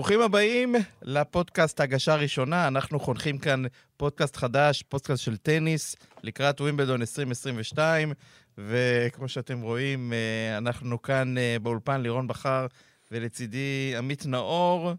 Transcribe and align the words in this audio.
ברוכים 0.00 0.20
הבאים 0.20 0.74
לפודקאסט 1.02 1.80
הגשה 1.80 2.14
ראשונה. 2.14 2.68
אנחנו 2.68 3.00
חונכים 3.00 3.38
כאן 3.38 3.62
פודקאסט 3.96 4.36
חדש, 4.36 4.82
פודקאסט 4.82 5.22
של 5.22 5.36
טניס, 5.36 5.96
לקראת 6.22 6.60
ווימבלדון 6.60 7.00
2022, 7.00 8.12
וכמו 8.58 9.28
שאתם 9.28 9.60
רואים, 9.60 10.12
אה, 10.12 10.58
אנחנו 10.58 11.02
כאן 11.02 11.38
אה, 11.38 11.56
באולפן 11.62 12.00
לירון 12.00 12.26
בכר, 12.26 12.66
ולצידי 13.10 13.94
עמית 13.98 14.26
נאור, 14.26 14.92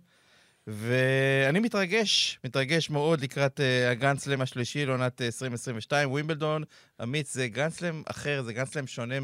ואני 0.68 1.60
מתרגש, 1.60 2.40
מתרגש 2.44 2.90
מאוד 2.90 3.22
לקראת 3.22 3.60
uh, 3.60 3.92
הגרנדסלם 3.92 4.42
השלישי 4.42 4.86
לעונת 4.86 5.22
2022, 5.22 6.12
ווימבלדון. 6.12 6.64
עמית, 7.00 7.28
זה 7.28 7.48
גרנדסלם 7.48 8.04
אחר, 8.06 8.42
זה 8.42 8.54
גרנדסלם 8.54 8.88
שונה 8.88 9.16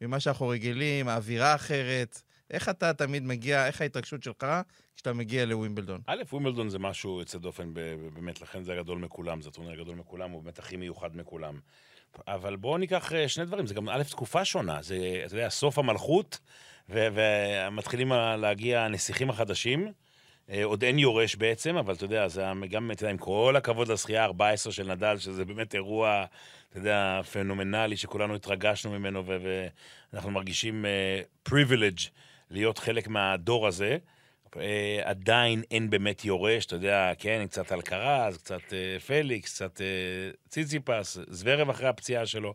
ממה 0.00 0.20
שאנחנו 0.20 0.48
רגילים, 0.48 1.08
האווירה 1.08 1.54
אחרת. 1.54 2.22
איך 2.50 2.68
אתה 2.68 2.94
תמיד 2.94 3.22
מגיע, 3.22 3.66
איך 3.66 3.80
ההתרגשות 3.80 4.22
שלך 4.22 4.46
כשאתה 4.96 5.12
מגיע 5.12 5.46
לווימבלדון? 5.46 6.00
א', 6.06 6.22
ווימבלדון 6.32 6.68
זה 6.68 6.78
משהו 6.78 7.18
יוצא 7.18 7.38
דופן, 7.38 7.74
באמת, 8.14 8.40
לכן 8.40 8.62
זה 8.62 8.72
הגדול 8.72 8.98
מכולם, 8.98 9.42
זה 9.42 9.48
הטורניר 9.48 9.72
הגדול 9.72 9.94
מכולם, 9.94 10.30
הוא 10.30 10.42
באמת 10.42 10.58
הכי 10.58 10.76
מיוחד 10.76 11.16
מכולם. 11.16 11.58
אבל 12.28 12.56
בואו 12.56 12.78
ניקח 12.78 13.12
אה, 13.12 13.28
שני 13.28 13.44
דברים, 13.44 13.66
זה 13.66 13.74
גם 13.74 13.88
א', 13.88 14.02
תקופה 14.02 14.44
שונה, 14.44 14.82
זה, 14.82 15.22
אתה 15.26 15.34
יודע, 15.34 15.50
סוף 15.50 15.78
המלכות, 15.78 16.38
ומתחילים 16.88 18.12
להגיע 18.38 18.80
הנסיכים 18.80 19.30
החדשים. 19.30 19.92
אה, 20.50 20.64
עוד 20.64 20.84
אין 20.84 20.98
יורש 20.98 21.36
בעצם, 21.36 21.76
אבל 21.76 21.94
אתה 21.94 22.04
יודע, 22.04 22.28
זה 22.28 22.44
גם, 22.70 22.90
אתה 22.90 23.02
יודע, 23.02 23.10
עם 23.10 23.18
כל 23.18 23.54
הכבוד 23.56 23.88
לזכייה 23.88 24.24
ה-14 24.24 24.70
של 24.70 24.92
נדל, 24.92 25.18
שזה 25.18 25.44
באמת 25.44 25.74
אירוע, 25.74 26.24
אתה 26.70 26.78
יודע, 26.78 27.20
פנומנלי, 27.32 27.96
שכולנו 27.96 28.34
התרגשנו 28.34 28.90
ממנו, 28.90 29.24
ואנחנו 30.12 30.30
מרגישים 30.30 30.84
uh, 30.84 31.48
privilege 31.50 32.10
להיות 32.50 32.78
חלק 32.78 33.08
מהדור 33.08 33.66
הזה. 33.66 33.98
Uh, 34.46 34.60
עדיין 35.04 35.62
אין 35.70 35.90
באמת 35.90 36.24
יורש, 36.24 36.66
אתה 36.66 36.76
יודע, 36.76 37.12
כן, 37.18 37.46
קצת 37.46 37.72
אלקרז, 37.72 38.36
קצת 38.36 38.60
uh, 38.60 39.02
פליקס, 39.06 39.54
קצת 39.54 39.76
uh, 39.76 40.48
ציציפס, 40.48 41.18
זוורב 41.28 41.70
אחרי 41.70 41.88
הפציעה 41.88 42.26
שלו. 42.26 42.54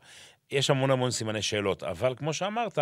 יש 0.51 0.69
המון 0.69 0.91
המון 0.91 1.11
סימני 1.11 1.41
שאלות, 1.41 1.83
אבל 1.83 2.15
כמו 2.15 2.33
שאמרת, 2.33 2.79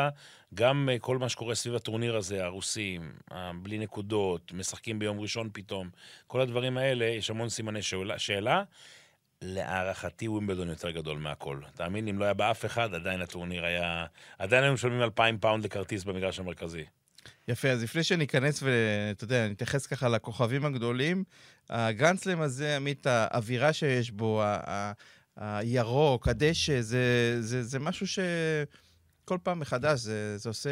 גם 0.54 0.89
כל 1.02 1.17
מה 1.17 1.30
שקורה 1.30 1.56
סביב 1.56 1.76
הטורניר 1.76 2.16
הזה, 2.17 2.45
הרוסים, 2.45 3.12
בלי 3.62 3.78
נקודות, 3.78 4.52
משחקים 4.54 5.00
ביום 5.00 5.20
ראשון 5.20 5.50
פתאום, 5.54 5.89
כל 6.28 6.42
הדברים 6.42 6.78
האלה, 6.78 7.06
יש 7.06 7.30
המון 7.30 7.50
סימני 7.50 7.82
שאלה. 7.82 8.20
שאלה. 8.20 8.64
להערכתי 9.42 10.28
ווימבלדון 10.28 10.70
יותר 10.70 10.92
גדול 10.92 11.17
מהכל. 11.17 11.59
תאמין, 11.76 12.08
אם 12.08 12.20
לא 12.20 12.26
היה 12.26 12.34
באף 12.34 12.66
אחד, 12.66 12.94
עדיין 12.94 13.22
הטורניר 13.22 13.66
היה... 13.66 14.06
עדיין 14.39 14.64
היינו 14.64 14.73
משלמים 14.73 15.02
2,000 15.02 15.38
פאונד 15.38 15.66
לכרטיס 15.66 16.04
במגרש 16.04 16.39
המרכזי. 16.39 16.86
יפה, 17.52 17.69
אז 17.69 17.83
לפני 17.83 18.03
שניכנס 18.03 18.63
ואתה 18.63 19.23
יודע, 19.23 19.47
נתייחס 19.47 19.85
ככה 19.85 20.09
לכוכבים 20.09 20.66
הגדולים, 20.66 21.23
הגרנדסלם 21.69 22.41
הזה, 22.41 22.75
עמית, 22.75 23.08
האווירה 23.08 23.73
שיש 23.73 24.11
בו, 24.11 24.43
הירוק, 25.38 26.27
הדשא, 26.27 26.81
זה, 26.81 27.38
זה, 27.39 27.63
זה 27.63 27.80
משהו 27.80 28.08
ש... 28.08 28.19
כל 29.25 29.38
פעם 29.43 29.59
מחדש, 29.59 29.99
זה, 29.99 30.38
זה 30.38 30.49
עושה... 30.49 30.69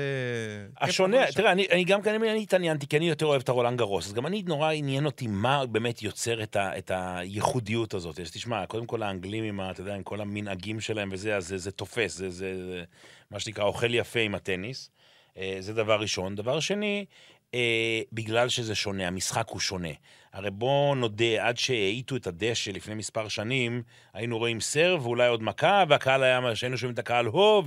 השונה, 0.81 1.17
תראה, 1.35 1.51
אני, 1.51 1.67
אני 1.71 1.83
גם 1.83 2.01
כאן 2.01 2.23
אני 2.23 2.43
התעניינתי, 2.43 2.87
כי 2.87 2.97
אני 2.97 3.09
יותר 3.09 3.25
אוהב 3.25 3.41
את 3.41 3.49
הרולנד 3.49 3.77
גרוס, 3.77 4.07
אז 4.07 4.13
גם 4.13 4.25
אני 4.25 4.43
נורא 4.47 4.71
עניין 4.71 5.05
אותי 5.05 5.27
מה 5.27 5.65
באמת 5.65 6.01
יוצר 6.03 6.43
את, 6.43 6.55
ה, 6.55 6.77
את 6.77 6.91
הייחודיות 6.95 7.93
הזאת. 7.93 8.19
אז 8.19 8.31
תשמע, 8.31 8.65
קודם 8.65 8.85
כל 8.85 9.03
האנגלים 9.03 9.43
עם, 9.43 9.59
ה, 9.59 9.71
אתה 9.71 9.81
יודע, 9.81 9.95
עם 9.95 10.03
כל 10.03 10.21
המנהגים 10.21 10.79
שלהם 10.79 11.09
וזה, 11.11 11.35
אז 11.35 11.47
זה, 11.47 11.57
זה 11.57 11.71
תופס, 11.71 12.15
זה, 12.15 12.29
זה, 12.29 12.55
זה 12.57 12.83
מה 13.31 13.39
שנקרא 13.39 13.63
אוכל 13.63 13.93
יפה 13.93 14.19
עם 14.19 14.35
הטניס. 14.35 14.89
אה, 15.39 15.57
זה 15.59 15.73
דבר 15.73 16.01
ראשון. 16.01 16.35
דבר 16.35 16.59
שני, 16.59 17.05
אה, 17.53 18.01
בגלל 18.13 18.49
שזה 18.49 18.75
שונה, 18.75 19.07
המשחק 19.07 19.49
הוא 19.49 19.59
שונה. 19.59 19.93
הרי 20.33 20.51
בואו 20.51 20.95
נודה, 20.95 21.47
עד 21.47 21.57
שהאיטו 21.57 22.15
את 22.15 22.27
הדשא 22.27 22.71
לפני 22.71 22.95
מספר 22.95 23.27
שנים, 23.27 23.83
היינו 24.13 24.37
רואים 24.37 24.59
סרב 24.59 25.05
ואולי 25.05 25.27
עוד 25.27 25.43
מכה, 25.43 25.83
והקהל 25.89 26.23
היה, 26.23 26.55
שהיינו 26.55 26.77
שומעים 26.77 26.93
את 26.93 26.99
הקהל 26.99 27.25
הו, 27.25 27.63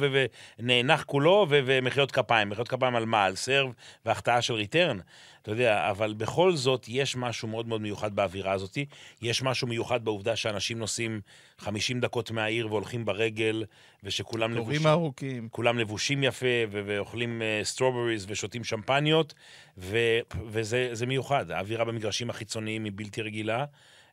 ונאנח 0.59 1.03
כולו, 1.03 1.47
ומחיאות 1.49 2.12
כפיים. 2.12 2.49
מחיאות 2.49 2.69
כפיים 2.69 2.97
על 2.97 3.05
מה? 3.05 3.25
על 3.25 3.37
סרב 3.37 3.73
והחטאה 4.06 4.43
של 4.43 4.55
ריטרן. 4.55 4.99
אתה 5.43 5.50
יודע, 5.50 5.91
אבל 5.91 6.15
בכל 6.15 6.56
זאת, 6.56 6.87
יש 6.89 7.17
משהו 7.17 7.49
מאוד 7.49 7.69
מאוד 7.69 7.81
מיוחד 7.81 8.17
באווירה 8.17 8.53
הזאת. 8.53 8.79
יש 9.23 9.43
משהו 9.43 9.67
מיוחד 9.67 10.05
בעובדה 10.05 10.37
שאנשים 10.37 10.79
נוסעים 10.79 11.21
50 11.59 12.00
דקות 12.00 12.31
מהעיר 12.31 12.67
והולכים 12.67 13.05
ברגל, 13.05 13.65
ושכולם 14.05 14.55
לבושים... 14.55 14.87
ארוכים. 14.87 15.49
כולם 15.50 15.79
לבושים 15.79 16.25
יפה, 16.25 16.47
ואוכלים 16.71 17.43
strawberries 17.62 18.25
אה, 18.25 18.33
ושותים 18.33 18.65
שמפניות, 18.65 19.34
ו- 19.79 20.19
וזה 20.47 21.06
מיוחד. 21.06 21.50
האווירה 21.50 21.84
במגרשים 21.84 22.31
החיצוניים 22.31 22.51
היא 22.66 22.92
בלתי 22.94 23.22
רגילה. 23.22 23.64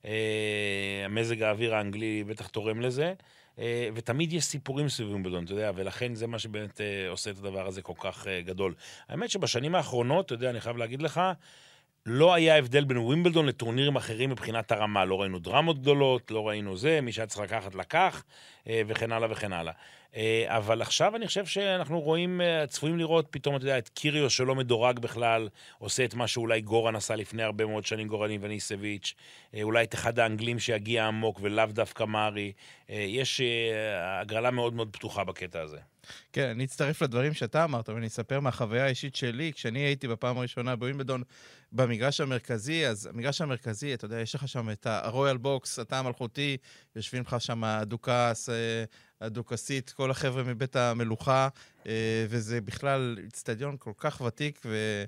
אה, 0.05 1.05
מזג 1.09 1.41
האוויר 1.41 1.75
האנגלי 1.75 2.23
בטח 2.23 2.47
תורם 2.47 2.81
לזה. 2.81 3.13
אה, 3.59 3.89
ותמיד 3.93 4.33
יש 4.33 4.43
סיפורים 4.43 4.89
סביב 4.89 5.09
וימבלדון, 5.11 5.43
אתה 5.43 5.53
יודע, 5.53 5.71
ולכן 5.75 6.15
זה 6.15 6.27
מה 6.27 6.39
שבאמת 6.39 6.81
אה, 6.81 7.09
עושה 7.09 7.31
את 7.31 7.37
הדבר 7.37 7.67
הזה 7.67 7.81
כל 7.81 7.93
כך 7.99 8.27
אה, 8.27 8.41
גדול. 8.41 8.73
האמת 9.09 9.29
שבשנים 9.29 9.75
האחרונות, 9.75 10.25
אתה 10.25 10.33
יודע, 10.33 10.49
אני 10.49 10.61
חייב 10.61 10.77
להגיד 10.77 11.01
לך, 11.01 11.21
לא 12.05 12.33
היה 12.33 12.57
הבדל 12.57 12.83
בין 12.83 12.97
ווימבלדון 12.97 13.45
לטורנירים 13.45 13.95
אחרים 13.95 14.29
מבחינת 14.29 14.71
הרמה. 14.71 15.05
לא 15.05 15.21
ראינו 15.21 15.39
דרמות 15.39 15.79
גדולות, 15.79 16.31
לא 16.31 16.47
ראינו 16.47 16.77
זה, 16.77 17.01
מי 17.01 17.11
שהיה 17.11 17.27
צריך 17.27 17.41
לקחת 17.41 17.75
לקח, 17.75 18.23
וכן 18.67 19.11
הלאה 19.11 19.31
וכן 19.31 19.53
הלאה. 19.53 19.73
אבל 20.45 20.81
עכשיו 20.81 21.15
אני 21.15 21.27
חושב 21.27 21.45
שאנחנו 21.45 22.01
רואים, 22.01 22.41
צפויים 22.67 22.97
לראות 22.97 23.27
פתאום, 23.31 23.55
אתה 23.55 23.63
יודע, 23.63 23.77
את 23.77 23.89
קיריו 23.89 24.29
שלא 24.29 24.55
מדורג 24.55 24.99
בכלל, 24.99 25.49
עושה 25.77 26.05
את 26.05 26.13
מה 26.13 26.27
שאולי 26.27 26.61
גורן 26.61 26.95
עשה 26.95 27.15
לפני 27.15 27.43
הרבה 27.43 27.65
מאוד 27.65 27.85
שנים, 27.85 28.07
גורן 28.07 28.29
איווניסביץ', 28.31 29.13
אולי 29.61 29.83
את 29.83 29.93
אחד 29.93 30.19
האנגלים 30.19 30.59
שיגיע 30.59 31.07
עמוק 31.07 31.39
ולאו 31.43 31.65
דווקא 31.65 32.03
מארי. 32.03 32.51
יש 32.89 33.41
הגרלה 34.21 34.51
מאוד 34.51 34.73
מאוד 34.73 34.89
פתוחה 34.91 35.23
בקטע 35.23 35.61
הזה. 35.61 35.77
כן, 36.33 36.49
אני 36.49 36.65
אצטרף 36.65 37.01
לדברים 37.01 37.33
שאתה 37.33 37.63
אמרת, 37.63 37.89
ואני 37.89 38.07
אספר 38.07 38.39
מהחוויה 38.39 38.85
האישית 38.85 39.15
שלי. 39.15 39.53
כשאני 39.53 39.79
הייתי 39.79 40.07
בפעם 40.07 40.37
הראשונה 40.37 40.75
בווימבלדון 40.75 41.23
במגרש 41.71 42.21
המרכזי, 42.21 42.87
אז 42.87 43.05
המגרש 43.05 43.41
המרכזי, 43.41 43.93
אתה 43.93 44.05
יודע, 44.05 44.19
יש 44.19 44.35
לך 44.35 44.47
שם 44.47 44.69
את 44.69 44.87
ה 44.89 44.97
Royal 44.97 45.37
Box, 45.37 45.79
התא 45.79 45.95
המלכותי, 45.95 46.57
יושבים 46.99 47.23
לך 47.23 47.35
שם 47.39 47.63
הדוכס, 47.63 48.49
אה, 48.49 48.83
הדוכסית, 49.21 49.89
כל 49.89 50.11
החבר'ה 50.11 50.43
מבית 50.43 50.75
המלוכה, 50.75 51.47
אה, 51.87 52.25
וזה 52.29 52.61
בכלל 52.61 53.17
אצטדיון 53.27 53.75
כל 53.79 53.91
כך 53.97 54.21
ותיק, 54.21 54.61
ו... 54.65 55.03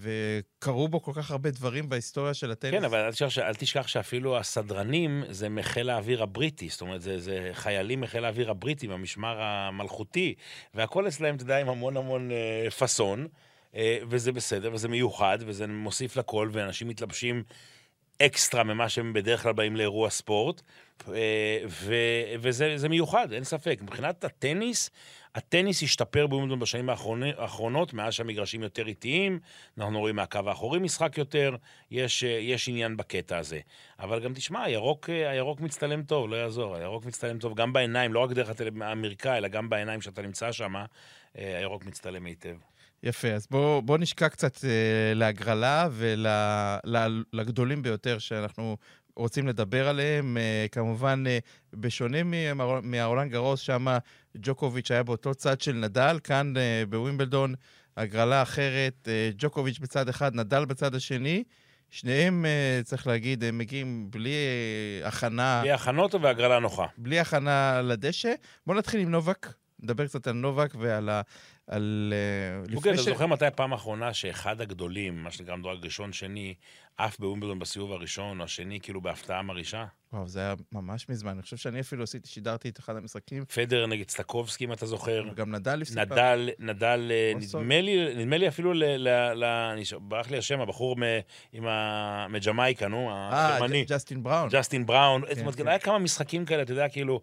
וקרו 0.00 0.88
בו 0.88 1.02
כל 1.02 1.12
כך 1.14 1.30
הרבה 1.30 1.50
דברים 1.50 1.88
בהיסטוריה 1.88 2.34
של 2.34 2.50
הטניס. 2.50 2.74
כן, 2.74 2.84
אבל 2.84 2.98
אל 2.98 3.12
תשכח, 3.12 3.38
אל 3.38 3.54
תשכח 3.54 3.86
שאפילו 3.86 4.38
הסדרנים 4.38 5.24
זה 5.30 5.48
מחיל 5.48 5.90
האוויר 5.90 6.22
הבריטי, 6.22 6.68
זאת 6.68 6.80
אומרת, 6.80 7.02
זה, 7.02 7.18
זה 7.18 7.50
חיילים 7.52 8.00
מחיל 8.00 8.24
האוויר 8.24 8.50
הבריטי, 8.50 8.88
במשמר 8.88 9.40
המלכותי, 9.40 10.34
והכל 10.74 11.08
אצלם, 11.08 11.34
אתה 11.34 11.42
יודע, 11.42 11.58
עם 11.58 11.68
המון 11.68 11.96
המון 11.96 12.30
אה, 12.30 12.70
פאסון, 12.70 13.26
אה, 13.74 13.98
וזה 14.08 14.32
בסדר, 14.32 14.70
וזה 14.72 14.88
מיוחד, 14.88 15.38
וזה 15.46 15.66
מוסיף 15.66 16.16
לכל, 16.16 16.48
ואנשים 16.52 16.88
מתלבשים 16.88 17.42
אקסטרה 18.26 18.64
ממה 18.64 18.88
שהם 18.88 19.12
בדרך 19.12 19.42
כלל 19.42 19.52
באים 19.52 19.76
לאירוע 19.76 20.10
ספורט, 20.10 20.62
אה, 21.08 21.58
ו- 21.68 22.34
וזה 22.40 22.88
מיוחד, 22.88 23.32
אין 23.32 23.44
ספק. 23.44 23.78
מבחינת 23.82 24.24
הטניס, 24.24 24.90
הטניס 25.34 25.82
השתפר 25.82 26.26
בווימבלדון 26.26 26.58
בשנים 26.58 26.88
האחרונות, 27.38 27.92
מאז 27.92 28.12
שהמגרשים 28.12 28.62
יותר 28.62 28.86
איטיים, 28.86 29.38
אנחנו 29.78 29.98
רואים 29.98 30.16
מהקו 30.16 30.40
האחורי 30.46 30.78
משחק 30.78 31.18
יותר, 31.18 31.56
יש, 31.90 32.22
יש 32.22 32.68
עניין 32.68 32.96
בקטע 32.96 33.38
הזה. 33.38 33.60
אבל 33.98 34.20
גם 34.20 34.34
תשמע, 34.34 34.62
הירוק, 34.62 35.10
הירוק 35.10 35.60
מצטלם 35.60 36.02
טוב, 36.02 36.30
לא 36.30 36.36
יעזור, 36.36 36.76
הירוק 36.76 37.06
מצטלם 37.06 37.38
טוב 37.38 37.54
גם 37.54 37.72
בעיניים, 37.72 38.12
לא 38.12 38.20
רק 38.20 38.30
דרך 38.30 38.50
המרקע, 38.80 39.36
אלא 39.36 39.48
גם 39.48 39.68
בעיניים 39.68 40.00
שאתה 40.00 40.22
נמצא 40.22 40.52
שם, 40.52 40.74
אה, 41.38 41.58
הירוק 41.58 41.84
מצטלם 41.84 42.26
היטב. 42.26 42.56
יפה, 43.02 43.28
אז 43.28 43.46
בואו 43.50 43.82
בוא 43.82 43.98
נשקע 43.98 44.28
קצת 44.28 44.64
אה, 44.64 45.14
להגרלה 45.14 45.88
ולגדולים 45.92 47.82
ביותר 47.82 48.18
שאנחנו 48.18 48.76
רוצים 49.16 49.48
לדבר 49.48 49.88
עליהם. 49.88 50.36
אה, 50.36 50.66
כמובן, 50.72 51.24
אה, 51.26 51.38
בשונה 51.72 52.18
מהרולנד 52.82 53.32
גרוס, 53.32 53.60
שם 53.60 53.86
ג'וקוביץ' 54.36 54.90
היה 54.90 55.02
באותו 55.02 55.34
צד 55.34 55.60
של 55.60 55.72
נדל, 55.72 56.18
כאן 56.24 56.56
אה, 56.56 56.82
בווימבלדון 56.88 57.54
הגרלה 57.96 58.42
אחרת, 58.42 59.08
אה, 59.08 59.30
ג'וקוביץ' 59.38 59.78
בצד 59.78 60.08
אחד, 60.08 60.34
נדל 60.34 60.64
בצד 60.64 60.94
השני. 60.94 61.44
שניהם, 61.90 62.46
אה, 62.46 62.80
צריך 62.84 63.06
להגיד, 63.06 63.44
הם 63.44 63.58
מגיעים 63.58 64.10
בלי 64.10 64.30
אה, 64.30 65.08
הכנה... 65.08 65.60
בלי 65.62 65.72
הכנות 65.72 66.14
והגרלה 66.14 66.58
נוחה. 66.58 66.86
בלי 66.98 67.18
הכנה 67.18 67.80
לדשא. 67.82 68.34
בואו 68.66 68.78
נתחיל 68.78 69.00
עם 69.00 69.10
נובק. 69.10 69.46
נדבר 69.82 70.06
קצת 70.06 70.26
על 70.26 70.32
נובק 70.32 70.74
ועל 70.78 71.08
על... 71.66 72.12
אה, 72.16 72.76
אוקיי, 72.76 72.94
אתה 72.94 73.02
זוכר 73.02 73.26
מתי 73.26 73.46
הפעם 73.46 73.72
האחרונה 73.72 74.14
שאחד 74.14 74.60
הגדולים, 74.60 75.22
מה 75.22 75.30
שנקרא 75.30 75.56
מדורג 75.56 75.84
ראשון, 75.84 76.12
שני, 76.12 76.54
עף 76.96 77.18
בווימבלדון 77.18 77.58
בסיבוב 77.58 77.92
הראשון 77.92 78.40
או 78.40 78.44
השני, 78.44 78.80
כאילו 78.80 79.00
בהפתעה 79.00 79.42
מרעישה? 79.42 79.84
וואו, 80.12 80.28
זה 80.28 80.40
היה 80.40 80.54
ממש 80.72 81.08
מזמן. 81.08 81.30
אני 81.30 81.42
חושב 81.42 81.56
שאני 81.56 81.80
אפילו 81.80 82.02
עשיתי, 82.02 82.28
שידרתי 82.28 82.68
את 82.68 82.78
אחד 82.78 82.96
המשחקים. 82.96 83.44
פדרר 83.44 83.86
נגד 83.86 84.10
סטקובסקי, 84.10 84.64
אם 84.64 84.72
אתה 84.72 84.86
זוכר. 84.86 85.24
גם 85.34 85.54
נדל 85.54 85.82
הפסיד. 85.82 85.98
נדל, 85.98 86.50
נדל, 86.58 87.12
אה, 87.12 87.32
נדמה 87.36 87.80
לי, 87.80 88.14
נדמה 88.16 88.36
לי 88.36 88.48
אפילו, 88.48 88.72
ל, 88.72 88.84
ל, 88.84 89.08
ל, 89.34 89.74
ברח 90.00 90.30
לי 90.30 90.38
השם, 90.38 90.60
הבחור 90.60 90.96
מ, 90.96 91.02
ה... 91.66 92.26
מג'מייקה, 92.28 92.88
נו, 92.88 93.10
הגרמני. 93.12 93.78
אה, 93.78 93.84
דסטין 93.88 94.22
בראון. 94.22 94.48
דסטין 94.48 94.86
בראון. 94.86 95.22
כן, 95.26 95.34
זאת 95.34 95.40
אומרת, 95.40 95.54
כן. 95.54 95.68
היה 95.68 95.78
כמה 95.78 95.98
משחקים 95.98 96.44
כאלה, 96.44 96.62
אתה 96.62 96.72
יודע, 96.72 96.88
כאילו, 96.88 97.20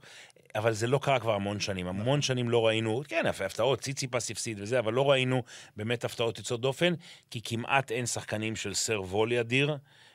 אבל 0.56 0.74
זה 0.74 0.88
לא 0.88 1.00
קרה 1.01 1.19
כבר 1.19 1.33
המון 1.33 1.60
שנים. 1.60 1.88
המון 1.88 2.22
שנים 2.22 2.50
לא 2.50 2.68
ראינו, 2.68 3.01
כן, 3.07 3.25
הפתעות, 3.25 3.81
ציציפס 3.81 4.31
הפסיד 4.31 4.60
וזה, 4.62 4.80
אבל 4.80 4.94
לא 4.94 5.12
ראינו 5.12 5.44
באמת 5.75 6.06
הפתעות 6.06 6.38
יוצאות 6.38 6.62
דופן, 6.62 6.94
כי 7.31 7.42
כמעט 7.44 7.92
אין 7.92 8.06
שחקנים 8.06 8.56
של 8.56 8.74
סר 8.74 9.01
וולי 9.01 9.39
אדיר. 9.39 9.58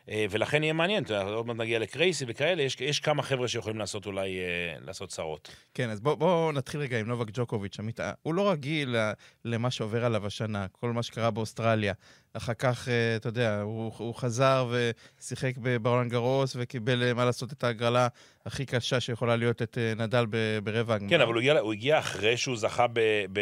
אה, 0.09 0.27
ולכן 0.31 0.63
יהיה 0.63 0.73
מעניין, 0.73 1.05
עוד 1.27 1.47
מעט 1.47 1.57
נגיע 1.57 1.79
לקרייסי 1.79 2.25
וכאלה, 2.29 2.63
יש, 2.63 2.81
יש 2.81 3.01
כמה 3.01 3.23
חבר'ה 3.23 3.49
שיכולים 3.49 3.79
לעשות 3.79 4.07
אולי, 4.07 4.39
אה, 4.39 4.77
לעשות 4.81 5.09
צרות. 5.09 5.57
כן, 5.75 5.91
אז 5.91 6.01
בואו 6.01 6.17
בוא 6.17 6.53
נתחיל 6.53 6.81
רגע 6.81 7.01
עם 7.01 7.07
נובק 7.07 7.27
ג'וקוביץ', 7.33 7.79
עמית, 7.79 8.01
הוא 8.23 8.35
לא 8.35 8.51
רגיל 8.51 8.97
למה 9.45 9.71
שעובר 9.71 10.05
עליו 10.05 10.27
השנה, 10.27 10.67
כל 10.73 10.93
מה 10.93 11.03
שקרה 11.03 11.31
באוסטרליה. 11.31 11.95
אחר 12.37 12.55
כך, 12.55 12.89
אה, 12.89 13.17
אתה 13.17 13.29
יודע, 13.29 13.61
הוא, 13.61 13.93
הוא 13.99 14.15
חזר 14.15 14.73
ושיחק 15.21 15.53
ברולנד 15.83 16.11
גרוס 16.11 16.57
וקיבל, 16.59 17.03
אה, 17.03 17.15
מה 17.15 17.25
לעשות, 17.25 17.53
את 17.53 17.65
ההגרלה 17.65 18.09
הכי 18.47 18.67
קשה 18.67 19.01
שיכולה 19.01 19.37
להיות 19.37 19.63
את 19.63 19.79
אה, 19.79 19.93
נדל 19.97 20.27
ברבע 20.63 20.95
הגמר. 20.95 21.11
כן, 21.11 21.21
אבל 21.21 21.33
הוא 21.33 21.41
הגיע, 21.41 21.59
הוא 21.59 21.73
הגיע 21.73 21.99
אחרי 21.99 22.37
שהוא 22.37 22.57
זכה 22.57 22.87
ב, 22.87 23.01
ב, 23.33 23.41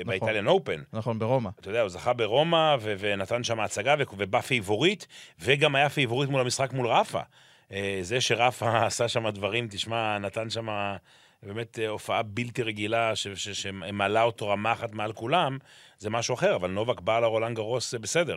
נכון, 0.00 0.10
ב 0.10 0.14
Italian 0.14 0.46
Open. 0.46 0.82
נכון, 0.92 1.18
ברומא. 1.18 1.50
אתה 1.60 1.68
יודע, 1.68 1.80
הוא 1.80 1.88
זכה 1.88 2.12
ברומא 2.12 2.76
ו, 2.80 2.94
ונתן 2.98 3.44
שם 3.44 3.60
הצגה 3.60 3.94
ובא 4.16 4.40
פייבוריט, 4.40 5.04
וגם 5.40 5.74
היה 5.74 5.88
פייבוריט 5.88 6.30
מול 6.30 6.40
המשחק 6.40 6.72
מול 6.72 6.86
רפה. 6.86 7.20
זה 8.00 8.20
שרפה 8.20 8.78
עשה 8.86 9.08
שם 9.08 9.30
דברים, 9.30 9.68
תשמע, 9.70 10.18
נתן 10.18 10.50
שם... 10.50 10.68
באמת 11.42 11.78
הופעה 11.88 12.22
בלתי 12.22 12.62
רגילה 12.62 13.16
שמעלה 13.16 14.22
אותו 14.22 14.48
רמה 14.48 14.72
אחת 14.72 14.92
מעל 14.92 15.12
כולם, 15.12 15.58
זה 15.98 16.10
משהו 16.10 16.34
אחר, 16.34 16.56
אבל 16.56 16.70
נובק 16.70 17.00
בא 17.00 17.20
לרולנד 17.20 17.56
גרוס 17.56 17.94
בסדר. 17.94 18.36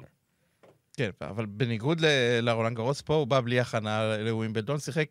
כן, 0.97 1.09
אבל 1.21 1.45
בניגוד 1.45 2.01
לרולנד 2.41 2.75
גרוס 2.75 3.01
פה, 3.01 3.15
הוא 3.15 3.27
בא 3.27 3.41
בלי 3.41 3.59
הכנה 3.59 4.17
לווימבלדון, 4.17 4.79
שיחק, 4.79 5.07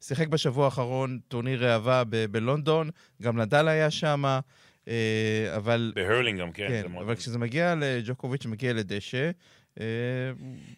שיחק 0.00 0.28
בשבוע 0.28 0.64
האחרון 0.64 1.18
טורניר 1.28 1.66
ראווה 1.66 2.02
בלונדון, 2.30 2.90
גם 3.22 3.40
נדל 3.40 3.68
היה 3.68 3.90
שם, 3.90 4.24
אה, 4.88 5.56
אבל... 5.56 5.92
בהרלינגהם, 5.94 6.52
כן. 6.52 6.68
כן, 6.68 6.82
אבל 6.94 7.04
מאוד... 7.04 7.16
כשזה 7.16 7.38
מגיע 7.38 7.74
לג'וקוביץ', 7.74 8.46
מגיע 8.46 8.72
לדשא, 8.72 9.30
אה, 9.80 9.84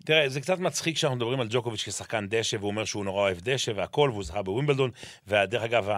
תראה, 0.05 0.29
זה 0.29 0.41
קצת 0.41 0.59
מצחיק 0.59 0.97
שאנחנו 0.97 1.17
מדברים 1.17 1.41
על 1.41 1.47
ג'וקוביץ' 1.51 1.83
כשחקן 1.83 2.29
דשא, 2.29 2.57
והוא 2.57 2.71
אומר 2.71 2.85
שהוא 2.85 3.05
נורא 3.05 3.23
אוהב 3.23 3.39
דשא 3.41 3.73
והכל, 3.77 4.11
והוא 4.13 4.25
זכה 4.25 4.43
בווימבלדון, 4.43 4.91
ודרך 5.29 5.63
אגב, 5.63 5.89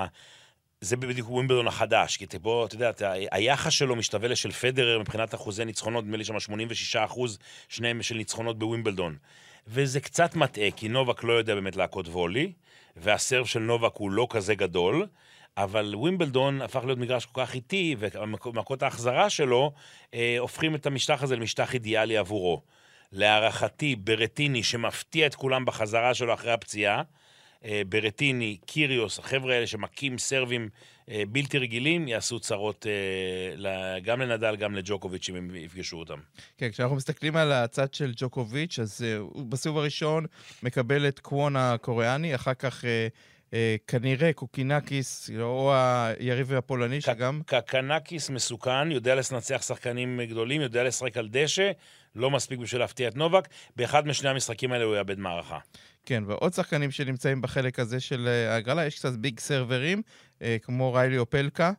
זה 0.81 0.97
בדיוק 0.97 1.31
ווימבלדון 1.31 1.69
החדש, 1.69 2.17
כי 2.17 2.39
בוא, 2.39 2.67
אתה 2.67 2.75
יודע, 2.75 2.91
היחס 3.31 3.73
שלו 3.73 3.97
משתווה 3.97 4.29
לשל 4.29 4.51
פדרר 4.51 4.99
מבחינת 4.99 5.35
אחוזי 5.35 5.65
ניצחונות, 5.65 6.05
נדמה 6.05 6.17
לי 6.17 6.25
שם 6.25 6.41
86 6.41 6.97
אחוז, 6.97 7.39
שניהם 7.69 8.03
של 8.03 8.15
ניצחונות 8.15 8.59
בווימבלדון. 8.59 9.17
וזה 9.67 10.01
קצת 10.01 10.37
מטעה, 10.37 10.71
כי 10.71 10.89
נובק 10.89 11.25
לא 11.25 11.33
יודע 11.33 11.55
באמת 11.55 11.77
להכות 11.77 12.09
וולי, 12.09 12.53
והסרב 12.97 13.47
של 13.47 13.61
נובק 13.61 13.93
הוא 13.95 14.11
לא 14.11 14.27
כזה 14.31 14.55
גדול, 14.55 15.07
אבל 15.57 15.95
ווימבלדון 15.97 16.63
הפך 16.63 16.85
להיות 16.85 16.99
מגרש 16.99 17.27
כל 17.27 17.41
כך 17.45 17.55
איטי, 17.55 17.97
ומכות 17.99 18.83
ההחזרה 18.83 19.31
שלו 19.31 19.73
אה, 20.15 20.37
הופכים 20.39 20.75
את 20.75 20.87
המשטח 20.87 21.23
הזה 21.23 21.37
למשטח 21.37 21.75
אידיאלי 21.75 22.17
עבורו. 22.17 22.63
להערכתי, 23.13 23.97
ברטיני, 23.97 24.63
שמפתיע 24.63 25.27
את 25.27 25.35
כולם 25.35 25.65
בחזרה 25.65 26.15
שלו 26.15 26.35
אחרי 26.35 26.53
הפציעה, 26.53 27.03
ברטיני, 27.89 28.57
קיריוס, 28.67 29.19
החבר'ה 29.19 29.55
האלה 29.55 29.67
שמכים 29.67 30.19
סרבים 30.19 30.69
אה, 31.11 31.23
בלתי 31.29 31.59
רגילים, 31.59 32.09
יעשו 32.09 32.41
צרות 32.41 32.87
אה, 33.67 34.01
גם 34.01 34.21
לנדל, 34.21 34.57
גם 34.57 34.75
לג'וקוביץ', 34.75 35.29
אם 35.29 35.37
הם 35.37 35.55
יפגשו 35.55 35.97
אותם. 35.97 36.19
כן, 36.59 36.71
כשאנחנו 36.71 36.97
מסתכלים 36.97 37.37
על 37.37 37.53
הצד 37.53 37.95
של 37.95 38.13
ג'וקוביץ', 38.17 38.79
אז 38.79 39.05
הוא 39.19 39.47
בסיבוב 39.47 39.79
הראשון 39.79 40.27
מקבל 40.63 41.09
את 41.09 41.19
קוון 41.21 41.57
הקוריאני, 41.57 42.35
אחר 42.35 42.55
כך... 42.55 42.85
כנראה 43.87 44.33
קוקינקיס, 44.33 45.31
או 45.41 45.73
היריב 45.75 46.53
הפולני 46.53 47.01
שגם... 47.01 47.41
קוקינקיס 47.47 48.31
מסוכן, 48.31 48.91
יודע 48.91 49.15
לנצח 49.15 49.63
שחקנים 49.63 50.21
גדולים, 50.29 50.61
יודע 50.61 50.85
לשחק 50.85 51.17
על 51.17 51.29
דשא, 51.31 51.71
לא 52.17 52.31
מספיק 52.31 52.59
בשביל 52.59 52.81
להפתיע 52.81 53.09
את 53.09 53.17
נובק. 53.17 53.49
באחד 53.77 54.07
משני 54.07 54.29
המשחקים 54.29 54.73
האלה 54.73 54.85
הוא 54.85 54.97
יאבד 54.97 55.19
מערכה. 55.19 55.59
כן, 56.07 56.23
ועוד 56.27 56.53
שחקנים 56.53 56.91
שנמצאים 56.91 57.43
בחלק 57.43 57.79
הזה 57.79 58.01
של 58.01 58.29
אה, 58.29 58.53
ההגרלה, 58.53 58.87
יש 58.87 58.99
קצת 58.99 59.13
big 59.13 59.41
server 59.41 59.82
ים, 59.82 60.03
אה, 60.43 60.57
כמו 60.63 60.93
ריילי 60.93 61.19
אופלקה. 61.19 61.73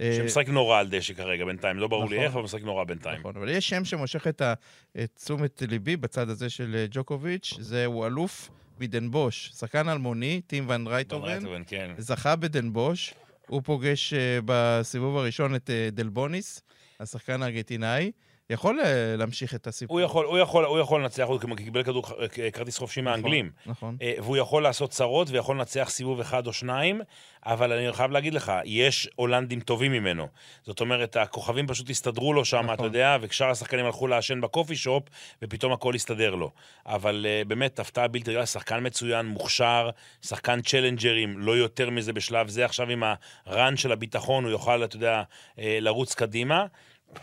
אה, 0.00 0.14
שמשחק 0.16 0.48
נורא 0.48 0.78
על 0.78 0.88
דשא 0.88 1.14
כרגע 1.14 1.44
בינתיים, 1.44 1.76
לא 1.76 1.88
ברור 1.88 2.04
נכון, 2.04 2.16
לי 2.16 2.24
איך, 2.24 2.34
אבל 2.34 2.42
משחק 2.42 2.62
נורא 2.62 2.84
בינתיים. 2.84 3.20
נכון, 3.20 3.36
אבל 3.36 3.48
יש 3.48 3.68
שם 3.68 3.84
שמושך 3.84 4.26
את, 4.26 4.40
ה, 4.40 4.54
את 5.02 5.10
תשומת 5.16 5.62
ליבי 5.68 5.96
בצד 5.96 6.28
הזה 6.28 6.50
של 6.50 6.86
ג'וקוביץ', 6.90 7.54
זהו 7.60 8.06
אלוף 8.06 8.50
מדנבוש, 8.80 9.50
שחקן 9.58 9.88
אלמוני, 9.88 10.40
טים 10.46 10.68
ון 10.68 10.86
רייטובן, 10.86 11.62
כן. 11.66 11.90
זכה 11.98 12.36
בדנבוש, 12.36 13.14
הוא 13.46 13.62
פוגש 13.64 14.14
בסיבוב 14.44 15.16
הראשון 15.16 15.54
את 15.54 15.70
דלבוניס, 15.92 16.62
השחקן 17.00 17.42
הארגנטינאי. 17.42 18.10
יכול 18.50 18.80
אה, 18.80 19.16
להמשיך 19.18 19.54
את 19.54 19.66
הסיפור. 19.66 19.96
הוא 19.96 20.04
יכול, 20.04 20.26
הוא 20.26 20.38
יכול, 20.38 20.64
הוא 20.64 20.78
יכול 20.78 21.02
לנצח, 21.02 21.24
הוא 21.24 21.56
קיבל 21.56 21.82
כדור, 21.82 22.04
אה, 22.20 22.50
כרטיס 22.50 22.78
חופשי 22.78 23.00
נכון, 23.00 23.12
מהאנגלים. 23.12 23.50
נכון. 23.66 23.96
אה, 24.02 24.12
והוא 24.18 24.36
יכול 24.36 24.62
לעשות 24.62 24.90
צרות 24.90 25.30
ויכול 25.30 25.56
לנצח 25.56 25.88
סיבוב 25.90 26.20
אחד 26.20 26.46
או 26.46 26.52
שניים, 26.52 27.00
אבל 27.46 27.72
אני 27.72 27.92
חייב 27.92 28.10
להגיד 28.10 28.34
לך, 28.34 28.52
יש 28.64 29.08
הולנדים 29.16 29.60
טובים 29.60 29.92
ממנו. 29.92 30.28
זאת 30.62 30.80
אומרת, 30.80 31.16
הכוכבים 31.16 31.66
פשוט 31.66 31.90
הסתדרו 31.90 32.32
לו 32.32 32.44
שם, 32.44 32.58
נכון. 32.58 32.74
אתה 32.74 32.84
יודע, 32.84 33.16
ושאר 33.20 33.50
השחקנים 33.50 33.86
הלכו 33.86 34.06
לעשן 34.06 34.40
בקופי 34.40 34.76
שופ, 34.76 35.02
ופתאום 35.42 35.72
הכל 35.72 35.94
הסתדר 35.94 36.34
לו. 36.34 36.50
אבל 36.86 37.26
באמת, 37.46 37.78
הפתעה 37.78 38.08
בלתי 38.08 38.30
רגילה, 38.30 38.46
שחקן 38.46 38.86
מצוין, 38.86 39.26
מוכשר, 39.26 39.90
שחקן 40.22 40.62
צ'לנג'רים, 40.62 41.38
לא 41.38 41.56
יותר 41.56 41.90
מזה 41.90 42.12
בשלב 42.12 42.48
זה. 42.48 42.64
עכשיו 42.64 42.90
עם 42.90 43.02
הרן 43.46 43.76
של 43.76 43.92
הביטחון, 43.92 44.44
הוא 44.44 44.50
יוכל, 44.50 44.84
אתה 44.84 44.96
יודע, 44.96 45.22
לרוץ 45.58 46.14
קדימה. 46.14 46.66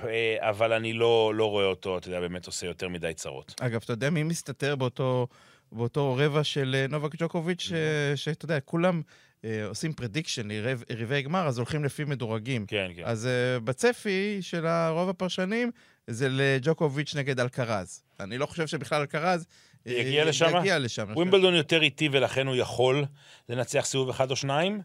אה, 0.04 0.50
אבל 0.50 0.74
אני 0.74 0.94
לא, 0.94 1.32
לא 1.36 1.50
רואה 1.50 1.66
אותו, 1.66 1.98
אתה 1.98 2.08
יודע, 2.08 2.20
באמת 2.20 2.46
עושה 2.46 2.68
יותר 2.68 2.88
מדי 2.88 3.14
צרות. 3.14 3.56
אגב, 3.60 3.82
אתה 3.84 3.94
יודע 3.94 4.10
מי 4.10 4.24
מסתתר 4.24 4.76
באותו, 4.76 5.28
באותו 5.72 6.16
רבע 6.16 6.44
של 6.44 6.76
אה, 6.80 6.86
נובק 6.90 7.12
ג'וקוביץ', 7.18 7.72
mm-hmm. 7.72 8.18
שאתה 8.18 8.46
יודע, 8.46 8.60
כולם... 8.60 9.02
עושים 9.68 9.94
prediction 9.94 10.48
ליריבי 10.48 11.22
גמר, 11.22 11.48
אז 11.48 11.58
הולכים 11.58 11.84
לפי 11.84 12.04
מדורגים. 12.04 12.66
כן, 12.66 12.92
כן. 12.96 13.02
אז 13.06 13.28
uh, 13.28 13.60
בצפי 13.64 14.38
של 14.42 14.66
רוב 14.90 15.10
הפרשנים, 15.10 15.72
זה 16.08 16.28
לג'וקוביץ' 16.30 17.16
נגד 17.16 17.40
אלקרז. 17.40 18.04
אני 18.20 18.38
לא 18.38 18.46
חושב 18.46 18.68
שבכלל 18.68 19.02
אלקרז 19.02 19.46
יגיע 19.86 20.26
לשם. 20.26 20.58
יגיע 20.60 20.80
לשם. 20.80 21.08
ווימבלדון 21.14 21.56
יותר 21.56 21.82
איטי 21.82 22.10
ולכן 22.12 22.48
הוא 22.48 22.56
יכול 22.56 23.06
לנצח 23.50 23.86
סיבוב 23.86 24.10
אחד 24.10 24.32
או 24.32 24.36
שניים. 24.36 24.82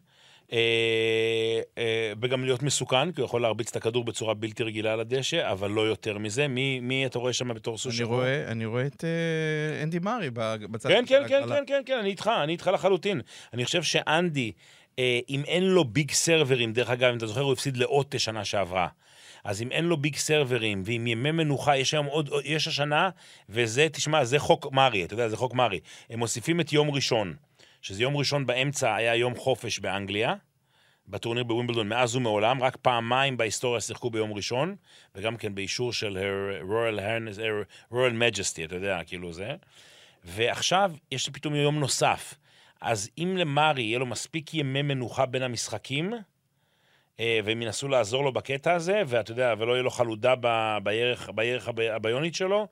אה, 0.53 1.61
אה, 1.79 2.13
וגם 2.23 2.45
להיות 2.45 2.63
מסוכן, 2.63 3.13
כי 3.13 3.21
הוא 3.21 3.27
יכול 3.27 3.43
להרביץ 3.43 3.71
את 3.71 3.77
הכדור 3.77 4.05
בצורה 4.05 4.35
בלתי 4.35 4.63
רגילה 4.63 4.93
על 4.93 5.01
הדשא, 5.01 5.51
אבל 5.53 5.71
לא 5.71 5.81
יותר 5.81 6.19
מזה. 6.19 6.49
מי, 6.49 6.81
מי 6.81 7.07
אתה 7.07 7.19
רואה 7.19 7.33
שם 7.33 7.55
בתור 7.55 7.79
סוס 7.79 7.95
שחור? 7.95 8.23
אני 8.47 8.65
רואה 8.67 8.87
את 8.87 9.05
אה, 9.05 9.83
אנדי 9.83 9.99
מארי 9.99 10.31
בצד 10.31 10.89
כן, 10.89 11.05
כן, 11.07 11.23
כן, 11.29 11.43
כן, 11.49 11.65
כן, 11.67 11.83
כן, 11.87 11.99
אני 11.99 12.11
איתך, 12.11 12.31
אני 12.43 12.53
איתך 12.53 12.71
לחלוטין. 12.75 13.21
אני 13.53 13.65
חושב 13.65 13.83
שאנדי, 13.83 14.53
אם 14.99 15.43
אין 15.47 15.65
לו 15.65 15.85
ביג 15.85 16.11
סרברים, 16.11 16.73
דרך 16.73 16.91
אגב, 16.91 17.11
אם 17.11 17.17
אתה 17.17 17.27
זוכר, 17.27 17.41
הוא 17.41 17.53
הפסיד 17.53 17.77
לאוטה 17.77 18.19
שנה 18.19 18.45
שעברה. 18.45 18.89
אז 19.45 19.63
אם 19.63 19.71
אין 19.71 19.85
לו 19.85 19.97
ביג 19.97 20.17
סרברים, 20.17 20.83
ועם 20.87 21.07
ימי 21.07 21.31
מנוחה, 21.31 21.77
יש 21.77 21.95
היום 21.95 22.07
עוד, 22.07 22.31
יש 22.45 22.69
השנה, 22.69 23.11
וזה, 23.49 23.89
תשמע, 23.93 24.25
זה 24.25 24.39
חוק 24.39 24.73
מרי, 24.73 25.05
אתה 25.05 25.15
יודע, 25.15 25.29
זה 25.29 25.37
חוק 25.37 25.55
מרי. 25.55 25.81
הם 26.11 26.19
מוסיפים 26.19 26.61
את 26.61 26.73
יום 26.73 26.91
ראשון. 26.91 27.35
שזה 27.83 28.03
יום 28.03 28.17
ראשון 28.17 28.47
באמצע 28.47 28.95
היה 28.95 29.17
יום 29.17 29.35
חופש 29.37 29.79
באנגליה, 29.79 30.35
בטורניר 31.09 31.45
בווימבלדון 31.45 31.89
מאז 31.89 32.17
ומעולם, 32.17 32.63
רק 32.63 32.77
פעמיים 32.77 33.37
בהיסטוריה 33.37 33.81
שיחקו 33.81 34.11
ביום 34.11 34.33
ראשון, 34.33 34.77
וגם 35.15 35.37
כן 35.37 35.55
באישור 35.55 35.93
של 35.93 36.19
Royal, 36.63 37.01
Royal 37.93 37.95
Majesty, 37.95 38.65
אתה 38.65 38.75
יודע, 38.75 39.01
כאילו 39.07 39.33
זה. 39.33 39.55
ועכשיו 40.25 40.93
יש 41.13 41.29
פתאום 41.29 41.55
יום 41.55 41.79
נוסף. 41.79 42.35
אז 42.81 43.11
אם 43.19 43.37
למרי 43.37 43.83
יהיה 43.83 43.99
לו 43.99 44.07
מספיק 44.07 44.55
ימי 44.55 44.83
מנוחה 44.83 45.27
בין 45.27 45.43
המשחקים, 45.43 46.13
אה, 47.21 47.41
והם 47.45 47.63
ינסו 47.63 47.89
לעזור 47.89 48.25
לו 48.25 48.33
בקטע 48.33 48.73
הזה, 48.73 49.03
ואתה 49.07 49.33
יודע, 49.33 49.55
ולא 49.59 49.73
יהיה 49.73 49.83
לו 49.83 49.91
חלודה 49.91 50.35
בירך, 50.83 51.31
בירך 51.35 51.69
הביונית 51.69 52.35
שלו, 52.35 52.69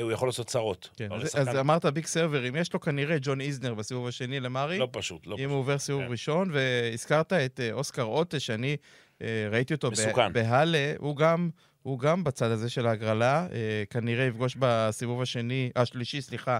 הוא 0.00 0.12
יכול 0.12 0.28
לעשות 0.28 0.46
צרות. 0.46 0.88
כן, 0.96 1.12
אז, 1.12 1.34
אז 1.34 1.56
אמרת 1.56 1.84
ביג 1.84 2.06
סרבר, 2.06 2.48
אם 2.48 2.56
יש 2.56 2.72
לו 2.72 2.80
כנראה 2.80 3.16
ג'ון 3.20 3.40
איזנר 3.40 3.74
בסיבוב 3.74 4.06
השני 4.06 4.40
למרי. 4.40 4.78
לא 4.78 4.88
פשוט, 4.92 5.26
לא 5.26 5.34
אם 5.34 5.38
פשוט. 5.38 5.50
הוא 5.50 5.58
עובר 5.58 5.78
סיבוב 5.78 6.02
כן. 6.02 6.10
ראשון, 6.10 6.50
והזכרת 6.52 7.32
את 7.32 7.60
אה, 7.60 7.72
אוסקר 7.72 8.02
אוטה, 8.02 8.40
שאני 8.40 8.76
אה, 9.22 9.48
ראיתי 9.50 9.74
אותו 9.74 9.90
מסוכן. 9.90 10.32
בהאלה, 10.32 10.92
הוא 10.98 11.16
גם, 11.16 11.50
הוא 11.82 11.98
גם 11.98 12.24
בצד 12.24 12.50
הזה 12.50 12.70
של 12.70 12.86
ההגרלה. 12.86 13.46
אה, 13.52 13.82
כנראה 13.90 14.24
יפגוש 14.24 14.56
בסיבוב 14.58 15.22
השני, 15.22 15.70
השלישי, 15.76 16.20
סליחה, 16.20 16.58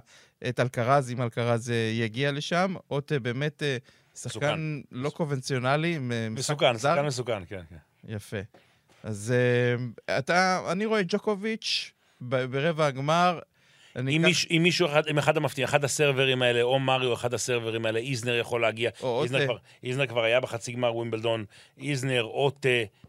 את 0.49 0.61
אלקרז, 0.61 1.13
אם 1.13 1.23
אלקרז 1.23 1.71
אה, 1.71 1.91
יגיע 1.95 2.33
לשם. 2.33 2.75
אוטה 2.91 3.19
באמת 3.19 3.63
אה, 3.63 3.77
שחקן 4.15 4.39
מסוכן. 4.39 4.61
לא 4.93 5.11
קונבנציונלי, 5.11 5.95
אה, 5.95 6.29
משחק 6.31 6.53
מסוכן. 6.53 6.79
שחקן 6.79 7.07
מסוכן, 7.07 7.45
כן, 7.49 7.63
כן. 7.71 7.77
יפה. 8.09 8.41
אז 9.03 9.35
אה, 10.09 10.19
אתה, 10.19 10.63
אני 10.73 10.87
רואה 10.87 11.01
את 11.01 11.07
ג'וקוביץ' 11.09 11.93
ברבע 12.21 12.87
הגמר. 12.87 13.39
אם 13.99 14.07
אקח- 14.09 14.27
מישהו- 14.27 14.51
אם 14.57 14.63
מישהו 14.63 14.87
אחד, 14.87 15.07
אם 15.09 15.19
אחד 15.19 15.37
המפתיעים, 15.37 15.69
אחד 15.69 15.85
הסרברים 15.85 16.43
האלה, 16.43 16.63
או 16.63 16.79
מריו, 16.79 17.15
אחד 17.15 17.35
הסרברים 17.35 17.87
האלה, 17.87 17.99
איזנר 17.99 18.35
יכול 18.35 18.61
להגיע. 18.61 18.91
או 19.03 19.23
איזנר. 19.23 19.45
כבר, 19.45 19.57
איזנר 19.85 20.07
כבר 20.07 20.23
היה 20.23 20.41
בחצי 20.41 20.73
גמר 20.73 20.97
ווימבלדון, 20.97 21.45
איזנר, 21.81 22.23
אוטה, 22.25 22.69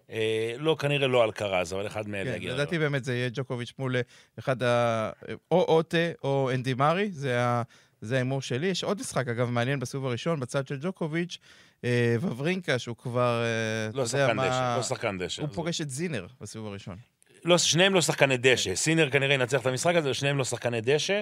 אה, 0.09 0.53
לא, 0.57 0.75
כנראה 0.79 1.07
לא 1.07 1.23
אלקרז, 1.23 1.73
אבל 1.73 1.87
אחד 1.87 2.07
מאלה 2.07 2.31
כן, 2.31 2.37
יגיע. 2.37 2.53
לדעתי 2.53 2.79
באמת 2.79 3.03
זה 3.03 3.15
יהיה 3.15 3.29
ג'וקוביץ' 3.33 3.73
מול 3.79 3.95
אה, 3.95 4.01
אחד 4.39 4.63
ה... 4.63 5.09
או 5.51 5.61
אוטה 5.61 5.97
או 6.23 6.49
אנדי 6.53 6.73
מארי, 6.73 7.11
זה 7.11 7.41
ה- 7.43 7.61
זה 8.01 8.15
ההימור 8.15 8.41
שלי. 8.41 8.67
יש 8.67 8.83
עוד 8.83 8.99
משחק, 8.99 9.27
אגב, 9.27 9.49
מעניין 9.49 9.79
בסיבוב 9.79 10.05
הראשון, 10.07 10.39
בצד 10.39 10.67
של 10.67 10.77
ג'וקוביץ', 10.81 11.37
אה, 11.83 12.15
וברינקה, 12.21 12.79
שהוא 12.79 12.95
כבר, 12.97 13.43
אה, 13.43 13.91
לא 13.93 14.05
שחקן 14.05 14.35
מה... 14.35 14.47
דשא, 14.49 14.75
לא 14.77 14.83
שחקן 14.83 15.17
דשא. 15.17 15.41
הוא 15.41 15.49
פוגש 15.53 15.81
את 15.81 15.89
זינר 15.89 16.25
בסיבוב 16.41 16.67
הראשון. 16.67 16.97
לא, 17.45 17.57
שניהם 17.57 17.93
לא 17.93 18.01
שחקני 18.01 18.37
דשא. 18.37 18.75
סינר 18.75 19.09
כנראה 19.09 19.33
ינצח 19.33 19.61
את 19.61 19.65
המשחק 19.65 19.95
הזה, 19.95 20.13
שניהם 20.13 20.37
לא 20.37 20.43
שחקני 20.43 20.81
דשא. 20.81 21.21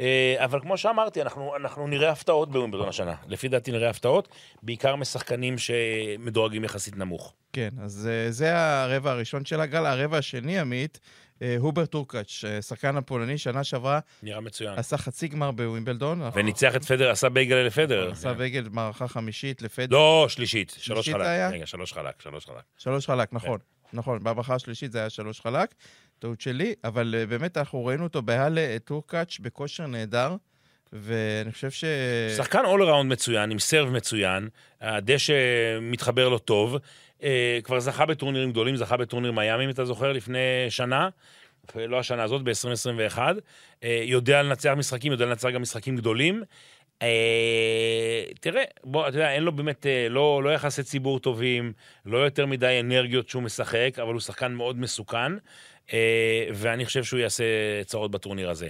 אה, 0.00 0.34
אבל 0.38 0.60
כמו 0.60 0.78
שאמרתי, 0.78 1.22
אנחנו, 1.22 1.56
אנחנו 1.56 1.86
נראה 1.86 2.10
הפתעות 2.10 2.50
בווימבלדון 2.50 2.88
השנה. 2.88 3.14
לפי 3.28 3.48
דעתי 3.48 3.72
נראה 3.72 3.90
הפתעות, 3.90 4.28
בעיקר 4.62 4.96
משחקנים 4.96 5.58
שמדורגים 5.58 6.64
יחסית 6.64 6.96
נמוך. 6.96 7.34
כן, 7.52 7.68
אז 7.82 8.08
אה, 8.12 8.30
זה 8.30 8.56
הרבע 8.56 9.10
הראשון 9.10 9.44
של 9.44 9.60
הגל. 9.60 9.86
הרבע 9.86 10.18
השני, 10.18 10.58
עמית, 10.58 11.00
אה, 11.42 11.56
הוברט 11.58 11.86
הורקאץ', 11.86 12.44
שחקן 12.60 12.96
הפולני, 12.96 13.38
שנה 13.38 13.64
שעברה 13.64 14.00
נראה 14.22 14.40
מצוין. 14.40 14.78
עשה 14.78 14.96
חצי 14.96 15.28
גמר 15.28 15.50
בווימבלדון. 15.50 16.22
וניצח 16.34 16.76
את 16.76 16.84
פדרר, 16.84 17.10
עשה 17.10 17.28
בייגל 17.28 17.56
לפדרר. 17.56 18.10
עשה 18.10 18.32
בייגל 18.32 18.68
מערכה 18.70 19.08
חמישית 19.08 19.62
לפד... 19.62 19.92
לא, 19.92 20.26
שלישית. 20.28 20.76
שלוש 20.78 21.08
חלק. 21.08 21.26
רגע, 21.52 21.66
שלוש 21.66 21.92
חלק, 21.92 22.20
שלוש 22.22 22.46
חלק. 22.46 22.62
שלוש 22.78 23.06
חלק, 23.06 23.32
נכון. 23.32 23.58
נכון, 23.94 24.18
במערכה 24.18 24.54
השלישית 24.54 24.92
זה 24.92 24.98
היה 24.98 25.10
שלוש 25.10 25.40
חלק, 25.40 25.74
טעות 26.18 26.40
שלי, 26.40 26.74
אבל 26.84 27.14
אה, 27.18 27.26
באמת 27.26 27.56
אנחנו 27.56 27.84
ראינו 27.84 28.04
אותו 28.04 28.22
בהאלה 28.22 28.76
הורקאץ' 28.84 29.38
בכושר 29.40 29.86
נהדר, 29.86 30.36
ואני 30.92 31.52
חושב 31.52 31.70
ש... 31.70 31.84
שחקן 32.36 32.64
all-round 32.64 33.12
מצוין, 33.12 33.50
עם 33.50 33.58
serve 33.58 33.88
מצוין, 33.88 34.48
הדשא 34.80 35.34
מתחבר 35.82 36.28
לו 36.28 36.38
טוב, 36.38 36.76
אה, 37.22 37.58
כבר 37.64 37.80
זכה 37.80 38.06
בטורנירים 38.06 38.50
גדולים, 38.50 38.76
זכה 38.76 38.96
בטורניר 38.96 39.32
מיאמי, 39.32 39.64
אם 39.64 39.70
אתה 39.70 39.84
זוכר, 39.84 40.12
לפני 40.12 40.66
שנה, 40.68 41.08
לא 41.74 41.98
השנה 41.98 42.22
הזאת, 42.22 42.42
ב-2021, 42.42 43.18
יודע 44.02 44.42
לנצח 44.42 44.72
משחקים, 44.76 45.12
יודע 45.12 45.26
לנצח 45.26 45.48
גם 45.48 45.62
משחקים 45.62 45.96
גדולים. 45.96 46.42
אה, 47.02 48.24
תראה, 48.40 48.62
בוא, 48.84 49.08
אתה 49.08 49.16
יודע, 49.16 49.32
אין 49.32 49.42
לו 49.42 49.52
באמת, 49.52 49.86
אה, 49.86 50.08
לא, 50.08 50.42
לא 50.44 50.50
יחסי 50.50 50.82
ציבור 50.82 51.18
טובים, 51.18 51.72
לא 52.06 52.18
יותר 52.18 52.46
מדי 52.46 52.80
אנרגיות 52.80 53.28
שהוא 53.28 53.42
משחק, 53.42 53.98
אבל 54.02 54.12
הוא 54.12 54.20
שחקן 54.20 54.52
מאוד 54.52 54.78
מסוכן, 54.78 55.32
אה, 55.92 56.48
ואני 56.54 56.84
חושב 56.84 57.04
שהוא 57.04 57.20
יעשה 57.20 57.44
צרות 57.86 58.10
בטורניר 58.10 58.50
הזה. 58.50 58.68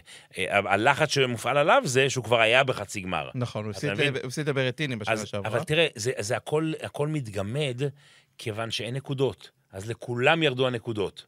הלחץ 0.48 1.10
שמופעל 1.10 1.56
עליו 1.56 1.82
זה 1.84 2.10
שהוא 2.10 2.24
כבר 2.24 2.40
היה 2.40 2.64
בחצי 2.64 3.00
גמר. 3.00 3.30
נכון, 3.34 3.64
הוא 3.64 3.70
הפסיד-? 3.70 3.90
הוא 4.00 4.26
הפסיד 4.26 4.48
לברטיני 4.48 4.96
בשנה 4.96 5.26
שעברה. 5.26 5.50
אבל 5.50 5.64
תראה, 5.64 5.86
זה, 5.94 6.12
זה 6.18 6.36
הכל, 6.36 6.72
הכל 6.82 7.08
מתגמד 7.08 7.80
כיוון 8.38 8.70
שאין 8.70 8.94
נקודות. 8.94 9.50
אז 9.72 9.90
לכולם 9.90 10.42
ירדו 10.42 10.66
הנקודות. 10.66 11.26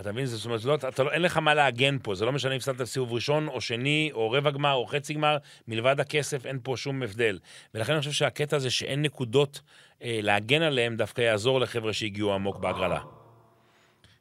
אתה 0.00 0.12
מבין? 0.12 0.26
זאת 0.26 0.44
אומרת, 0.44 0.64
לא, 0.64 0.74
אתה 0.74 1.02
לא, 1.02 1.10
אין 1.10 1.22
לך 1.22 1.36
מה 1.36 1.54
להגן 1.54 1.96
פה, 2.02 2.14
זה 2.14 2.24
לא 2.24 2.32
משנה 2.32 2.52
אם 2.52 2.56
הפסדת 2.56 2.84
סיבוב 2.84 3.12
ראשון, 3.12 3.48
או 3.48 3.60
שני, 3.60 4.10
או 4.12 4.30
רבע 4.30 4.50
גמר, 4.50 4.72
או 4.72 4.86
חצי 4.86 5.14
גמר, 5.14 5.36
מלבד 5.68 6.00
הכסף 6.00 6.46
אין 6.46 6.58
פה 6.62 6.76
שום 6.76 7.02
הבדל. 7.02 7.38
ולכן 7.74 7.92
אני 7.92 8.00
חושב 8.00 8.12
שהקטע 8.12 8.56
הזה 8.56 8.70
שאין 8.70 9.02
נקודות 9.02 9.60
אה, 10.02 10.18
להגן 10.22 10.62
עליהם, 10.62 10.96
דווקא 10.96 11.20
יעזור 11.20 11.60
לחבר'ה 11.60 11.92
שהגיעו 11.92 12.34
עמוק 12.34 12.58
בהגרלה. 12.58 13.00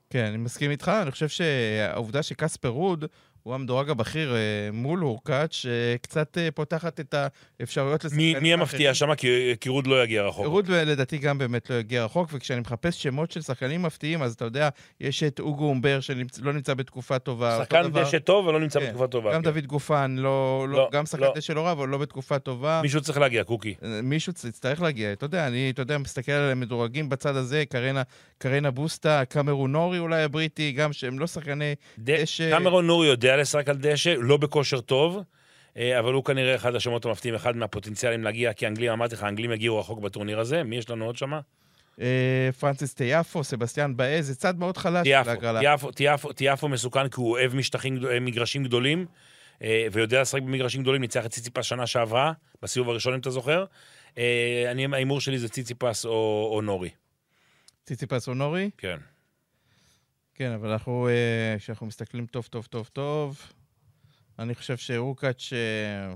כן, 0.10 0.26
אני 0.26 0.38
מסכים 0.38 0.72
איתך. 0.72 0.92
אני 1.02 1.12
חושב 1.12 1.28
שהעובדה 1.28 2.24
שקספר 2.24 2.70
רוד 2.70 3.06
הוא 3.46 3.56
המדורג 3.56 3.90
הבכיר 3.90 4.36
אה, 4.36 4.40
מול 4.74 5.00
הורקאץ', 5.00 5.66
אה, 5.66 5.98
קצת 6.02 6.38
אה, 6.38 6.52
פותחת 6.52 7.00
את 7.00 7.16
האפשרויות 7.60 8.06
לשחקנים 8.06 8.38
מי 8.42 8.54
המפתיע 8.54 8.94
שם? 8.94 9.16
כי, 9.16 9.56
כי 9.62 9.70
רוד 9.70 9.88
לא 9.88 10.04
יגיע 10.04 10.24
רחוק. 10.24 10.46
רוד 10.46 10.68
לדעתי 10.72 11.18
גם 11.18 11.38
באמת 11.38 11.70
לא 11.70 11.76
יגיע 11.76 12.06
רחוק, 12.06 12.30
וכשאני 12.34 12.60
מחפש 12.60 13.04
שמות 13.04 13.32
של 13.32 13.42
שחקנים 13.42 13.82
מפתיעים, 13.82 14.24
אז 14.24 14.34
אתה 14.34 14.46
יודע, 14.46 14.70
יש 15.02 15.24
את 15.24 15.40
אוגו 15.40 15.66
אומבר 15.66 16.00
שלא 16.00 16.54
נמצא 16.54 16.74
בתקופה 16.74 17.20
טובה. 17.20 17.58
שחקן 17.60 17.92
דשא 17.92 18.20
טוב, 18.20 18.46
אבל 18.46 18.54
לא 18.54 18.60
נמצא 18.60 18.80
כן, 18.80 18.86
בתקופה 18.86 19.08
טובה. 19.08 19.34
גם 19.34 19.44
כן. 19.44 19.52
דוד 19.52 19.66
גופן, 19.66 20.16
לא, 20.20 20.66
לא, 20.70 20.78
לא, 20.78 20.90
גם 20.92 21.06
שחקן 21.06 21.24
לא. 21.24 21.34
דשא 21.36 21.52
לא 21.52 21.62
רע, 21.62 21.72
אבל 21.72 21.90
לא 21.90 21.98
בתקופה 21.98 22.40
טובה. 22.40 22.82
מישהו 22.82 23.02
צריך 23.02 23.18
להגיע, 23.18 23.44
קוקי. 23.44 23.76
מישהו 24.04 24.34
יצטרך 24.48 24.82
להגיע, 24.82 25.14
אתה 25.14 25.26
יודע, 25.26 25.48
אני, 25.48 25.70
אתה 25.70 25.82
יודע, 25.82 25.98
מסתכל 25.98 26.32
על 26.32 26.52
המדורגים 26.52 27.10
בצד 27.10 27.36
הזה, 27.36 27.64
קרניו, 27.70 28.02
קרניו 28.38 28.72
בוסטה, 28.72 29.26
קמרון 29.26 29.67
נורי 29.67 30.00
אולי 30.00 30.24
הבריטי, 30.24 30.72
גם 30.72 30.94
שהם 30.94 31.20
לא 31.20 31.28
שחקני 31.28 31.76
דשא. 32.00 32.52
קמרון 32.52 32.88
נורי 32.88 33.08
יודע 33.08 33.35
לשחק 33.36 33.70
על 33.70 33.78
דשא, 33.78 34.16
לא 34.20 34.38
בכושר 34.38 34.82
טוב, 34.82 35.20
אה, 35.78 36.00
אבל 36.00 36.14
הוא 36.14 36.24
כנראה 36.24 36.56
אחד 36.56 36.76
השמות 36.76 37.06
המפתיעים, 37.06 37.36
אחד 37.36 37.56
מהפוטנציאלים 37.58 38.24
להגיע, 38.24 38.54
כי 38.54 38.66
האנגלים, 38.66 38.92
אמרתי 38.92 39.16
לך, 39.16 39.24
האנגלים 39.24 39.52
יגיעו 39.52 39.80
רחוק 39.80 40.00
בטורניר 40.00 40.40
הזה. 40.40 40.64
מי 40.64 40.78
יש 40.78 40.90
לנו 40.90 41.06
עוד 41.06 41.18
שמה? 41.18 41.40
אה, 42.02 42.50
פרנסיס 42.60 42.94
טיאפו, 42.94 43.44
סבסטיאן 43.44 43.98
באז, 43.98 44.28
זה 44.28 44.36
צד 44.36 44.60
מאוד 44.60 44.78
חלש. 44.78 45.08
להגרלה. 45.28 45.60
טיאפו- 45.96 46.68
מסוכן 46.68 47.08
כי 47.10 47.16
הוא 47.16 47.32
אוהב 47.32 47.52
אה, 48.12 48.20
מגרשים 48.20 48.64
גדולים, 48.64 49.06
ויודע 49.92 50.22
לשחק 50.22 50.42
במגרשים 50.42 50.82
גדולים, 50.82 51.02
ניצח 51.02 51.26
את 51.26 51.32
ציציפס 51.32 51.66
שנה 51.66 51.88
שעברה, 51.88 52.32
בסיבוב 52.62 52.90
הראשון, 52.90 53.14
אם 53.14 53.20
אתה 53.20 53.30
זוכר. 53.30 53.66
ההימור 54.94 55.22
שלי 55.22 55.38
זה 55.40 55.50
ציציפס 55.50 56.06
או, 56.06 56.50
או 56.54 56.62
נורי. 56.62 56.90
ציציפס 57.86 58.28
אונורי? 58.28 58.70
כן. 58.78 58.98
כן, 60.36 60.52
אבל 60.52 60.70
אנחנו, 60.70 61.08
אה, 61.08 61.60
כשאנחנו 61.60 61.86
מסתכלים 61.86 62.26
טוב, 62.26 62.48
טוב, 62.50 62.66
טוב, 62.66 62.90
טוב, 62.94 63.52
אני 64.40 64.56
חושב 64.56 64.78
שאורקאץ', 64.78 65.54
אה, 65.54 66.14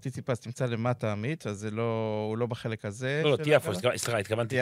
ציציפס 0.00 0.46
נמצא 0.46 0.66
למטה 0.66 1.12
עמית, 1.12 1.46
אז 1.46 1.68
לא, 1.72 2.24
הוא 2.28 2.38
לא 2.38 2.46
בחלק 2.46 2.84
הזה. 2.84 3.20
לא, 3.24 3.30
לא, 3.30 3.36
טיאפו. 3.36 3.74
סליחה, 3.74 4.18
התכוונתי 4.18 4.56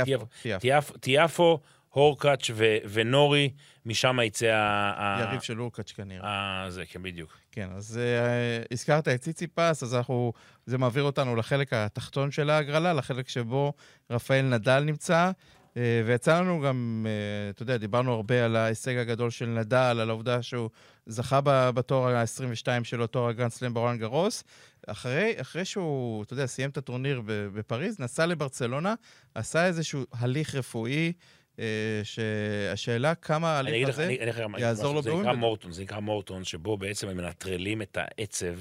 טיאפו, 0.61 0.99
טיאפו. 1.01 1.61
הורקאץ' 1.89 2.51
ונורי, 2.93 3.51
משם 3.87 4.19
יצא 4.25 4.47
ה... 4.47 5.19
יריב 5.21 5.41
של 5.41 5.61
הורקאץ' 5.61 5.93
כנראה. 5.93 6.67
זה, 6.69 6.87
כן, 6.87 7.03
בדיוק. 7.03 7.39
כן, 7.53 7.69
אז 7.77 8.01
uh, 8.01 8.67
הזכרת 8.73 9.09
את 9.09 9.21
ציציפס, 9.21 9.83
אז 9.83 9.95
אנחנו, 9.95 10.33
זה 10.67 10.79
מעביר 10.79 11.03
אותנו 11.03 11.37
לחלק 11.37 11.73
התחתון 11.73 12.31
של 12.31 12.51
ההגרלה, 12.51 12.93
לחלק 12.93 13.29
שבו 13.29 13.73
רפאל 14.11 14.43
נדל 14.43 14.81
נמצא. 14.81 15.31
Uh, 15.79 15.81
ויצא 16.07 16.41
לנו 16.41 16.61
גם, 16.61 17.07
uh, 17.07 17.55
אתה 17.55 17.63
יודע, 17.63 17.77
דיברנו 17.77 18.13
הרבה 18.13 18.45
על 18.45 18.57
ההישג 18.57 18.97
הגדול 18.97 19.31
של 19.31 19.47
נדל, 19.47 19.97
על 20.01 20.11
העובדה 20.11 20.43
שהוא 20.43 20.71
זכה 21.07 21.41
בתואר 21.45 22.17
ה-22 22.17 22.85
שלו, 22.85 23.07
תואר 23.07 23.29
הגרנד 23.29 23.51
סלאם 23.51 23.75
ברולאן 23.75 23.99
גארוס. 23.99 24.45
אחרי, 24.87 25.35
אחרי 25.41 25.65
שהוא, 25.65 26.23
אתה 26.23 26.33
יודע, 26.33 26.47
סיים 26.47 26.71
את 26.71 26.77
הטורניר 26.77 27.23
בפריז, 27.27 28.01
נסע 28.01 28.27
לברצלונה, 28.27 28.95
עשה 29.35 29.67
איזשהו 29.67 30.05
הליך 30.13 30.55
רפואי, 30.55 31.13
uh, 31.57 31.61
שהשאלה 32.03 33.15
כמה 33.15 33.61
אני 33.61 33.71
ההליך 33.71 33.89
הזה... 33.89 34.07
אני 34.07 34.33
גם 34.43 34.55
יעזור 34.59 34.95
לו 34.95 35.03
זה 35.03 35.15
נקרא. 35.15 35.33
מורטון, 35.33 35.73
זה 35.73 35.83
נקרא 35.83 36.01
מורטון, 36.01 36.45
שבו 36.45 36.77
בעצם 36.77 37.09
הם 37.09 37.17
מנטרלים 37.17 37.83
את 37.83 37.99
העצב 38.01 38.55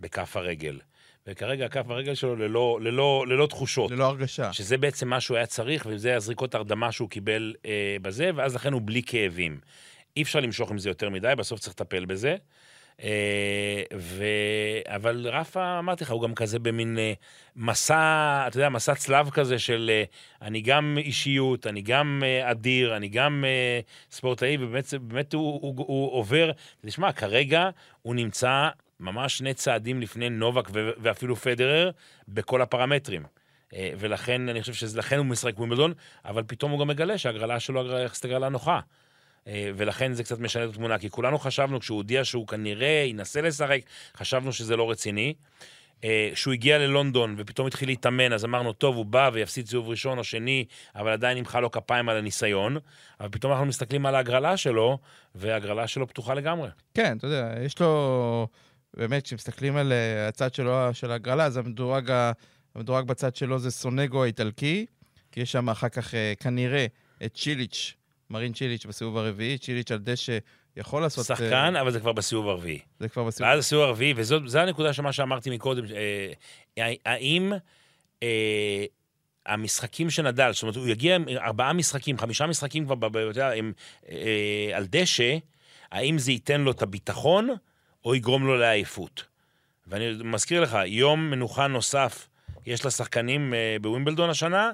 בכף 0.00 0.36
הרגל. 0.36 0.78
וכרגע 1.26 1.68
כף 1.68 1.90
הרגל 1.90 2.14
שלו 2.14 2.36
ללא, 2.36 2.78
ללא, 2.82 3.24
ללא 3.28 3.46
תחושות. 3.46 3.90
ללא 3.90 4.04
הרגשה. 4.04 4.52
שזה 4.52 4.78
בעצם 4.78 5.08
מה 5.08 5.20
שהוא 5.20 5.36
היה 5.36 5.46
צריך, 5.46 5.86
וזה 5.88 6.16
הזריקות 6.16 6.54
הרדמה 6.54 6.92
שהוא 6.92 7.10
קיבל 7.10 7.54
אה, 7.66 7.96
בזה, 8.02 8.30
ואז 8.34 8.54
לכן 8.54 8.72
הוא 8.72 8.82
בלי 8.84 9.02
כאבים. 9.02 9.58
אי 10.16 10.22
אפשר 10.22 10.40
למשוך 10.40 10.70
עם 10.70 10.78
זה 10.78 10.90
יותר 10.90 11.10
מדי, 11.10 11.32
בסוף 11.36 11.60
צריך 11.60 11.74
לטפל 11.74 12.04
בזה. 12.04 12.36
אה, 13.02 13.82
ו... 13.96 14.24
אבל 14.86 15.26
רפה, 15.28 15.78
אמרתי 15.78 16.04
לך, 16.04 16.10
הוא 16.10 16.22
גם 16.22 16.34
כזה 16.34 16.58
במין 16.58 16.98
אה, 16.98 17.12
מסע, 17.56 18.44
אתה 18.46 18.56
יודע, 18.56 18.68
מסע 18.68 18.94
צלב 18.94 19.30
כזה 19.30 19.58
של 19.58 19.90
אה, 19.92 20.04
אני 20.42 20.60
גם 20.60 20.98
אישיות, 20.98 21.66
אני 21.66 21.82
גם 21.82 22.22
אה, 22.26 22.50
אדיר, 22.50 22.96
אני 22.96 23.08
גם 23.08 23.44
אה, 23.46 23.80
ספורטאי, 24.10 24.56
ובאמת 24.60 24.94
באמת 25.00 25.32
הוא, 25.32 25.60
הוא, 25.62 25.74
הוא 25.86 26.12
עובר, 26.12 26.50
תשמע, 26.86 27.12
כרגע 27.12 27.70
הוא 28.02 28.14
נמצא 28.14 28.68
ממש 29.00 29.38
שני 29.38 29.54
צעדים 29.54 30.00
לפני 30.00 30.30
נובק 30.30 30.68
ו- 30.72 30.90
ואפילו 30.98 31.36
פדרר 31.36 31.90
בכל 32.28 32.62
הפרמטרים. 32.62 33.22
אה, 33.74 33.92
ולכן, 33.98 34.48
אני 34.48 34.60
חושב 34.60 34.72
שלכן 34.72 35.18
הוא 35.18 35.26
משחק 35.26 35.58
ווימבלדון, 35.58 35.92
אבל 36.24 36.42
פתאום 36.46 36.70
הוא 36.70 36.80
גם 36.80 36.88
מגלה 36.88 37.18
שההגרלה 37.18 37.60
שלו 37.60 37.98
יחסית 37.98 38.24
הגרלה 38.24 38.48
נוחה. 38.48 38.80
אה, 39.46 39.70
ולכן 39.76 40.12
זה 40.12 40.24
קצת 40.24 40.38
משנה 40.38 40.64
את 40.64 40.70
התמונה, 40.70 40.98
כי 40.98 41.10
כולנו 41.10 41.38
חשבנו, 41.38 41.80
כשהוא 41.80 41.96
הודיע 41.96 42.24
שהוא 42.24 42.46
כנראה 42.46 43.04
ינסה 43.06 43.40
לשחק, 43.40 43.80
חשבנו 44.16 44.52
שזה 44.52 44.76
לא 44.76 44.90
רציני. 44.90 45.34
אה, 46.04 46.30
שהוא 46.34 46.52
הגיע 46.54 46.78
ללונדון 46.78 47.34
ופתאום 47.38 47.66
התחיל 47.66 47.88
להתאמן, 47.88 48.32
אז 48.32 48.44
אמרנו, 48.44 48.72
טוב, 48.72 48.96
הוא 48.96 49.04
בא 49.04 49.30
ויפסיד 49.32 49.66
סיבוב 49.66 49.88
ראשון 49.88 50.18
או 50.18 50.24
שני, 50.24 50.64
אבל 50.96 51.10
עדיין 51.10 51.38
נמחא 51.38 51.58
לו 51.58 51.70
כפיים 51.70 52.08
על 52.08 52.16
הניסיון. 52.16 52.76
אבל 53.20 53.28
פתאום 53.28 53.52
אנחנו 53.52 53.66
מסתכלים 53.66 54.06
על 54.06 54.14
ההגרלה 54.14 54.56
שלו, 54.56 54.98
וההגרלה 55.34 55.86
שלו 55.86 56.08
פתוחה 56.08 56.34
לגמרי. 56.34 56.68
כן, 56.94 57.16
אתה 57.16 57.26
יודע, 57.26 57.54
יש 57.64 57.80
לו... 57.80 58.48
באמת, 58.96 59.24
כשמסתכלים 59.24 59.76
על 59.76 59.92
אה, 59.92 60.28
הצד 60.28 60.54
שלו, 60.54 60.88
של 60.92 61.10
ההגרלה, 61.10 61.44
אז 61.44 61.56
המדורג, 61.56 62.12
המדורג 62.74 63.06
בצד 63.06 63.36
שלו 63.36 63.58
זה 63.58 63.70
סונגו 63.70 64.24
האיטלקי, 64.24 64.86
כי 65.32 65.40
יש 65.40 65.52
שם 65.52 65.70
אחר 65.70 65.88
כך 65.88 66.14
אה, 66.14 66.32
כנראה 66.40 66.86
את 67.24 67.34
צ'יליץ', 67.34 67.94
מרין 68.30 68.52
צ'יליץ' 68.52 68.86
בסיבוב 68.86 69.16
הרביעי, 69.16 69.58
צ'יליץ' 69.58 69.90
על 69.90 69.98
דשא 69.98 70.38
יכול 70.76 71.02
לעשות... 71.02 71.30
אה, 71.30 71.36
שחקן, 71.36 71.74
אבל 71.80 71.90
זה 71.90 72.00
כבר 72.00 72.12
בסיבוב 72.12 72.48
הרביעי. 72.48 72.78
זה 73.00 73.08
כבר 73.08 73.24
בסיבוב... 73.24 73.50
ואז 73.50 73.58
הסיבוב 73.58 73.84
הרביעי, 73.84 74.14
וזו 74.16 74.58
הנקודה 74.58 74.92
של 74.92 75.02
מה 75.02 75.12
שאמרתי 75.12 75.50
מקודם, 75.50 75.84
אה, 76.78 76.92
האם 77.04 77.52
אה, 78.22 78.84
המשחקים 79.46 80.10
של 80.10 80.22
נדל, 80.22 80.52
זאת 80.52 80.62
אומרת, 80.62 80.76
הוא 80.76 80.88
יגיע 80.88 81.14
עם 81.14 81.24
ארבעה 81.28 81.72
משחקים, 81.72 82.18
חמישה 82.18 82.46
משחקים 82.46 82.84
כבר, 82.84 83.08
אתה 83.08 83.18
יודע, 83.18 83.52
אה, 84.08 84.70
על 84.74 84.86
דשא, 84.86 85.36
האם 85.92 86.18
זה 86.18 86.32
ייתן 86.32 86.60
לו 86.60 86.70
את 86.70 86.82
הביטחון, 86.82 87.48
או 88.04 88.14
יגרום 88.14 88.46
לו 88.46 88.56
לעייפות? 88.56 89.24
ואני 89.86 90.12
מזכיר 90.24 90.60
לך, 90.60 90.78
יום 90.86 91.30
מנוחה 91.30 91.66
נוסף 91.66 92.28
יש 92.66 92.86
לשחקנים 92.86 93.54
אה, 93.54 93.76
בווימבלדון 93.80 94.30
השנה, 94.30 94.70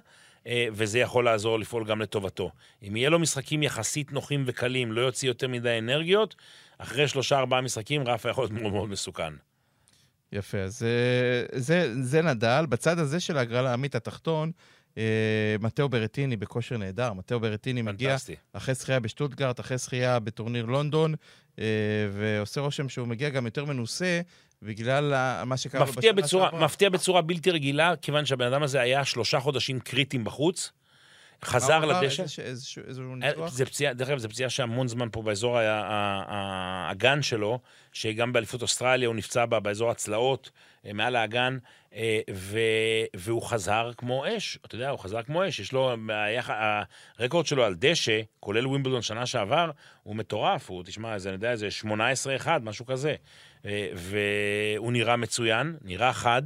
אה, 0.46 0.66
וזה 0.72 0.98
יכול 0.98 1.24
לעזור 1.24 1.58
לפעול 1.58 1.84
גם 1.84 2.00
לטובתו. 2.00 2.50
אם 2.88 2.96
יהיה 2.96 3.10
לו 3.10 3.18
משחקים 3.18 3.62
יחסית 3.62 4.12
נוחים 4.12 4.44
וקלים, 4.46 4.92
לא 4.92 5.00
יוציא 5.00 5.28
יותר 5.28 5.48
מדי 5.48 5.78
אנרגיות, 5.78 6.34
אחרי 6.78 7.08
שלושה-ארבעה 7.08 7.60
משחקים, 7.60 8.08
רפה 8.08 8.30
יכול 8.30 8.44
להיות 8.44 8.52
מאוד 8.52 8.72
מאוד 8.72 8.88
מסוכן. 8.88 9.32
יפה, 10.32 10.58
אז 10.58 10.82
אה, 10.82 11.58
זה, 11.60 12.02
זה 12.02 12.22
נדל. 12.22 12.64
בצד 12.68 12.98
הזה 12.98 13.20
של 13.20 13.38
ההגרלה 13.38 13.70
העמית 13.70 13.94
התחתון, 13.94 14.52
מתאו 15.60 15.88
ברטיני 15.88 16.36
בכושר 16.36 16.76
נהדר. 16.76 17.12
מתאו 17.12 17.40
ברטיני 17.40 17.82
מגיע. 17.82 18.16
אחרי 18.52 18.74
זכייה 18.74 19.00
בשטוטגרט, 19.00 19.60
אחרי 19.60 19.78
זכייה 19.78 20.18
בטורניר 20.18 20.64
לונדון, 20.64 21.14
אה, 21.58 21.64
ועושה 22.12 22.60
רושם 22.60 22.88
שהוא 22.88 23.08
מגיע 23.08 23.28
גם 23.28 23.46
יותר 23.46 23.64
מנוסה, 23.64 24.20
בגלל 24.62 25.14
מה 25.44 25.56
שקרה 25.56 25.80
לו 25.80 25.86
בשנה 25.86 26.28
שעברה. 26.28 26.64
מפתיע 26.64 26.90
בצורה 26.90 27.22
בלתי 27.22 27.50
רגילה, 27.50 27.96
כיוון 27.96 28.26
שהבן 28.26 28.46
אדם 28.46 28.62
הזה 28.62 28.80
היה 28.80 29.04
שלושה 29.04 29.40
חודשים 29.40 29.80
קריטיים 29.80 30.24
בחוץ, 30.24 30.72
חזר? 31.44 31.84
לדשא. 31.84 32.22
איזשהו 32.42 32.82
איזשהו 32.86 33.10
אה, 33.10 33.16
ניתוח? 33.16 33.52
זה 33.52 33.66
פציעה, 33.66 33.94
דרך 33.94 34.08
אגב, 34.08 34.18
זו 34.18 34.28
פציעה 34.28 34.50
שהמון 34.50 34.88
זמן 34.88 35.08
פה 35.12 35.22
באזור 35.22 35.58
ה- 35.58 35.62
ה- 35.62 35.82
ה- 36.28 36.90
הגן 36.90 37.22
שלו, 37.22 37.58
שגם 37.92 38.32
באליפות 38.32 38.62
אוסטרליה 38.62 39.08
הוא 39.08 39.14
נפצע 39.16 39.46
בה, 39.46 39.60
באזור 39.60 39.90
הצלעות, 39.90 40.50
אה, 40.86 40.92
מעל 40.92 41.16
האגן, 41.16 41.58
אה, 41.94 42.20
ו- 42.34 42.58
והוא 43.16 43.42
חזר 43.42 43.90
כמו 43.96 44.24
אש. 44.36 44.58
אתה 44.66 44.74
יודע, 44.74 44.90
הוא 44.90 44.98
חזר 44.98 45.22
כמו 45.22 45.48
אש. 45.48 45.60
יש 45.60 45.72
לו, 45.72 45.94
היח- 46.08 46.50
הרקורד 47.18 47.46
שלו 47.46 47.64
על 47.64 47.74
דשא, 47.78 48.20
כולל 48.40 48.66
ווימבלדון 48.66 49.02
שנה 49.02 49.26
שעבר, 49.26 49.70
הוא 50.02 50.16
מטורף. 50.16 50.70
הוא, 50.70 50.82
תשמע, 50.84 51.14
איזה, 51.14 51.28
אני 51.28 51.36
יודע, 51.36 51.50
איזה 51.50 51.68
18-1, 51.70 52.48
משהו 52.62 52.86
כזה. 52.86 53.14
אה, 53.66 53.88
והוא 53.94 54.92
נראה 54.92 55.16
מצוין, 55.16 55.76
נראה 55.82 56.12
חד. 56.12 56.42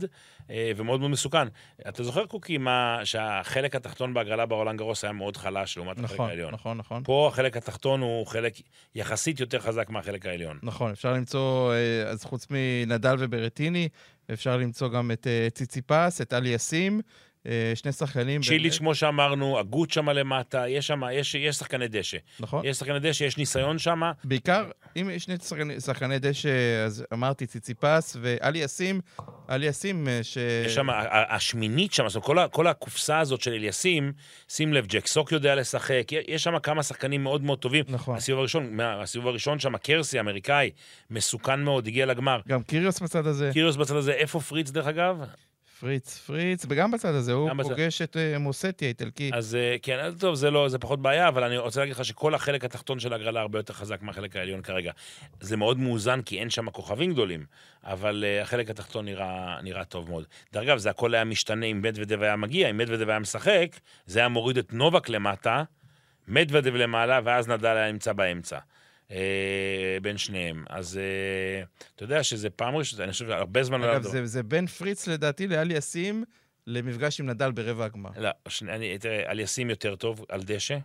אה, 0.50 0.72
ומאוד 0.76 1.00
מאוד 1.00 1.10
מסוכן. 1.10 1.48
אתה 1.88 2.02
זוכר, 2.02 2.26
קוקי, 2.26 2.58
מה, 2.58 3.00
שהחלק 3.04 3.76
התחתון 3.76 4.14
בהגרלה 4.14 4.46
ברולנד 4.46 4.78
גרוס 4.78 5.04
היה 5.04 5.12
מאוד 5.12 5.36
חלש 5.36 5.76
לעומת 5.76 5.98
החלק 5.98 6.12
נכון, 6.12 6.28
העליון. 6.28 6.54
נכון, 6.54 6.78
נכון. 6.78 7.02
פה 7.04 7.28
החלק 7.32 7.56
התחתון 7.56 8.00
הוא 8.00 8.26
חלק 8.26 8.54
יחסית 8.94 9.40
יותר 9.40 9.58
חזק 9.58 9.90
מהחלק 9.90 10.26
העליון. 10.26 10.58
נכון, 10.62 10.90
אפשר 10.90 11.12
למצוא, 11.12 11.72
אה, 11.72 12.10
אז 12.10 12.24
חוץ 12.24 12.46
מנדל 12.50 13.16
וברטיני, 13.18 13.88
אפשר 14.32 14.56
למצוא 14.56 14.88
גם 14.88 15.10
את 15.10 15.26
ציציפס, 15.54 16.20
את 16.20 16.32
אלי 16.32 16.56
אסים, 16.56 16.96
אה, 16.96 17.02
שני 17.74 17.92
שחקנים. 17.92 18.40
צ'יליץ', 18.40 18.78
כמו 18.78 18.94
שאמרנו, 18.94 19.58
הגות 19.58 19.90
שם 19.90 20.08
למטה, 20.08 20.68
יש 20.68 20.86
שם, 20.86 21.02
יש, 21.12 21.34
יש 21.34 21.56
שחקני 21.56 21.88
דשא. 21.88 22.18
נכון. 22.40 22.66
יש 22.66 22.76
שחקני 22.76 22.98
דשא, 22.98 23.24
יש 23.24 23.38
ניסיון 23.38 23.78
שם. 23.78 24.02
בעיקר, 24.24 24.70
אם 24.96 25.10
יש 25.12 25.24
שני 25.24 25.36
שחקני, 25.38 25.80
שחקני 25.80 26.18
דשא, 26.18 26.84
אז 26.84 27.04
אמרתי 27.12 27.46
ציציפס 27.46 28.16
ואלי 28.20 28.64
אסים, 28.64 29.00
אלי 29.50 29.70
אסים, 29.70 30.08
אה, 30.08 30.20
ש... 30.22 30.38
יש 30.66 30.74
שם, 30.74 30.86
השמינית 31.10 31.92
שם, 31.92 32.08
זאת 32.08 32.28
אומרת, 32.28 32.52
כל, 32.52 32.66
הקופסה 32.66 33.18
הזאת 33.18 33.40
של 33.40 33.52
אליסים, 33.52 34.12
שים 34.48 34.72
לב, 34.72 34.86
ג'ק 34.86 35.06
סוק 35.06 35.32
יודע 35.32 35.54
לשחק, 35.54 36.12
יש 36.28 36.42
שם 36.42 36.58
כמה 36.58 36.82
שחקנים 36.82 37.22
מאוד 37.22 37.42
מאוד 37.42 37.58
טובים. 37.58 37.84
נכון. 37.88 38.16
הסיבוב 38.16 38.38
הראשון, 38.38 38.80
הסיבוב 38.80 39.28
הראשון 39.28 39.58
שם, 39.58 39.76
קרסי, 39.76 40.20
אמריקאי, 40.20 40.70
מסוכן 41.10 41.60
מאוד, 41.60 41.86
הגיע 41.86 42.06
לגמר. 42.06 42.40
גם 42.48 42.62
קיריוס 42.62 43.00
בצד 43.00 43.26
הזה, 43.26 43.50
קיריוס 43.52 43.76
בצד 43.76 43.96
הזה, 43.96 44.12
איפה 44.12 44.40
פריץ 44.40 44.70
דרך 44.70 44.86
אגב? 44.86 45.24
פריץ, 45.80 46.18
פריץ, 46.18 46.66
וגם 46.68 46.90
בצד 46.90 47.14
הזה, 47.14 47.32
הוא 47.32 47.50
בצד- 47.52 47.62
פוגש 47.68 48.02
את 48.02 48.16
אה, 48.16 48.38
מוסטי 48.38 48.84
האיטלקי. 48.84 49.30
אז 49.34 49.54
אה, 49.54 49.76
כן, 49.82 50.10
טוב, 50.18 50.34
זה 50.34 50.50
לא, 50.50 50.68
זה 50.68 50.78
פחות 50.78 51.02
בעיה, 51.02 51.28
אבל 51.28 51.44
אני 51.44 51.58
רוצה 51.58 51.80
להגיד 51.80 51.94
לך 51.94 52.04
שכל 52.04 52.34
החלק 52.34 52.64
התחתון 52.64 52.98
של 52.98 53.12
ההגרלה 53.12 53.40
הרבה 53.40 53.58
יותר 53.58 53.74
חזק 53.74 54.02
מהחלק 54.02 54.36
העליון 54.36 54.62
כרגע. 54.62 54.92
זה 55.40 55.56
מאוד 55.56 55.78
מאוזן, 55.78 56.22
כי 56.22 56.38
אין 56.40 56.50
שם 56.50 56.70
כוכבים 56.70 57.12
גדולים, 57.12 57.44
אבל 57.84 58.24
uh, 58.24 58.42
החלק 58.42 58.70
התחתון 58.70 59.04
נראה, 59.04 59.58
נראה 59.62 59.84
טוב 59.84 60.08
מאוד. 60.10 60.24
דרך 60.52 60.62
אגב, 60.62 60.78
זה 60.78 60.90
הכל 60.90 61.14
היה 61.14 61.24
משתנה 61.24 61.66
אם 61.66 61.82
מדוודב 61.82 62.22
היה 62.22 62.36
מגיע, 62.36 62.70
אם 62.70 62.76
מדוודב 62.78 63.08
היה 63.10 63.18
משחק, 63.18 63.76
זה 64.06 64.18
היה 64.18 64.28
מוריד 64.28 64.58
את 64.58 64.72
נובק 64.72 65.08
למטה, 65.08 65.62
מדוודב 66.28 66.74
למעלה, 66.74 67.20
ואז 67.24 67.48
נדל 67.48 67.76
היה 67.76 67.92
נמצא 67.92 68.12
באמצע. 68.12 68.58
אה, 69.10 69.96
בין 70.02 70.18
שניהם. 70.18 70.64
אז 70.68 70.98
אה, 70.98 71.62
אתה 71.96 72.04
יודע 72.04 72.22
שזה 72.22 72.50
פעם 72.50 72.76
ראשונה, 72.76 73.04
אני 73.04 73.12
חושב 73.12 73.26
שהרבה 73.28 73.62
זמן 73.62 73.80
לא 73.80 73.96
אגב. 73.96 74.02
זה, 74.02 74.26
זה 74.26 74.42
בין 74.42 74.66
פריץ 74.66 75.06
לדעתי 75.06 75.46
לאלי 75.46 75.78
אסים 75.78 76.24
למפגש 76.66 77.20
עם 77.20 77.30
נדל 77.30 77.50
ברבע 77.50 77.84
הגמר. 77.84 78.10
לא, 78.16 78.30
שני, 78.48 78.72
אני, 78.72 78.98
תראה, 78.98 79.30
אליסים 79.30 79.70
יותר 79.70 79.96
טוב 79.96 80.24
על 80.28 80.42
דשא. 80.42 80.78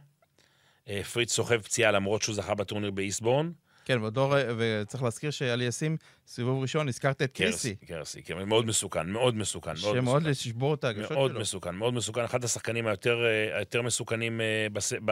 אה, 0.90 1.04
פריץ 1.04 1.32
סוחב 1.32 1.62
פציעה 1.62 1.92
למרות 1.92 2.22
שהוא 2.22 2.36
זכה 2.36 2.56
בטורניר 2.56 2.92
באיסבורן. 2.92 3.52
כן, 3.86 4.02
ועוד 4.02 4.18
לא, 4.18 4.36
וצריך 4.58 5.04
להזכיר 5.04 5.32
שאלי 5.32 5.70
אסים, 5.70 5.98
סיבוב 6.28 6.62
ראשון, 6.62 6.88
הזכרת 6.88 7.22
את 7.22 7.32
קרסי, 7.32 7.76
קרסי, 7.76 8.22
כן, 8.22 8.44
מאוד 8.44 8.66
מסוכן, 8.66 9.10
מאוד 9.10 9.36
מסוכן. 9.36 9.74
מאוד 9.82 9.96
שמאוד. 9.96 10.24
לשבור 10.24 10.74
את 10.74 10.84
ההגשות 10.84 11.12
מאוד 11.12 11.32
שלו. 11.32 11.40
מסוכן, 11.40 11.76
מאוד 11.76 11.94
מסוכן. 11.94 12.24
אחד 12.24 12.44
השחקנים 12.44 12.88
היותר, 12.88 13.18
היותר 13.54 13.82
מסוכנים 13.82 14.42
בס... 14.74 14.94
ב... 15.06 15.12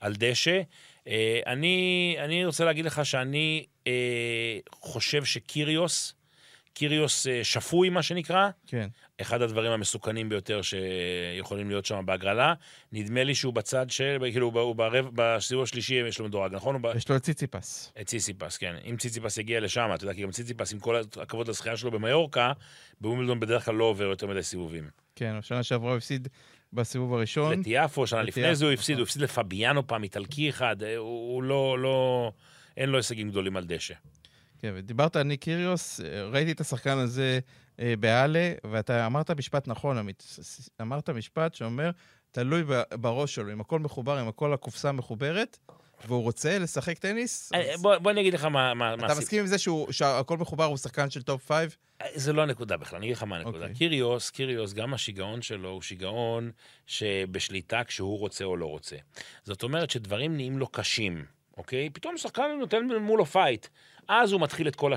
על 0.00 0.14
דשא. 0.18 0.60
אה, 1.08 1.40
אני, 1.46 2.16
אני 2.18 2.44
רוצה 2.44 2.64
להגיד 2.64 2.84
לך 2.84 3.06
שאני 3.06 3.66
אה, 3.86 4.58
חושב 4.80 5.24
שקיריוס, 5.24 6.14
קיריוס 6.74 7.26
אה, 7.26 7.44
שפוי, 7.44 7.88
מה 7.90 8.02
שנקרא, 8.02 8.50
כן. 8.66 8.88
אחד 9.20 9.42
הדברים 9.42 9.72
המסוכנים 9.72 10.28
ביותר 10.28 10.60
שיכולים 10.62 11.68
להיות 11.68 11.86
שם 11.86 12.02
בהגרלה. 12.06 12.54
נדמה 12.92 13.24
לי 13.24 13.34
שהוא 13.34 13.54
בצד 13.54 13.90
של, 13.90 14.18
כאילו, 14.20 14.50
הוא 14.50 14.60
הוא 14.60 14.76
ברבע, 14.76 15.10
בסיבוב 15.14 15.62
השלישי 15.62 15.94
יש 15.94 16.18
לו 16.18 16.24
מדורג, 16.24 16.54
נכון? 16.54 16.82
יש 16.96 17.08
לו 17.08 17.16
את 17.16 17.22
ציציפס. 17.22 17.92
את 18.00 18.06
ציציפס, 18.06 18.56
כן. 18.56 18.74
אם 18.90 18.96
ציציפס 18.96 19.38
יגיע 19.38 19.60
לשם, 19.60 19.90
אתה 19.94 20.04
יודע, 20.04 20.14
כי 20.14 20.22
גם 20.22 20.30
ציציפס, 20.30 20.72
עם 20.72 20.78
כל 20.78 21.02
הכבוד 21.22 21.48
לזכייה 21.48 21.76
שלו 21.76 21.90
במיורקה, 21.90 22.52
בווימבלדון 23.00 23.40
בדרך 23.40 23.64
כלל 23.64 23.74
לא 23.74 23.84
עובר 23.84 24.04
יותר 24.04 24.26
מדי 24.26 24.42
סיבובים. 24.42 24.88
כן, 25.16 25.38
בשנה 25.38 25.62
שעברה 25.62 25.90
הוא 25.90 25.96
הפסיד 25.96 26.28
בסיבוב 26.74 27.14
הראשון. 27.14 27.60
לטיאפו, 27.60 28.06
שנה 28.06 28.22
לפני 28.22 28.42
לטיאפו, 28.42 28.58
זה 28.58 28.64
הוא 28.64 28.72
הפסיד, 28.72 28.92
נכון. 28.94 29.00
הוא 29.00 29.04
הפסיד 29.06 29.22
לפביאנו 29.22 29.86
פעם, 29.86 30.02
איטלקי 30.02 30.50
אחד, 30.50 30.82
אה, 30.82 30.96
הוא 30.96 31.34
הוא 31.34 31.42
לא, 31.42 31.78
לא, 31.78 32.32
אין 32.76 32.88
לו 32.88 32.96
הישגים 32.98 33.30
גדולים 33.30 33.56
על 33.56 33.64
דשא. 33.64 33.94
כן, 34.58 34.72
ודיברת 34.74 35.16
על 35.16 35.22
ניק 35.22 35.42
קיריוס, 35.42 36.00
אה, 36.00 36.22
ראיתי 36.24 36.52
את 36.52 36.60
השחקן 36.60 36.98
הזה 36.98 37.38
אה, 37.80 37.94
באלה, 38.00 38.52
ואתה 38.70 39.06
אמרת 39.06 39.30
משפט 39.30 39.68
נכון, 39.68 39.98
עמית. 39.98 40.36
אמרת 40.80 41.10
משפט 41.10 41.54
שאומר, 41.54 41.90
תלוי 42.30 42.62
בראש 42.94 43.34
שלו, 43.34 43.52
אם 43.52 43.60
הכל 43.60 43.78
מחובר, 43.78 44.20
אם 44.20 44.28
הכל 44.28 44.52
הקופסה 44.52 44.92
מחוברת, 44.92 45.58
והוא 46.08 46.22
רוצה 46.22 46.58
לשחק 46.58 46.98
טניס, 46.98 47.52
אה, 47.54 47.74
בוא, 47.80 47.98
בוא 47.98 48.10
אני 48.10 48.20
אגיד 48.20 48.34
לך 48.34 48.44
מה... 48.44 48.50
מה, 48.74 48.96
מה 48.96 49.04
אתה 49.04 49.06
הסיב- 49.06 49.18
מסכים 49.22 49.40
עם 49.40 49.46
זה 49.46 49.56
שהכל 49.90 50.38
מחובר, 50.38 50.64
הוא 50.64 50.76
שחקן 50.76 51.10
של 51.10 51.22
top 51.22 51.44
five? 51.46 51.76
זה 52.14 52.32
לא 52.32 52.42
הנקודה 52.42 52.76
בכלל, 52.76 52.96
אני 52.96 53.06
אגיד 53.06 53.16
לך 53.16 53.22
מה 53.22 53.36
הנקודה. 53.36 53.58
אוקיי. 53.58 53.74
קיריוס, 53.74 54.30
קיריוס, 54.30 54.72
גם 54.72 54.94
השיגעון 54.94 55.42
שלו 55.42 55.70
הוא 55.70 55.82
שיגעון 55.82 56.50
שבשליטה 56.86 57.84
כשהוא 57.84 58.18
רוצה 58.18 58.44
או 58.44 58.56
לא 58.56 58.66
רוצה. 58.66 58.96
זאת 59.44 59.62
אומרת 59.62 59.90
שדברים 59.90 60.36
נהיים 60.36 60.58
לו 60.58 60.66
קשים, 60.66 61.24
אוקיי? 61.56 61.90
פתאום 61.90 62.16
שחקן 62.16 62.56
נותן 62.60 62.86
מולו 63.00 63.26
fight. 63.26 63.66
אז 64.08 64.32
הוא 64.32 64.40
מתחיל 64.40 64.68
את 64.68 64.76
כל 64.76 64.92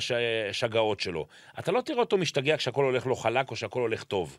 השגעות 0.50 1.00
שלו. 1.00 1.28
אתה 1.60 1.72
לא 1.72 1.82
תראה 1.82 2.00
אותו 2.00 2.18
משתגע 2.18 2.58
כשהכול 2.58 2.86
הולך 2.86 3.06
לו 3.06 3.16
חלק 3.16 3.52
או 3.52 3.56
שהכול 3.56 3.82
הולך 3.82 4.04
טוב. 4.04 4.38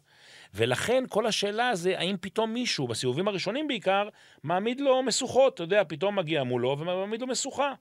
ולכן 0.55 1.05
כל 1.09 1.27
השאלה 1.27 1.75
זה, 1.75 1.99
האם 1.99 2.17
פתאום 2.21 2.53
מישהו, 2.55 2.89
בסיבובים 2.89 3.29
הראשונים 3.29 3.69
בעיקר, 3.69 4.09
מעמיד 4.43 4.81
לו 4.81 5.03
משוכות, 5.03 5.55
אתה 5.55 5.63
יודע, 5.63 5.83
פתאום 5.89 6.19
מגיע 6.19 6.43
מולו 6.43 6.77
ומעמיד 6.79 7.21
לו 7.21 7.27
משוכה. 7.27 7.73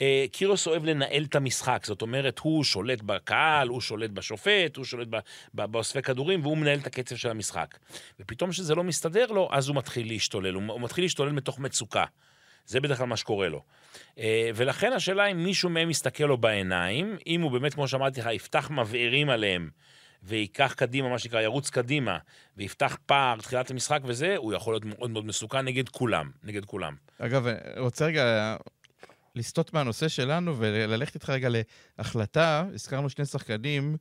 אה, 0.00 0.24
קירוס 0.32 0.66
אוהב 0.66 0.84
לנהל 0.84 1.24
את 1.24 1.34
המשחק, 1.34 1.82
זאת 1.86 2.02
אומרת, 2.02 2.38
הוא 2.38 2.64
שולט 2.64 3.02
בקהל, 3.02 3.68
הוא 3.68 3.80
שולט 3.80 4.10
בשופט, 4.10 4.76
הוא 4.76 4.84
שולט 4.84 5.08
באוספי 5.54 6.02
כדורים, 6.02 6.40
והוא 6.42 6.58
מנהל 6.58 6.78
את 6.78 6.86
הקצב 6.86 7.16
של 7.16 7.30
המשחק. 7.30 7.78
ופתאום 8.20 8.50
כשזה 8.50 8.74
לא 8.74 8.84
מסתדר 8.84 9.26
לו, 9.26 9.48
אז 9.52 9.68
הוא 9.68 9.76
מתחיל 9.76 10.08
להשתולל, 10.08 10.54
הוא, 10.54 10.80
מתחיל 10.80 11.04
להשתולל 11.04 11.32
מתוך 11.32 11.58
מצוקה. 11.58 12.04
זה 12.66 12.80
בדרך 12.80 12.98
כלל 12.98 13.06
מה 13.06 13.16
שקורה 13.16 13.48
לו. 13.48 13.62
אה, 14.18 14.50
ולכן 14.54 14.92
השאלה 14.92 15.26
אם 15.26 15.44
מישהו 15.44 15.70
מהם 15.70 15.90
יסתכל 15.90 16.24
לו 16.24 16.38
בעיניים, 16.38 17.16
אם 17.26 17.40
הוא 17.40 17.50
באמת, 17.50 17.74
כמו 17.74 17.88
שאמרתי 17.88 18.20
לך, 18.20 18.28
יפתח 18.32 18.70
מבערים 18.70 19.30
עליהם, 19.30 19.70
וייקח 20.22 20.74
קדימה, 20.76 21.08
מה 21.08 21.18
שנקרא, 21.18 21.40
ירוץ 21.40 21.70
קדימה, 21.70 22.18
ויפתח 22.56 22.96
פער 23.06 23.36
תחילת 23.36 23.70
המשחק 23.70 24.00
וזה, 24.04 24.36
הוא 24.36 24.52
יכול 24.52 24.74
להיות 24.74 24.84
מאוד 24.84 25.10
מאוד 25.10 25.26
מסוכן 25.26 25.64
נגד 25.64 25.88
כולם, 25.88 26.30
נגד 26.44 26.64
כולם. 26.64 26.94
אגב, 27.18 27.46
אני 27.46 27.80
רוצה 27.80 28.06
רגע 28.06 28.56
לסטות 29.34 29.74
מהנושא 29.74 30.08
שלנו 30.08 30.54
וללכת 30.58 31.14
איתך 31.14 31.30
רגע 31.30 31.48
להחלטה. 31.98 32.64
הזכרנו 32.74 33.10
שני 33.10 33.24
שחקנים 33.24 33.96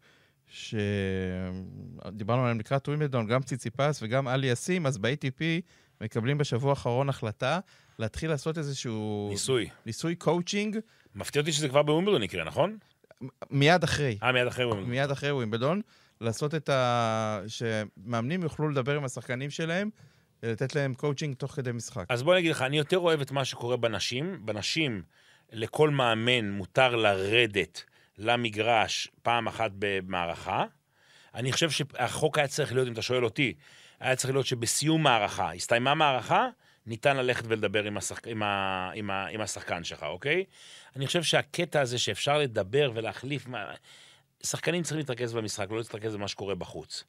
שדיברנו 0.48 2.42
עליהם 2.42 2.60
לקראת 2.60 2.88
ווימלדון, 2.88 3.28
גם 3.28 3.42
ציציפס 3.42 4.00
וגם 4.04 4.28
אלי 4.28 4.48
יסים, 4.48 4.86
אז 4.86 4.98
ב-ATP 4.98 5.42
מקבלים 6.02 6.38
בשבוע 6.38 6.70
האחרון 6.70 7.10
החלטה 7.10 7.60
להתחיל 8.00 8.30
לעשות 8.30 8.58
איזשהו... 8.58 9.28
ניסוי. 9.32 9.70
ניסוי 9.86 10.16
קואוצ'ינג. 10.16 10.78
מפתיע 11.16 11.42
אותי 11.42 11.52
שזה 11.52 11.70
כבר 11.70 11.84
בווימבלדון 11.84 12.24
יקרה, 12.24 12.44
נכון? 12.44 12.78
מיד 13.50 13.84
אחרי. 13.84 14.18
אה, 14.24 14.32
מיד 14.32 14.48
אחרי 14.48 14.66
ווימבלדון. 14.66 14.92
מיד 14.92 15.12
אחרי 15.12 15.32
ווימבלדון. 15.32 15.82
לעשות 16.22 16.56
את 16.56 16.70
ה... 16.70 17.42
שמאמנים 17.48 18.44
יוכלו 18.44 18.70
לדבר 18.70 18.98
עם 18.98 19.04
השחקנים 19.04 19.50
שלהם, 19.50 19.90
לתת 20.44 20.76
להם 20.76 20.94
קואוצ'ינג 20.94 21.36
תוך 21.36 21.52
כדי 21.52 21.72
משחק. 21.72 22.06
אז 22.10 22.24
בוא 22.24 22.34
אני 22.34 22.40
אגיד 22.40 22.52
לך, 22.52 22.62
אני 22.62 22.78
יותר 22.78 22.98
אוהב 22.98 23.22
את 23.22 23.32
מה 23.32 23.46
שקורה 23.46 23.78
בנשים. 23.78 24.46
בנשים, 24.46 25.04
לכל 25.52 25.90
מאמן 25.90 26.52
מותר 26.52 26.96
לרדת 26.96 27.84
למגרש 28.18 29.08
פעם 29.22 29.48
אחת 29.48 29.72
במערכה. 29.80 30.66
אני 31.36 31.52
חושב 31.52 31.70
שהחוק 31.70 32.38
היה 32.38 32.48
צריך 32.48 32.74
להיות, 32.74 32.88
אם 32.88 32.94
אתה 32.94 33.02
שואל 33.02 33.26
אותי, 33.26 33.54
היה 34.00 34.16
צריך 34.16 34.34
להיות 34.34 34.46
שבסיום 34.46 35.04
מערכה, 35.04 35.54
הסתיימה 35.54 35.96
מערכה, 35.96 36.48
ניתן 36.86 37.18
ללכת 37.18 37.44
ולדבר 37.48 37.84
עם, 37.84 37.98
השחק... 37.98 38.28
עם, 38.28 38.44
ה... 38.44 38.92
עם, 38.96 39.10
ה... 39.10 39.28
עם 39.28 39.42
השחקן 39.42 39.84
שלך, 39.84 40.04
אוקיי? 40.04 40.44
אני 40.96 41.08
חושב 41.08 41.24
שהקטע 41.24 41.82
הזה 41.82 42.00
שאפשר 42.00 42.38
לדבר 42.38 42.92
ולהחליף... 42.96 43.48
שחקנים 44.44 44.84
צריכים 44.84 44.98
להתרכז 44.98 45.34
במשחק, 45.34 45.68
לא 45.70 45.78
להתרכז 45.78 46.16
במה 46.16 46.28
שקורה 46.28 46.56
בחוץ. 46.56 47.04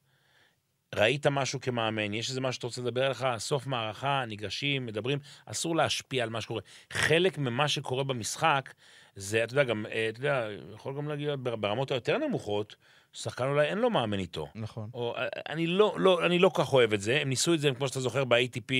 ראית 0.95 1.27
משהו 1.27 1.61
כמאמן, 1.61 2.13
יש 2.13 2.29
איזה 2.29 2.41
משהו 2.41 2.53
שאתה 2.53 2.67
רוצה 2.67 2.81
לדבר 2.81 3.05
עליך, 3.05 3.27
סוף 3.37 3.67
מערכה, 3.67 4.23
ניגשים, 4.27 4.85
מדברים, 4.85 5.19
אסור 5.45 5.75
להשפיע 5.75 6.23
על 6.23 6.29
מה 6.29 6.41
שקורה. 6.41 6.61
חלק 6.93 7.37
ממה 7.37 7.67
שקורה 7.67 8.03
במשחק, 8.03 8.73
זה, 9.15 9.43
אתה 9.43 9.53
יודע, 9.53 9.63
גם, 9.63 9.85
אה, 9.85 10.09
אתה 10.09 10.19
יודע, 10.19 10.47
יכול 10.73 10.97
גם 10.97 11.07
להגיע 11.07 11.35
ברמות 11.39 11.91
היותר 11.91 12.17
נמוכות, 12.17 12.75
שחקן 13.13 13.43
אולי 13.43 13.65
אין 13.65 13.77
לו 13.77 13.89
מאמן 13.89 14.19
איתו. 14.19 14.47
נכון. 14.55 14.89
או, 14.93 15.15
אה, 15.17 15.27
אני 15.49 15.67
לא, 15.67 15.95
לא, 15.97 16.25
אני 16.25 16.39
לא 16.39 16.51
כך 16.53 16.73
אוהב 16.73 16.93
את 16.93 17.01
זה, 17.01 17.21
הם 17.21 17.29
ניסו 17.29 17.53
את 17.53 17.59
זה, 17.59 17.71
כמו 17.77 17.87
שאתה 17.87 17.99
זוכר, 17.99 18.23
ב-ATP, 18.23 18.71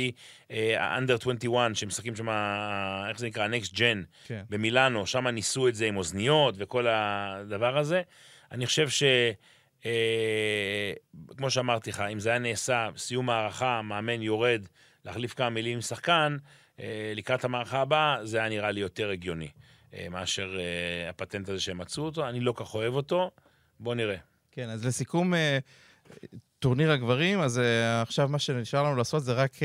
אה, 0.51 0.97
Under 0.97 1.13
21, 1.21 1.75
שמשחקים 1.75 2.15
שם, 2.15 2.29
איך 3.09 3.19
זה 3.19 3.27
נקרא, 3.27 3.47
Next 3.47 3.73
Gen, 3.73 4.25
כן. 4.25 4.43
במילאנו, 4.49 5.07
שם 5.07 5.27
ניסו 5.27 5.67
את 5.67 5.75
זה 5.75 5.85
עם 5.85 5.97
אוזניות 5.97 6.55
וכל 6.57 6.87
הדבר 6.89 7.77
הזה. 7.77 8.01
אני 8.51 8.65
חושב 8.65 8.89
ש... 8.89 9.03
אה, 9.85 10.93
כמו 11.37 11.49
שאמרתי 11.49 11.89
לך, 11.89 11.99
אם 11.99 12.19
זה 12.19 12.29
היה 12.29 12.39
נעשה, 12.39 12.89
סיום 12.97 13.29
הערכה, 13.29 13.81
מאמן 13.81 14.21
יורד, 14.21 14.65
להחליף 15.05 15.33
כמה 15.33 15.49
מילים 15.49 15.73
עם 15.73 15.81
שחקן, 15.81 16.37
אה, 16.79 17.13
לקראת 17.15 17.43
המערכה 17.43 17.81
הבאה, 17.81 18.25
זה 18.25 18.37
היה 18.37 18.49
נראה 18.49 18.71
לי 18.71 18.79
יותר 18.79 19.09
הגיוני 19.09 19.49
אה, 19.93 20.07
מאשר 20.09 20.57
אה, 20.59 21.09
הפטנט 21.09 21.49
הזה 21.49 21.59
שהם 21.59 21.77
מצאו 21.77 22.03
אותו. 22.03 22.29
אני 22.29 22.39
לא 22.39 22.53
כך 22.55 22.75
אוהב 22.75 22.93
אותו, 22.93 23.31
בואו 23.79 23.95
נראה. 23.95 24.17
כן, 24.51 24.69
אז 24.69 24.85
לסיכום, 24.85 25.33
אה, 25.33 25.57
טורניר 26.65 26.91
הגברים, 26.91 27.39
אז 27.39 27.57
uh, 27.57 27.61
עכשיו 28.01 28.27
מה 28.29 28.39
שנשאר 28.39 28.83
לנו 28.83 28.95
לעשות 28.95 29.23
זה 29.23 29.33
רק 29.33 29.55
uh, 29.55 29.59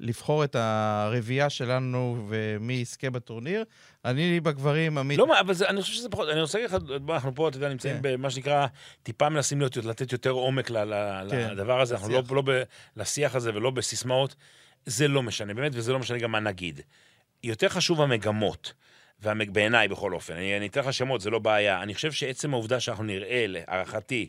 לבחור 0.00 0.44
את 0.44 0.56
הרביעייה 0.58 1.50
שלנו 1.50 2.26
ומי 2.28 2.72
יזכה 2.72 3.10
בטורניר. 3.10 3.64
אני 4.04 4.40
בגברים, 4.40 4.98
עמית... 4.98 5.18
לא, 5.18 5.40
אבל 5.40 5.54
זה, 5.54 5.68
אני 5.68 5.82
חושב 5.82 5.94
שזה 5.94 6.08
פחות, 6.08 6.28
אני 6.28 6.40
רוצה 6.40 6.58
להגיד 6.58 6.76
לך, 6.76 7.10
אנחנו 7.10 7.34
פה, 7.34 7.48
אתה 7.48 7.56
יודע, 7.56 7.68
נמצאים 7.68 7.96
כן. 7.96 8.02
במה 8.02 8.30
שנקרא, 8.30 8.66
טיפה 9.02 9.28
מנסים 9.28 9.58
להיות, 9.60 9.76
לתת 9.76 10.12
יותר 10.12 10.30
עומק 10.30 10.70
ל, 10.70 10.84
ל, 10.84 11.30
כן. 11.30 11.50
לדבר 11.50 11.80
הזה, 11.80 11.94
אנחנו 11.94 12.08
לא, 12.08 12.22
לא 12.30 12.42
ב, 12.46 12.62
לשיח 12.96 13.34
הזה 13.34 13.50
ולא 13.54 13.70
בסיסמאות. 13.70 14.34
זה 14.86 15.08
לא 15.08 15.22
משנה, 15.22 15.54
באמת, 15.54 15.72
וזה 15.74 15.92
לא 15.92 15.98
משנה 15.98 16.18
גם 16.18 16.32
מה 16.32 16.40
נגיד. 16.40 16.80
יותר 17.42 17.68
חשוב 17.68 18.00
המגמות. 18.00 18.72
בעיניי 19.52 19.88
בכל 19.88 20.14
אופן, 20.14 20.34
אני, 20.34 20.56
אני 20.56 20.66
אתן 20.66 20.80
לך 20.80 20.92
שמות, 20.92 21.20
זה 21.20 21.30
לא 21.30 21.38
בעיה. 21.38 21.82
אני 21.82 21.94
חושב 21.94 22.12
שעצם 22.12 22.54
העובדה 22.54 22.80
שאנחנו 22.80 23.04
נראה, 23.04 23.44
להערכתי, 23.48 24.28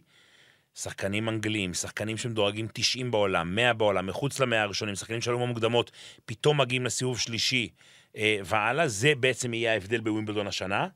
שחקנים 0.76 1.30
אנגלים, 1.30 1.74
שחקנים 1.74 2.18
שמדורגים 2.18 2.68
90 2.74 3.12
בעולם, 3.12 3.56
100 3.56 3.74
בעולם, 3.74 4.08
מחוץ 4.08 4.40
למאה 4.40 4.62
הראשונים, 4.62 4.96
שחקנים 4.96 5.22
שעלו 5.22 5.40
במוקדמות, 5.40 5.92
פתאום 6.26 6.62
מגיעים 6.62 6.86
לסיבוב 6.86 7.20
שלישי 7.20 7.70
אה, 8.18 8.38
והלאה, 8.46 8.88
זה 8.88 9.16
בעצם 9.20 9.54
יהיה 9.54 9.72
ההבדל 9.72 10.02
בווימבלדון 10.02 10.48
השנה. 10.48 10.88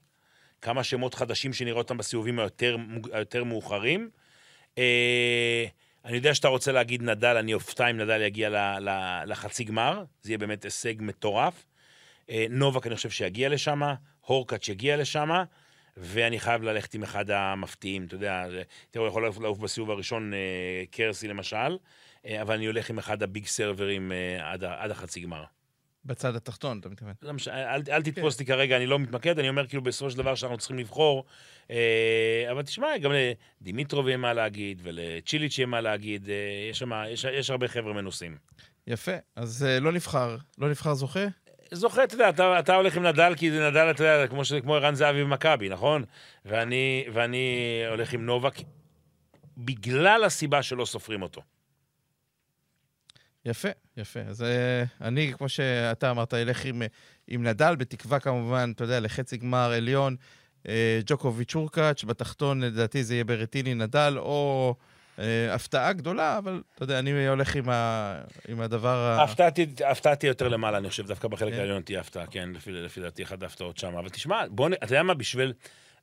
כמה 0.61 0.83
שמות 0.83 1.13
חדשים 1.13 1.53
שנראה 1.53 1.77
אותם 1.77 1.97
בסיבובים 1.97 2.39
היותר, 2.39 2.77
היותר 3.11 3.43
מאוחרים. 3.43 4.09
אה, 4.77 5.65
אני 6.05 6.15
יודע 6.15 6.33
שאתה 6.33 6.47
רוצה 6.47 6.71
להגיד 6.71 7.01
נדל, 7.03 7.37
אני 7.37 7.53
אופתע 7.53 7.89
אם 7.89 7.97
נדל 7.97 8.21
יגיע 8.21 8.49
ל, 8.49 8.55
ל, 8.89 8.89
לחצי 9.25 9.63
גמר, 9.63 10.03
זה 10.21 10.31
יהיה 10.31 10.37
באמת 10.37 10.63
הישג 10.63 10.93
מטורף. 10.99 11.65
אה, 12.29 12.45
נובק 12.49 12.87
אני 12.87 12.95
חושב 12.95 13.09
שיגיע 13.09 13.49
לשם, 13.49 13.81
הורקאץ' 14.21 14.69
יגיע 14.69 14.97
לשם. 14.97 15.29
ואני 15.97 16.39
חייב 16.39 16.63
ללכת 16.63 16.93
עם 16.93 17.03
אחד 17.03 17.31
המפתיעים, 17.31 18.05
אתה 18.05 18.15
יודע, 18.15 18.45
תראו, 18.91 19.07
יכול 19.07 19.23
לעוף 19.39 19.59
בסיבוב 19.59 19.91
הראשון 19.91 20.33
אה, 20.33 20.83
קרסי 20.91 21.27
למשל, 21.27 21.77
אה, 22.25 22.41
אבל 22.41 22.55
אני 22.55 22.65
הולך 22.65 22.89
עם 22.89 22.97
אחד 22.97 23.23
הביג 23.23 23.45
סרברים 23.45 24.11
אה, 24.11 24.51
עד, 24.51 24.63
עד 24.63 24.91
החצי 24.91 25.19
גמר. 25.19 25.43
בצד 26.07 26.35
התחתון, 26.35 26.79
אתה 26.79 26.89
מתכוון. 26.89 27.13
לא 27.21 27.33
מש... 27.33 27.47
אל, 27.47 27.81
אל 27.89 28.03
תתפוס 28.03 28.33
אותי 28.33 28.45
כן. 28.45 28.53
כרגע, 28.53 28.77
אני 28.77 28.85
לא 28.85 28.99
מתמקד, 28.99 29.39
אני 29.39 29.49
אומר 29.49 29.67
כאילו 29.67 29.83
בסופו 29.83 30.11
של 30.11 30.17
דבר 30.17 30.35
שאנחנו 30.35 30.57
צריכים 30.57 30.79
לבחור. 30.79 31.25
אה, 31.71 32.47
אבל 32.51 32.61
תשמע, 32.61 32.97
גם 32.97 33.11
לדימיטרוב 33.61 34.07
יהיה 34.07 34.17
מה 34.17 34.33
להגיד, 34.33 34.81
ולצ'יליץ' 34.83 35.57
יהיה 35.57 35.67
מה 35.67 35.81
להגיד, 35.81 36.29
אה, 36.29 36.35
יש, 36.69 36.79
שמה, 36.79 37.09
יש, 37.09 37.23
יש 37.23 37.49
הרבה 37.49 37.67
חבר'ה 37.67 37.93
מנוסים. 37.93 38.37
יפה, 38.87 39.11
אז 39.35 39.63
אה, 39.63 39.79
לא 39.79 39.91
נבחר, 39.91 40.37
לא 40.57 40.69
נבחר 40.69 40.93
זוכה? 40.93 41.25
זוכר, 41.71 42.03
אתה 42.03 42.15
יודע, 42.15 42.29
אתה, 42.29 42.59
אתה 42.59 42.75
הולך 42.75 42.97
עם 42.97 43.05
נדל, 43.05 43.33
כי 43.37 43.51
זה 43.51 43.69
נדל, 43.69 43.91
אתה 43.91 44.03
יודע, 44.03 44.27
כמו, 44.27 44.41
כמו 44.61 44.75
ערן 44.75 44.95
זהבי 44.95 45.23
במכבי, 45.23 45.69
נכון? 45.69 46.03
ואני, 46.45 47.05
ואני 47.13 47.83
הולך 47.89 48.13
עם 48.13 48.25
נובק 48.25 48.53
בגלל 49.57 50.23
הסיבה 50.23 50.63
שלא 50.63 50.85
סופרים 50.85 51.21
אותו. 51.21 51.41
יפה, 53.45 53.69
יפה. 53.97 54.19
אז 54.19 54.41
uh, 54.41 54.45
אני, 55.01 55.33
כמו 55.37 55.49
שאתה 55.49 56.11
אמרת, 56.11 56.33
אלך 56.33 56.65
עם, 56.65 56.81
עם 57.27 57.47
נדל, 57.47 57.75
בתקווה 57.75 58.19
כמובן, 58.19 58.71
אתה 58.75 58.83
יודע, 58.83 58.99
לחצי 58.99 59.37
גמר 59.37 59.71
עליון, 59.71 60.15
uh, 60.63 60.67
ג'וקוביץ' 61.05 61.55
הורקאץ', 61.55 62.03
בתחתון 62.03 62.63
לדעתי 62.63 63.03
זה 63.03 63.13
יהיה 63.13 63.23
ברטיני 63.23 63.73
נדל, 63.73 64.13
או... 64.17 64.75
אה, 65.19 65.53
הפתעה 65.53 65.93
גדולה, 65.93 66.37
אבל 66.37 66.61
אתה 66.75 66.83
יודע, 66.83 66.99
אני 66.99 67.27
הולך 67.27 67.55
עם, 67.55 67.69
ה... 67.69 68.21
עם 68.47 68.61
הדבר 68.61 68.97
ה... 68.97 69.23
הפתעה 69.89 70.15
תהיה 70.15 70.29
יותר 70.29 70.47
למעלה, 70.47 70.77
אני 70.77 70.89
חושב, 70.89 71.07
דווקא 71.07 71.27
בחלק 71.27 71.53
כן. 71.53 71.59
העליון 71.59 71.81
תהיה 71.81 71.99
הפתעה, 71.99 72.25
כן, 72.25 72.49
לפי, 72.53 72.71
לפי 72.71 73.01
דעתי 73.01 73.23
אחת 73.23 73.43
ההפתעות 73.43 73.77
שם. 73.77 73.95
אבל 73.97 74.09
תשמע, 74.09 74.43
בוא, 74.49 74.69
אתה 74.83 74.85
יודע 74.85 75.03
מה, 75.03 75.13
בשביל... 75.13 75.53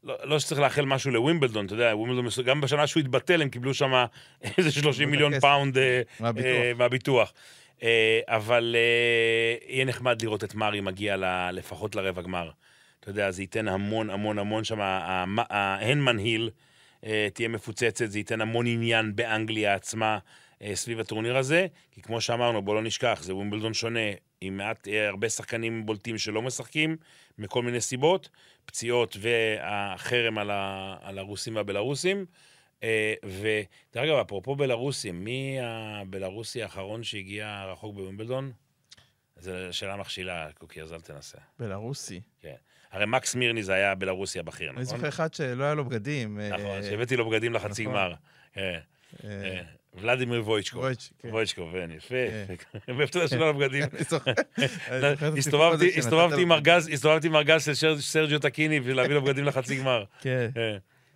לא, 0.04 0.16
לא 0.24 0.38
שצריך 0.38 0.60
לאחל 0.60 0.84
משהו 0.84 1.10
לווימבלדון, 1.10 1.66
אתה 1.66 1.74
יודע, 1.74 1.96
ווימבלדון, 1.96 2.44
גם 2.44 2.60
בשנה 2.60 2.86
שהוא 2.86 3.00
התבטל, 3.00 3.42
הם 3.42 3.48
קיבלו 3.48 3.74
שם 3.74 4.04
איזה 4.58 4.72
30 4.82 5.10
מיליון 5.10 5.40
פאונד 5.40 5.78
אה, 5.78 6.02
מהביטוח. 6.20 6.46
אה, 6.50 6.72
מהביטוח. 6.74 7.32
אה, 7.82 8.20
אבל 8.26 8.76
אה, 8.78 9.68
יהיה 9.74 9.84
נחמד 9.84 10.22
לראות 10.22 10.44
את 10.44 10.54
מארי 10.54 10.80
מגיע 10.80 11.16
ל, 11.16 11.50
לפחות 11.52 11.94
לרבע 11.94 12.22
גמר. 12.22 12.50
אתה 13.00 13.10
יודע, 13.10 13.30
זה 13.30 13.42
ייתן 13.42 13.68
המון 13.68 14.10
המון 14.10 14.38
המון 14.38 14.64
שם, 14.64 14.78
ההנמן 14.80 16.18
היל. 16.18 16.50
אה, 17.04 17.28
תהיה 17.32 17.48
מפוצצת, 17.48 18.10
זה 18.10 18.18
ייתן 18.18 18.40
המון 18.40 18.66
עניין 18.66 19.16
באנגליה 19.16 19.74
עצמה 19.74 20.18
אה, 20.62 20.76
סביב 20.76 21.00
הטורניר 21.00 21.36
הזה, 21.36 21.66
כי 21.90 22.02
כמו 22.02 22.20
שאמרנו, 22.20 22.62
בואו 22.62 22.76
לא 22.76 22.82
נשכח, 22.82 23.22
זה 23.22 23.34
ווימבלדון 23.34 23.74
שונה, 23.74 24.00
עם 24.40 24.56
מעט, 24.56 24.88
אה, 24.88 25.08
הרבה 25.08 25.28
שחקנים 25.28 25.86
בולטים 25.86 26.18
שלא 26.18 26.42
משחקים, 26.42 26.96
מכל 27.38 27.62
מיני 27.62 27.80
סיבות, 27.80 28.28
פציעות 28.66 29.16
והחרם 29.20 30.38
על, 30.38 30.50
ה, 30.50 30.96
על 31.02 31.18
הרוסים 31.18 31.56
והבלרוסים. 31.56 32.26
ודרך 33.24 34.04
אגב, 34.04 34.16
אפרופו 34.16 34.56
בלרוסים, 34.56 35.24
מי 35.24 35.56
הבלרוסי 35.62 36.62
האחרון 36.62 37.02
שהגיע 37.02 37.64
רחוק 37.72 37.94
בווימבלדון? 37.94 38.52
זו 39.36 39.52
שאלה 39.70 39.96
מכשילה, 39.96 40.48
קוקי, 40.58 40.82
אז 40.82 40.92
אל 40.92 41.00
תנסה. 41.00 41.38
בלרוסי. 41.58 42.20
כן. 42.40 42.54
הרי 42.92 43.06
מקס 43.06 43.34
מירני 43.34 43.62
זה 43.62 43.72
היה 43.72 43.94
בלרוסי 43.94 44.38
הבכיר, 44.38 44.66
נכון? 44.66 44.76
אני 44.76 44.84
זוכר 44.84 45.08
אחד 45.08 45.34
שלא 45.34 45.64
היה 45.64 45.74
לו 45.74 45.84
בגדים. 45.84 46.40
נכון, 46.40 46.66
אה, 46.66 46.82
שהבאתי 46.82 47.16
לו 47.16 47.30
בגדים 47.30 47.52
לחצי 47.52 47.82
נכון. 47.82 47.94
גמר. 47.94 48.14
אה, 48.56 48.78
אה, 49.24 49.60
ולדימיר 49.94 50.48
וויצ'קו. 50.48 50.86
וויצ'קו, 51.24 51.70
כן, 51.72 51.90
יפה. 51.90 52.14
מאיפה 52.88 53.04
אתה 53.04 53.18
יודע 53.18 53.28
שלא 53.28 53.44
היה 53.44 53.52
לו 53.52 53.58
בגדים? 53.58 53.82
הסתובבתי 55.96 57.26
עם 57.26 57.36
ארגז 57.36 57.70
של 57.74 58.00
סרג'יו 58.00 58.38
טקיני 58.38 58.80
בשביל 58.80 58.96
להביא 58.96 59.14
לו 59.14 59.22
בגדים 59.22 59.44
לחצי 59.44 59.76
גמר. 59.76 60.04
כן, 60.22 60.50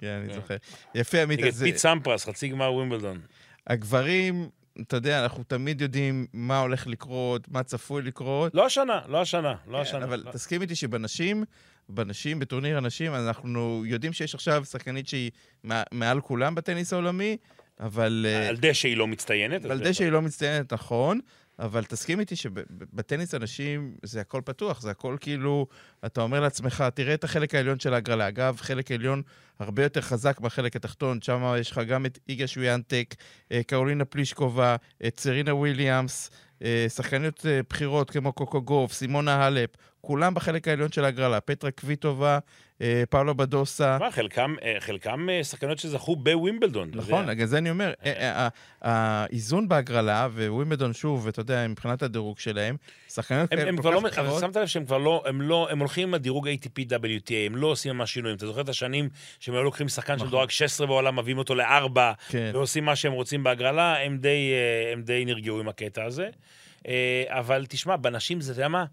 כן, 0.00 0.20
אני 0.24 0.34
זוכר. 0.34 0.56
יפה, 0.94 1.22
עמית. 1.22 1.40
נגד 1.40 1.52
פיט 1.54 1.76
סמפרס, 1.76 2.28
חצי 2.28 2.48
גמר 2.48 2.72
ווימבלדון. 2.72 3.20
הגברים, 3.66 4.48
אתה 4.80 4.96
יודע, 4.96 5.22
אנחנו 5.22 5.44
תמיד 5.44 5.80
יודעים 5.80 6.26
מה 6.32 6.60
הולך 6.60 6.86
לקרות, 6.86 7.48
מה 7.48 7.62
צפוי 7.62 8.02
לקרות. 8.02 8.54
לא 8.54 8.66
השנה, 8.66 9.00
לא 9.08 9.20
השנה, 9.20 9.54
לא 9.66 9.76
כן, 9.76 9.82
השנה. 9.82 10.04
אבל 10.04 10.22
לא. 10.26 10.30
תסכים 10.32 10.62
איתי 10.62 10.74
שבנשים, 10.74 11.44
בנשים, 11.88 12.38
בטורניר 12.38 12.76
הנשים, 12.76 13.14
אנחנו 13.14 13.82
יודעים 13.86 14.12
שיש 14.12 14.34
עכשיו 14.34 14.64
שחקנית 14.64 15.08
שהיא 15.08 15.30
מע- 15.64 15.82
מעל 15.92 16.20
כולם 16.20 16.54
בטניס 16.54 16.92
העולמי, 16.92 17.36
אבל... 17.80 18.26
אה, 18.28 18.48
על 18.48 18.56
דשא 18.56 18.88
היא 18.88 18.96
לא 18.96 19.06
מצטיינת. 19.06 19.64
על 19.64 19.78
דשא 19.80 20.04
היא 20.04 20.12
לא 20.12 20.22
מצטיינת, 20.22 20.72
נכון, 20.72 21.20
אבל 21.58 21.84
תסכים 21.84 22.20
איתי 22.20 22.36
שבטניס 22.36 23.34
הנשים 23.34 23.94
זה 24.02 24.20
הכל 24.20 24.40
פתוח, 24.44 24.80
זה 24.80 24.90
הכל 24.90 25.16
כאילו, 25.20 25.66
אתה 26.06 26.20
אומר 26.20 26.40
לעצמך, 26.40 26.84
תראה 26.94 27.14
את 27.14 27.24
החלק 27.24 27.54
העליון 27.54 27.80
של 27.80 27.94
ההגרלה. 27.94 28.28
אגב, 28.28 28.56
חלק 28.60 28.92
עליון 28.92 29.22
הרבה 29.58 29.82
יותר 29.82 30.00
חזק 30.00 30.40
בחלק 30.40 30.76
התחתון, 30.76 31.22
שם 31.22 31.54
יש 31.58 31.70
לך 31.70 31.78
גם 31.88 32.06
את 32.06 32.18
איגה 32.28 32.46
שוויאנטק, 32.46 33.14
אה, 33.52 33.62
קרולינה 33.62 34.04
פלישקובה, 34.04 34.76
את 35.06 35.20
סרינה 35.20 35.54
וויליאמס, 35.54 36.30
אה, 36.62 36.86
שחקניות 36.88 37.46
אה, 37.46 37.60
בכירות 37.70 38.10
כמו 38.10 38.32
קוקו 38.32 38.62
גוף, 38.62 38.92
סימונה 38.92 39.34
האלפ, 39.34 39.70
כולם 40.00 40.34
בחלק 40.34 40.68
העליון 40.68 40.92
של 40.92 41.04
ההגרלה. 41.04 41.40
פטרה 41.40 41.70
קוויטובה, 41.70 42.38
אה, 42.82 43.02
פאולו 43.10 43.34
בדוסה. 43.34 43.98
מה, 44.00 44.10
חלקם, 44.10 44.54
אה, 44.62 44.76
חלקם 44.80 45.30
אה, 45.30 45.44
שחקניות 45.44 45.78
שזכו 45.78 46.16
בווימבלדון. 46.16 46.90
נכון. 46.94 47.26
בגלל 47.26 47.46
זה 47.46 47.58
אני 47.58 47.70
אומר, 47.70 47.92
האיזון 48.82 49.68
בהגרלה, 49.68 50.28
ווימבלדון 50.34 50.92
שוב, 50.92 51.28
אתה 51.28 51.40
יודע, 51.40 51.66
מבחינת 51.68 52.02
הדירוג 52.02 52.38
שלהם, 52.38 52.76
שחקניות 53.08 53.52
הם, 53.52 53.58
כאלה 53.58 53.70
כל 53.72 53.78
כבר 53.78 53.90
לא, 53.90 53.98
כך 53.98 54.18
אבל 54.18 54.26
בכירות, 54.26 54.40
שמת 54.40 54.56
לב 54.56 54.66
שהם 54.66 54.84
כבר 54.84 54.98
לא, 54.98 55.22
הם 55.26 55.42
לא, 55.42 55.68
הם 55.70 55.78
הולכים 55.78 56.08
עם 56.08 56.14
הדירוג 56.14 56.48
ATP 56.48 56.80
WTA, 56.90 57.34
הם 57.46 57.56
לא 57.56 57.66
עושים 57.66 57.96
ממש 57.96 58.12
שינויים. 58.12 58.36
אתה 58.36 58.46
זוכר 58.46 58.60
את 58.60 58.68
השנים 58.68 59.08
שהם 59.40 59.54
היו 59.54 59.62
לוקחים 59.62 59.88
שחקן 59.88 60.14
נכון. 60.14 60.26
שמדורג 60.26 60.50
16 60.50 60.86
בעולם, 60.86 61.18
מביאים 61.18 61.38
אותו 61.38 61.54
לארבע, 61.54 62.12
כן. 62.28 62.50
ועושים 62.54 62.84
מה 62.84 62.96
שהם 62.96 63.12
רוצים 63.12 63.44
בהגרלה, 63.44 63.96
הם 63.98 64.18
די, 65.04 65.24
נרגעו 65.26 65.60
עם 65.60 65.68
הקטע 65.68 66.04
הזה. 66.04 66.28
אבל 67.26 67.66
תשמע, 67.68 67.96
בנשים 67.96 68.40
זה, 68.40 68.52
אתה 68.52 68.60
יודע 68.60 68.68
מה? 68.68 68.84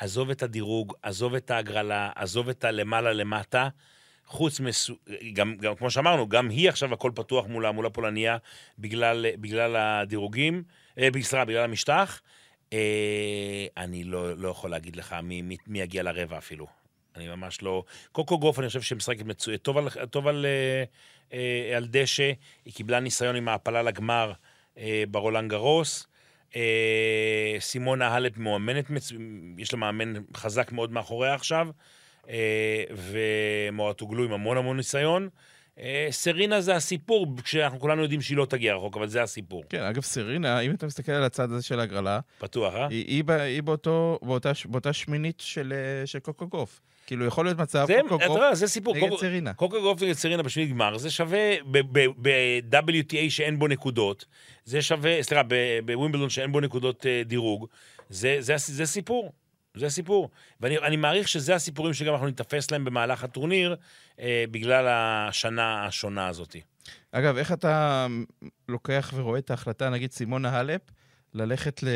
עזוב 0.00 0.30
את 0.30 0.42
הדירוג, 0.42 0.94
עזוב 1.02 1.34
את 1.34 1.50
ההגרלה, 1.50 2.10
עזוב 2.14 2.48
את 2.48 2.64
הלמעלה 2.64 3.12
למטה. 3.12 3.68
חוץ 4.26 4.60
מס... 4.60 4.90
גם, 5.32 5.56
גם 5.56 5.74
כמו 5.74 5.90
שאמרנו, 5.90 6.28
גם 6.28 6.48
היא 6.48 6.68
עכשיו 6.68 6.92
הכל 6.92 7.10
פתוח 7.14 7.46
מולה, 7.46 7.72
מול 7.72 7.86
הפולניה, 7.86 8.36
בגלל, 8.78 9.26
בגלל 9.36 9.76
הדירוגים, 9.76 10.62
אה, 10.98 11.08
סליחה, 11.22 11.44
בגלל 11.44 11.64
המשטח. 11.64 12.20
אה, 12.72 13.66
אני 13.76 14.04
לא, 14.04 14.36
לא 14.36 14.48
יכול 14.48 14.70
להגיד 14.70 14.96
לך 14.96 15.16
מי, 15.22 15.42
מי, 15.42 15.56
מי 15.66 15.80
יגיע 15.80 16.02
לרבע 16.02 16.38
אפילו. 16.38 16.66
אני 17.16 17.28
ממש 17.28 17.62
לא... 17.62 17.84
קוקו 18.12 18.38
גוף, 18.38 18.58
אני 18.58 18.66
חושב 18.66 18.80
שמשחקת 18.80 19.24
מצו... 19.24 19.56
טוב, 19.62 19.78
על, 19.78 19.88
טוב 20.10 20.26
על, 20.26 20.46
אה, 20.46 20.84
אה, 21.32 21.76
על 21.76 21.86
דשא, 21.90 22.32
היא 22.64 22.74
קיבלה 22.74 23.00
ניסיון 23.00 23.36
עם 23.36 23.48
העפלה 23.48 23.82
לגמר 23.82 24.32
אה, 24.78 25.04
ברולנד 25.10 25.50
גרוס. 25.50 26.06
אה, 26.56 27.56
סימונה 27.60 28.08
האלפ 28.08 28.38
מאומנת, 28.38 28.90
מצ... 28.90 29.12
יש 29.58 29.72
לה 29.72 29.78
מאמן 29.78 30.12
חזק 30.36 30.72
מאוד 30.72 30.92
מאחוריה 30.92 31.34
עכשיו, 31.34 31.68
אה, 32.28 32.84
ומואטוגלו 32.92 34.24
עם 34.24 34.32
המון 34.32 34.56
המון 34.56 34.76
ניסיון. 34.76 35.28
אה, 35.80 36.06
סרינה 36.10 36.60
זה 36.60 36.76
הסיפור, 36.76 37.26
כשאנחנו 37.44 37.80
כולנו 37.80 38.02
יודעים 38.02 38.20
שהיא 38.20 38.36
לא 38.36 38.46
תגיע 38.46 38.74
רחוק, 38.74 38.96
אבל 38.96 39.08
זה 39.08 39.22
הסיפור. 39.22 39.64
כן, 39.68 39.82
אגב, 39.82 40.02
סרינה, 40.02 40.60
אם 40.60 40.74
אתה 40.74 40.86
מסתכל 40.86 41.12
על 41.12 41.24
הצד 41.24 41.52
הזה 41.52 41.62
של 41.62 41.80
ההגרלה, 41.80 42.20
פתוח, 42.38 42.74
אה? 42.74 42.86
היא, 42.90 43.04
היא, 43.06 43.32
היא 43.32 43.62
באותו, 43.62 44.18
באותה, 44.22 44.52
באותה 44.64 44.92
שמינית 44.92 45.40
של, 45.40 45.72
אה, 45.76 46.06
של 46.06 46.18
קוקו 46.18 46.48
גוף. 46.48 46.80
כאילו, 47.10 47.26
יכול 47.26 47.44
להיות 47.44 47.58
מצב, 47.58 47.84
זה, 48.54 48.66
סיפור. 48.66 48.94
קוקו- 49.54 49.80
גוף 49.80 50.02
נגד 50.02 50.12
סרינה 50.12 50.42
בשביל 50.42 50.68
גמר, 50.70 50.98
זה 50.98 51.10
שווה 51.10 51.38
ב-WTA 51.70 53.16
שאין 53.30 53.58
בו 53.58 53.68
נקודות, 53.68 54.24
זה 54.64 54.82
שווה, 54.82 55.22
סליחה, 55.22 55.42
בווימבלדון 55.84 56.30
שאין 56.30 56.52
בו 56.52 56.60
נקודות 56.60 57.06
אה, 57.06 57.22
דירוג, 57.26 57.66
זה, 58.10 58.36
זה, 58.40 58.54
הס- 58.54 58.70
זה 58.70 58.86
סיפור. 58.86 59.32
זה 59.74 59.86
הסיפור. 59.86 60.30
ואני 60.60 60.78
אני 60.78 60.96
מעריך 60.96 61.28
שזה 61.28 61.54
הסיפורים 61.54 61.94
שגם 61.94 62.12
אנחנו 62.12 62.26
ניתפס 62.26 62.70
להם 62.70 62.84
במהלך 62.84 63.24
הטורניר, 63.24 63.76
אה, 64.20 64.44
בגלל 64.50 64.86
השנה 64.88 65.86
השונה 65.86 66.28
הזאת. 66.28 66.56
אגב, 67.12 67.36
איך 67.36 67.52
אתה 67.52 68.06
לוקח 68.68 69.12
ורואה 69.16 69.38
את 69.38 69.50
ההחלטה, 69.50 69.90
נגיד 69.90 70.12
סימונה 70.12 70.48
האלפ, 70.50 70.80
ללכת 71.34 71.82
ל... 71.82 71.88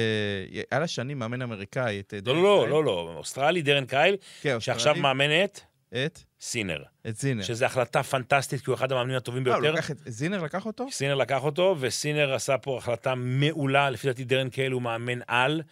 היה 0.71 0.81
לה 0.81 0.87
שנים 0.87 1.19
מאמן 1.19 1.43
אמריקאי, 1.43 2.01
את... 2.01 2.15
לא, 2.15 2.21
דרן 2.21 2.43
לא, 2.43 2.59
קייל. 2.61 2.71
לא, 2.71 2.85
לא, 2.85 3.15
אוסטרלי, 3.17 3.63
דרן 3.63 3.85
קהיל, 3.87 4.17
כן, 4.43 4.61
שעכשיו 4.61 4.93
אוסטרלי. 4.93 5.01
מאמנת 5.01 5.61
את? 5.95 6.21
סינר. 6.41 6.83
את 7.09 7.17
סינר. 7.17 7.43
שזו 7.43 7.65
החלטה 7.65 8.03
פנטסטית, 8.03 8.61
כי 8.61 8.71
הוא 8.71 8.75
אחד 8.75 8.93
המאמנים 8.93 9.17
הטובים 9.17 9.47
אה, 9.47 9.55
הוא 9.55 9.61
ביותר. 9.61 9.77
לקח 9.77 9.91
את... 9.91 9.97
סינר 10.07 10.43
לקח 10.43 10.67
אותו? 10.67 10.87
סינר 10.91 11.15
לקח 11.15 11.45
אותו, 11.45 11.77
וסינר 11.81 12.35
עשה 12.35 12.59
פה 12.59 12.79
החלטה 12.79 13.15
מעולה. 13.15 13.91
לפי 13.91 14.07
דעתי 14.07 14.25
דרן 14.25 14.49
קהיל 14.49 14.73
הוא 14.73 14.83
מאמן 14.83 15.19
על. 15.27 15.63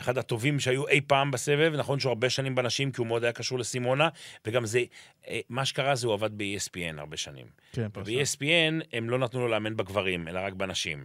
אחד 0.00 0.18
הטובים 0.18 0.60
שהיו 0.60 0.88
אי 0.88 1.00
פעם 1.00 1.30
בסבב, 1.30 1.72
נכון 1.76 2.00
שהוא 2.00 2.10
הרבה 2.10 2.30
שנים 2.30 2.54
בנשים, 2.54 2.92
כי 2.92 3.00
הוא 3.00 3.06
מאוד 3.06 3.24
היה 3.24 3.32
קשור 3.32 3.58
לסימונה, 3.58 4.08
וגם 4.46 4.66
זה, 4.66 4.82
אה, 5.28 5.40
מה 5.48 5.64
שקרה 5.64 5.94
זה 5.94 6.06
הוא 6.06 6.14
עבד 6.14 6.38
ב-ESPN 6.38 6.98
הרבה 7.00 7.16
שנים. 7.16 7.46
כן, 7.72 7.88
פרשן. 7.92 8.10
ב-ESPN 8.10 8.84
הם 8.92 9.10
לא 9.10 9.18
נתנו 9.18 9.40
לו 9.40 9.48
לאמן 9.48 9.76
בגברים, 9.76 10.28
אלא 10.28 10.40
רק 10.40 10.52
בנשים. 10.52 11.04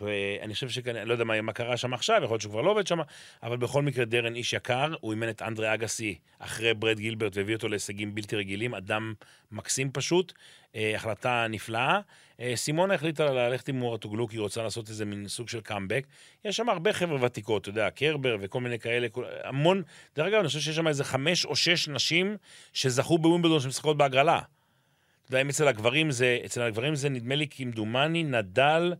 ואני 0.00 0.54
חושב 0.54 0.68
שכן, 0.68 0.96
אני 0.96 1.08
לא 1.08 1.12
יודע 1.12 1.24
מה, 1.24 1.40
מה 1.40 1.52
קרה 1.52 1.76
שם 1.76 1.94
עכשיו, 1.94 2.20
יכול 2.24 2.34
להיות 2.34 2.40
שהוא 2.40 2.50
כבר 2.50 2.60
לא 2.62 2.70
עובד 2.70 2.86
שם, 2.86 2.98
אבל 3.42 3.56
בכל 3.56 3.82
מקרה 3.82 4.04
דרן 4.04 4.34
איש 4.34 4.52
יקר, 4.52 4.94
הוא 5.00 5.12
אימן 5.12 5.28
את 5.28 5.42
אנדרי 5.42 5.74
אגסי 5.74 6.18
אחרי 6.38 6.74
ברד 6.74 6.98
גילברט 7.00 7.36
והביא 7.36 7.54
אותו 7.54 7.68
להישגים 7.68 8.14
בלתי 8.14 8.36
רגילים, 8.36 8.74
אדם 8.74 9.14
מקסים 9.52 9.90
פשוט, 9.92 10.32
אה, 10.76 10.92
החלטה 10.96 11.46
נפלאה. 11.50 12.00
אה, 12.40 12.52
סימונה 12.56 12.94
החליטה 12.94 13.24
ללכת 13.24 13.68
עם 13.68 13.76
מוראטוגלו, 13.78 14.28
כי 14.28 14.36
היא 14.36 14.40
רוצה 14.40 14.62
לעשות 14.62 14.88
איזה 14.88 15.04
מין 15.04 15.28
סוג 15.28 15.48
של 15.48 15.60
קאמבק. 15.60 16.06
יש 16.44 16.56
שם 16.56 16.68
הרבה 16.68 16.92
חבר'ה 16.92 17.24
ותיקות, 17.24 17.62
אתה 17.62 17.70
יודע, 17.70 17.90
קרבר 17.90 18.36
וכל 18.40 18.60
מיני 18.60 18.78
כאלה, 18.78 19.08
כל- 19.08 19.24
המון, 19.44 19.82
דרך 20.16 20.26
אגב, 20.26 20.38
אני 20.38 20.48
חושב 20.48 20.60
שיש 20.60 20.76
שם 20.76 20.88
איזה 20.88 21.04
חמש 21.04 21.44
או 21.44 21.56
שש 21.56 21.88
נשים 21.88 22.36
שזכו 22.72 23.18
בווימבלדון 23.18 23.60
שמשחקות 23.60 23.96
בהגרלה. 23.96 24.38
אתה 24.38 25.32
יודע, 25.32 25.40
אם 25.40 25.48
אצל 25.48 25.68
הגברים 25.68 26.10
זה, 26.10 26.38
אצל 26.44 26.62
הגברים 26.62 26.94
זה 26.94 27.08
נדמה 27.08 27.34
לי 27.34 27.46
כמדומני, 27.50 28.22
נדל 28.22 28.94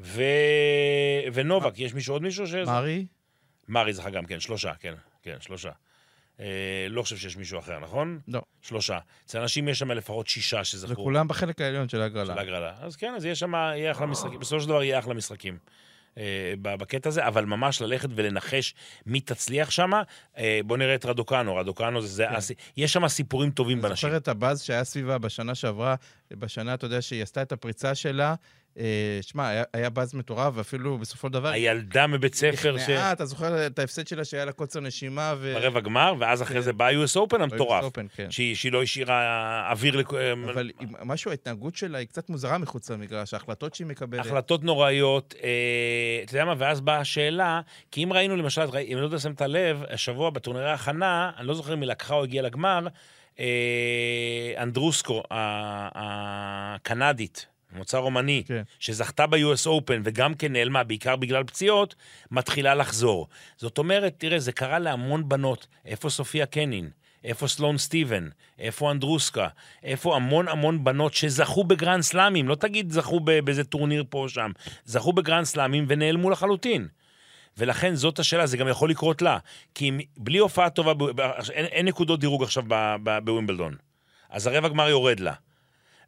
ו... 0.00 0.22
ונובק. 1.32 1.78
יש 1.78 1.94
מישהו, 1.94 2.14
עוד 2.14 2.22
מישהו 2.22 2.46
ש... 2.46 2.54
מרי? 2.54 3.06
מרי 3.68 3.92
זכה 3.92 4.10
גם 4.10 4.24
כן, 4.26 4.40
שלושה, 4.40 4.72
כן, 4.80 4.94
כן, 5.22 5.36
שלושה. 5.40 5.70
אה, 6.40 6.46
לא 6.88 7.02
חושב 7.02 7.16
שיש 7.16 7.36
מישהו 7.36 7.58
אחר, 7.58 7.78
נכון? 7.78 8.18
לא. 8.28 8.40
שלושה. 8.62 8.98
אצל 9.26 9.40
אנשים 9.40 9.68
יש 9.68 9.78
שם 9.78 9.90
לפחות 9.90 10.26
שישה 10.28 10.64
שזכו 10.64 10.92
וכולם 10.92 11.28
בחלק 11.28 11.60
העליון 11.60 11.88
של 11.88 12.02
ההגרלה. 12.02 12.32
של 12.32 12.38
ההגרלה. 12.38 12.74
אז 12.80 12.96
כן, 12.96 13.14
אז 13.16 13.24
יהיה 13.24 13.34
שם, 13.34 13.54
יהיה 13.54 13.90
אחלה 13.92 14.06
משחקים. 14.06 14.40
בסופו 14.40 14.60
של 14.60 14.68
דבר 14.68 14.82
יהיה 14.82 14.98
אחלה 14.98 15.14
משחקים. 15.14 15.58
אה, 16.18 16.52
בקטע 16.62 17.08
הזה, 17.08 17.26
אבל 17.26 17.44
ממש 17.44 17.82
ללכת 17.82 18.08
ולנחש 18.14 18.74
מי 19.06 19.20
תצליח 19.20 19.70
שם, 19.70 19.90
אה, 20.38 20.60
בוא 20.64 20.76
נראה 20.76 20.94
את 20.94 21.04
רדוקנו, 21.04 21.56
רדוקנו 21.56 22.02
זה, 22.02 22.08
זה 22.08 22.26
כן. 22.30 22.34
הס- 22.34 22.50
יש 22.76 22.92
שם 22.92 23.08
סיפורים 23.08 23.50
טובים 23.50 23.78
אני 23.78 23.88
בנשים. 23.88 24.08
זוכר 24.08 24.16
את 24.16 24.28
הבאז 24.28 24.62
שהיה 24.62 24.84
סביבה 24.84 25.18
בשנה 25.18 25.54
שעברה, 25.54 25.94
בשנה, 26.30 26.74
אתה 26.74 26.86
יודע, 26.86 27.02
שהיא 27.02 27.22
עשתה 27.22 27.42
את 27.42 27.52
הפריצה 27.52 27.94
שלה. 27.94 28.34
אה, 28.78 29.18
שמע, 29.22 29.62
היה, 29.72 29.90
באז 29.90 30.14
מטורף, 30.14 30.52
ואפילו 30.56 30.98
בסופו 30.98 31.28
של 31.28 31.32
דבר... 31.32 31.48
הילדה 31.48 32.06
מבית 32.06 32.34
ספר 32.34 32.78
ש... 32.78 32.82
נכנעה, 32.82 33.12
אתה 33.12 33.24
זוכר 33.24 33.66
את 33.66 33.78
ההפסד 33.78 34.06
שלה 34.06 34.24
שהיה 34.24 34.44
לה 34.44 34.52
קוצר 34.52 34.80
נשימה 34.80 35.34
ו... 35.38 35.54
ברבע 35.54 35.80
גמר, 35.80 36.14
ואז 36.18 36.42
אחרי 36.42 36.56
כן. 36.56 36.60
זה 36.60 36.72
בא 36.72 36.86
ה-US 36.86 37.16
Open 37.16 37.42
המטורף. 37.42 37.84
כן. 38.16 38.30
שהיא 38.30 38.72
לא 38.72 38.82
השאירה 38.82 39.70
אוויר 39.70 39.96
לכ... 39.96 40.14
אבל 40.44 40.70
משהו, 41.04 41.30
ההתנהגות 41.30 41.76
שלה 41.76 41.98
היא 41.98 42.06
קצת 42.06 42.30
מוזרה 42.30 42.58
מחוץ 42.58 42.90
למגרש, 42.90 43.34
ההחלטות 43.34 43.74
שהיא 43.74 43.86
מקבלת. 43.86 44.26
החלטות 44.26 44.64
נוראיות, 44.64 45.34
אה, 45.42 46.20
אתה 46.24 46.32
יודע 46.32 46.44
מה, 46.44 46.54
ואז 46.58 46.80
באה 46.80 46.98
השאלה, 46.98 47.60
כי 47.90 48.04
אם 48.04 48.12
ראינו 48.12 48.36
למשל, 48.36 48.62
אם 48.92 48.96
לא 48.96 49.04
יודע 49.04 49.18
שמת 49.18 49.42
לב, 49.42 49.82
השבוע 49.90 50.30
בטורנירי 50.30 50.70
ההכנה, 50.70 51.30
אני 51.38 51.46
לא 51.46 51.54
זוכר 51.54 51.74
אם 51.74 51.80
היא 51.80 51.88
לקחה 51.88 52.14
או 52.14 52.22
הגיעה 52.22 52.44
לגמר, 52.44 52.86
אה, 53.40 54.54
אנדרייסקו, 54.58 55.22
הקנדית, 55.94 57.46
מוצא 57.72 57.98
רומני, 57.98 58.42
כן. 58.46 58.62
שזכתה 58.78 59.26
ב-US 59.26 59.66
Open 59.66 60.00
וגם 60.04 60.34
כן 60.34 60.52
נעלמה, 60.52 60.84
בעיקר 60.84 61.16
בגלל 61.16 61.44
פציעות, 61.44 61.94
מתחילה 62.30 62.74
לחזור. 62.74 63.28
זאת 63.56 63.78
אומרת, 63.78 64.14
תראה, 64.18 64.38
זה 64.38 64.52
קרה 64.52 64.78
להמון 64.78 65.28
בנות. 65.28 65.66
איפה 65.84 66.10
סופיה 66.10 66.46
קנין? 66.46 66.90
איפה 67.24 67.48
סלואן 67.48 67.78
סטיבנס? 67.78 68.28
איפה 68.58 68.90
אנדרייסקו? 68.90 69.48
איפה 69.82 70.16
המון 70.16 70.48
המון 70.48 70.84
בנות 70.84 71.14
שזכו 71.14 71.64
בגרנד 71.64 72.02
סלאמים? 72.02 72.48
לא 72.48 72.54
תגיד 72.54 72.90
זכו 72.90 73.20
באיזה 73.20 73.64
טורניר 73.64 74.04
פה 74.10 74.18
או 74.18 74.28
שם. 74.28 74.50
זכו 74.84 75.12
בגרנד 75.12 75.44
סלאמים 75.44 75.84
ונעלמו 75.88 76.30
לחלוטין. 76.30 76.88
ולכן 77.58 77.94
זאת 77.94 78.18
השאלה, 78.18 78.46
זה 78.46 78.56
גם 78.56 78.68
יכול 78.68 78.90
לקרות 78.90 79.22
לה. 79.22 79.38
כי 79.74 79.88
אם, 79.88 80.00
בלי 80.16 80.38
הופעה 80.38 80.70
טובה, 80.70 80.92
אין, 81.52 81.64
אין 81.64 81.86
נקודות 81.86 82.20
דירוג 82.20 82.42
עכשיו 82.42 82.64
בווימבלדון. 83.24 83.74
אז 84.30 84.46
הרבע 84.46 84.68
גמר 84.68 84.88
יורד 84.88 85.20
לה. 85.20 85.34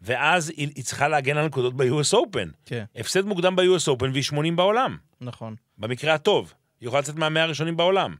ואז 0.03 0.49
היא, 0.49 0.69
היא 0.75 0.85
צריכה 0.85 1.09
להגן 1.09 1.37
על 1.37 1.47
נקודות 1.47 1.77
ב-US 1.77 2.15
Open. 2.15 2.49
כן, 2.67 2.85
הפסד 2.97 3.25
מוקדם 3.25 3.57
ב-US 3.57 3.89
Open 3.89 4.11
והיא 4.13 4.23
80 4.23 4.57
בעולם, 4.57 4.97
נכון. 5.21 5.55
במקרה 5.79 6.15
הטוב. 6.15 6.55
היא 6.81 6.87
יכולה 6.87 7.01
לצאת 7.01 7.17
מהמאה 7.17 7.43
הראשונים 7.43 7.77
בעולם. 7.77 8.15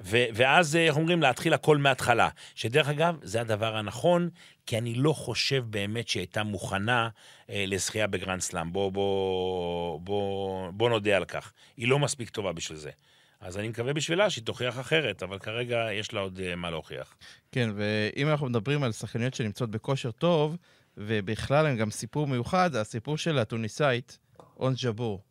ו- 0.00 0.24
ואז, 0.34 0.76
אה, 0.76 0.86
איך 0.86 0.96
אומרים, 0.96 1.22
להתחיל 1.22 1.54
הכל 1.54 1.78
מההתחלה. 1.78 2.28
שדרך 2.54 2.88
אגב, 2.88 3.18
זה 3.22 3.40
הדבר 3.40 3.76
הנכון, 3.76 4.28
כי 4.66 4.78
אני 4.78 4.94
לא 4.94 5.12
חושב 5.12 5.64
באמת 5.66 6.08
שהיא 6.08 6.20
הייתה 6.20 6.42
מוכנה 6.42 7.08
אה, 7.50 7.64
לזכייה 7.66 8.06
בגרנד 8.06 8.40
סלאם. 8.40 8.72
בוא, 8.72 8.92
בוא, 8.92 10.00
בוא, 10.00 10.70
בוא 10.70 10.90
נודה 10.90 11.16
על 11.16 11.24
כך. 11.24 11.52
היא 11.76 11.88
לא 11.88 11.98
מספיק 11.98 12.30
טובה 12.30 12.52
בשביל 12.52 12.78
זה. 12.78 12.90
אז 13.40 13.58
אני 13.58 13.68
מקווה 13.68 13.92
בשבילה 13.92 14.30
שהיא 14.30 14.44
תוכיח 14.44 14.80
אחרת, 14.80 15.22
אבל 15.22 15.38
כרגע 15.38 15.88
יש 15.92 16.12
לה 16.12 16.20
עוד 16.20 16.40
אה, 16.40 16.56
מה 16.56 16.70
להוכיח. 16.70 17.14
כן, 17.52 17.70
ואם 17.76 18.28
אנחנו 18.28 18.46
מדברים 18.46 18.82
על 18.82 18.92
שחקניות 18.92 19.34
שנמצאות 19.34 19.70
בכושר 19.70 20.10
טוב, 20.10 20.56
ובכלל 20.96 21.66
הם 21.66 21.76
גם 21.76 21.90
סיפור 21.90 22.26
מיוחד, 22.26 22.74
הסיפור 22.74 23.18
של 23.18 23.38
התוניסאית, 23.38 24.18
אונס 24.60 24.84
ג'בור. 24.84 25.22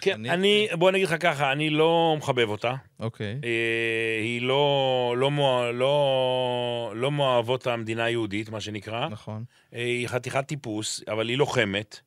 כן. 0.00 0.26
אני, 0.26 0.68
בוא 0.78 0.90
נגיד 0.90 1.06
לך 1.06 1.14
ככה, 1.20 1.52
אני 1.52 1.70
לא 1.70 2.14
מחבב 2.18 2.48
אותה. 2.48 2.74
אוקיי. 3.00 3.40
אה, 3.44 4.20
היא 4.22 4.42
לא, 4.42 5.14
לא, 5.16 5.30
לא, 5.30 5.74
לא, 5.74 6.92
לא 6.96 7.10
מאוהבות 7.10 7.66
המדינה 7.66 8.04
היהודית, 8.04 8.48
מה 8.48 8.60
שנקרא. 8.60 9.08
נכון. 9.08 9.44
אה, 9.74 9.84
היא 9.84 10.08
חתיכת 10.08 10.46
טיפוס, 10.46 11.02
אבל 11.08 11.28
היא 11.28 11.38
לוחמת. 11.38 12.00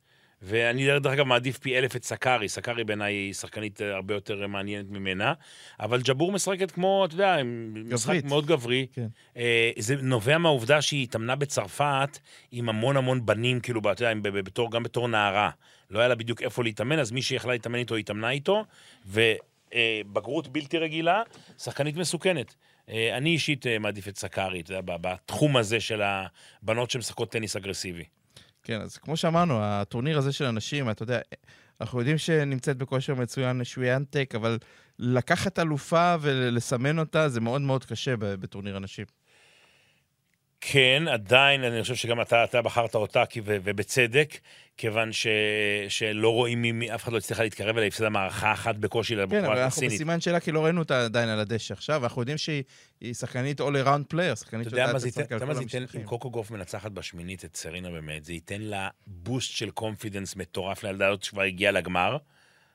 ואני 0.46 1.00
דרך 1.00 1.14
אגב 1.14 1.26
מעדיף 1.26 1.58
פי 1.58 1.78
אלף 1.78 1.96
את 1.96 2.04
סקארי, 2.04 2.50
סקארי 2.50 2.84
בעיניי 2.84 3.14
היא 3.14 3.34
שחקנית 3.34 3.82
הרבה 3.82 4.14
יותר 4.14 4.48
מעניינת 4.48 4.90
ממנה, 4.90 5.34
אבל 5.80 6.02
ג'בור 6.02 6.32
משחקת 6.32 6.72
כמו, 6.72 7.06
אתה 7.06 7.14
יודע, 7.14 7.38
משחק 7.74 8.24
מאוד 8.24 8.46
גברי. 8.46 8.88
כן. 8.94 9.08
אה, 9.38 9.72
זה 9.78 9.96
נובע 9.96 10.38
מהעובדה 10.38 10.82
שהיא 10.82 11.04
התאמנה 11.04 11.36
בצרפת 11.36 12.20
עם 12.52 12.70
המון 12.70 12.98
המון 12.98 13.26
בנים, 13.26 13.60
כאילו, 13.60 13.82
אתה 13.92 14.04
יודע, 14.04 14.30
בתור, 14.32 14.72
גם 14.72 14.84
בתור 14.84 15.08
נערה. 15.08 15.50
לא 15.90 16.00
היה 16.00 16.08
לה 16.08 16.16
בדיוק 16.16 16.42
איפה 16.42 16.64
להתאמן, 16.64 17.00
אז 17.00 17.12
מי 17.12 17.22
שיכלה 17.22 17.52
להתאמן 17.52 17.80
איתו, 17.80 17.96
התאמנה 17.96 18.30
איתו, 18.30 18.66
ובגרות 19.06 20.48
בלתי 20.48 20.78
רגילה, 20.78 21.22
שחקנית 21.58 21.96
מסוכנת. 21.98 22.56
אה, 22.90 23.18
אני 23.18 23.30
אישית 23.30 23.68
אה, 23.68 23.80
מעדיף 23.80 24.08
את 24.08 24.18
סקארי, 24.18 24.60
אתה 24.60 24.74
יודע, 24.74 24.98
בתחום 25.02 25.58
הזה 25.58 25.80
של 25.80 26.02
הבנות 26.04 26.92
שמשחקות 26.92 27.32
טניס 27.32 27.56
אגרסיבי. 27.56 28.04
כן, 28.64 28.82
אז 28.82 28.98
כמו 28.98 29.18
שאמרנו, 29.18 29.60
הטורניר 29.62 30.18
הזה 30.18 30.32
של 30.32 30.46
אנשים, 30.46 30.90
אתה 30.90 31.04
יודע, 31.04 31.20
אנחנו 31.82 32.00
יודעים 32.00 32.18
שנמצאת 32.18 32.78
בכושר 32.78 33.16
מצוין 33.16 33.64
שוויאנטק, 33.64 34.34
אבל 34.36 34.58
לקחת 35.00 35.60
אלופה 35.60 36.16
ולסמן 36.22 37.00
אותה 37.00 37.30
זה 37.30 37.42
מאוד 37.42 37.62
מאוד 37.62 37.86
קשה 37.86 38.18
בטורניר 38.18 38.78
אנשים. 38.78 39.06
כן, 40.66 41.04
עדיין, 41.08 41.64
אני 41.64 41.82
חושב 41.82 41.96
שגם 41.96 42.22
אתה, 42.22 42.44
אתה 42.44 42.62
בחרת 42.62 42.96
אותה, 42.96 43.24
ובצדק, 43.44 44.38
כיוון 44.78 45.12
ש, 45.12 45.28
שלא 45.90 46.30
רואים 46.30 46.62
מי, 46.62 46.96
אף 46.96 47.04
אחד 47.04 47.14
לא 47.14 47.18
הצליח 47.18 47.40
להתקרב 47.40 47.78
אליה, 47.78 47.88
הפסדה 47.88 48.10
מערכה 48.10 48.54
אחת 48.54 48.76
בקושי 48.76 49.16
לבחורה 49.16 49.40
הסינית. 49.40 49.46
כן, 49.46 49.52
אבל 49.52 49.64
אנחנו 49.64 49.88
בסימן 49.88 50.22
שאלה, 50.22 50.40
כי 50.40 50.52
לא 50.52 50.66
ראינו 50.66 50.82
אותה 50.82 51.06
עדיין 51.06 51.30
על 51.30 51.40
הדשא 51.40 51.74
עכשיו, 51.74 52.04
אנחנו 52.04 52.22
יודעים 52.22 52.38
שהיא 52.38 52.64
שחקנית 53.14 53.62
all 53.62 53.64
around 53.64 54.14
player, 54.14 54.36
שחקנית 54.36 54.70
שיודעת 54.70 54.96
לשחק 54.96 54.98
על 54.98 55.00
כל 55.00 55.06
המשחקים. 55.06 55.26
אתה 55.26 55.34
יודע 55.34 55.46
מה 55.46 55.54
זה 55.54 55.78
ייתן, 55.78 55.98
אם 56.00 56.04
קוקו 56.04 56.32
גוף 56.32 56.52
מנצחת 56.52 56.92
בשמינית 56.92 57.46
את 57.46 57.56
סרינה 57.56 57.90
באמת, 57.90 58.26
זה 58.26 58.34
ייתן 58.34 58.62
לה 58.62 58.90
boost 59.08 59.52
של 59.52 59.72
confidence 59.72 60.36
מטורף 60.36 60.84
לילדה 60.84 61.08
הזאת 61.08 61.24
שכבר 61.24 61.42
הגיעה 61.42 61.72
לגמר, 61.72 62.18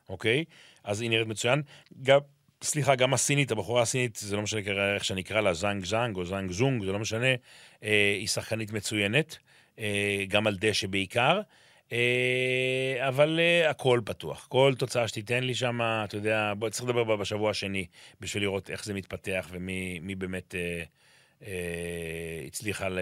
אוקיי? 0.09 0.45
אז 0.85 1.01
היא 1.01 1.11
נראית 1.11 1.27
מצוין. 1.29 1.63
גם... 2.03 2.19
סליחה, 2.63 2.95
גם 2.95 3.15
הסינית, 3.15 3.51
הבחורה 3.51 3.83
הסינית, 3.83 4.17
זה 4.17 4.37
לא 4.37 4.43
משנה 4.43 4.61
איך 4.95 5.05
שאני 5.05 5.21
אקרא 5.21 5.41
לה, 5.41 5.55
זאנג 5.55 5.85
זאנג 5.85 6.17
או 6.17 6.25
זאנג 6.25 6.51
זונג, 6.51 6.85
זה 6.85 6.93
לא 6.93 6.99
משנה, 6.99 7.35
אה, 7.83 8.17
היא 8.19 8.29
שחקנית 8.29 8.73
מצוינת, 8.73 9.39
אה, 9.79 10.25
גם 10.29 10.47
על 10.47 10.57
דשא 10.61 10.87
בעיקר. 10.87 11.41
אה, 11.93 13.09
אבל 13.09 13.41
אה, 13.41 13.71
הכל 13.71 14.01
פתוח. 14.05 14.47
כל 14.49 14.75
תוצאה 14.79 15.09
שתיתן 15.09 15.45
לי 15.45 15.55
שם, 15.55 15.81
אתה 16.05 16.17
יודע, 16.17 16.53
בוא, 16.59 16.69
צריך 16.69 16.85
לדבר 16.85 17.17
בשבוע 17.17 17.51
השני 17.51 17.87
בשביל 18.21 18.43
לראות 18.43 18.71
איך 18.71 18.85
זה 18.85 18.95
מתפתח 18.95 19.49
ומי 19.51 20.15
באמת 20.15 20.55
אה, 20.55 20.83
אה, 21.47 22.43
הצליחה 22.47 22.89
ל, 22.89 22.99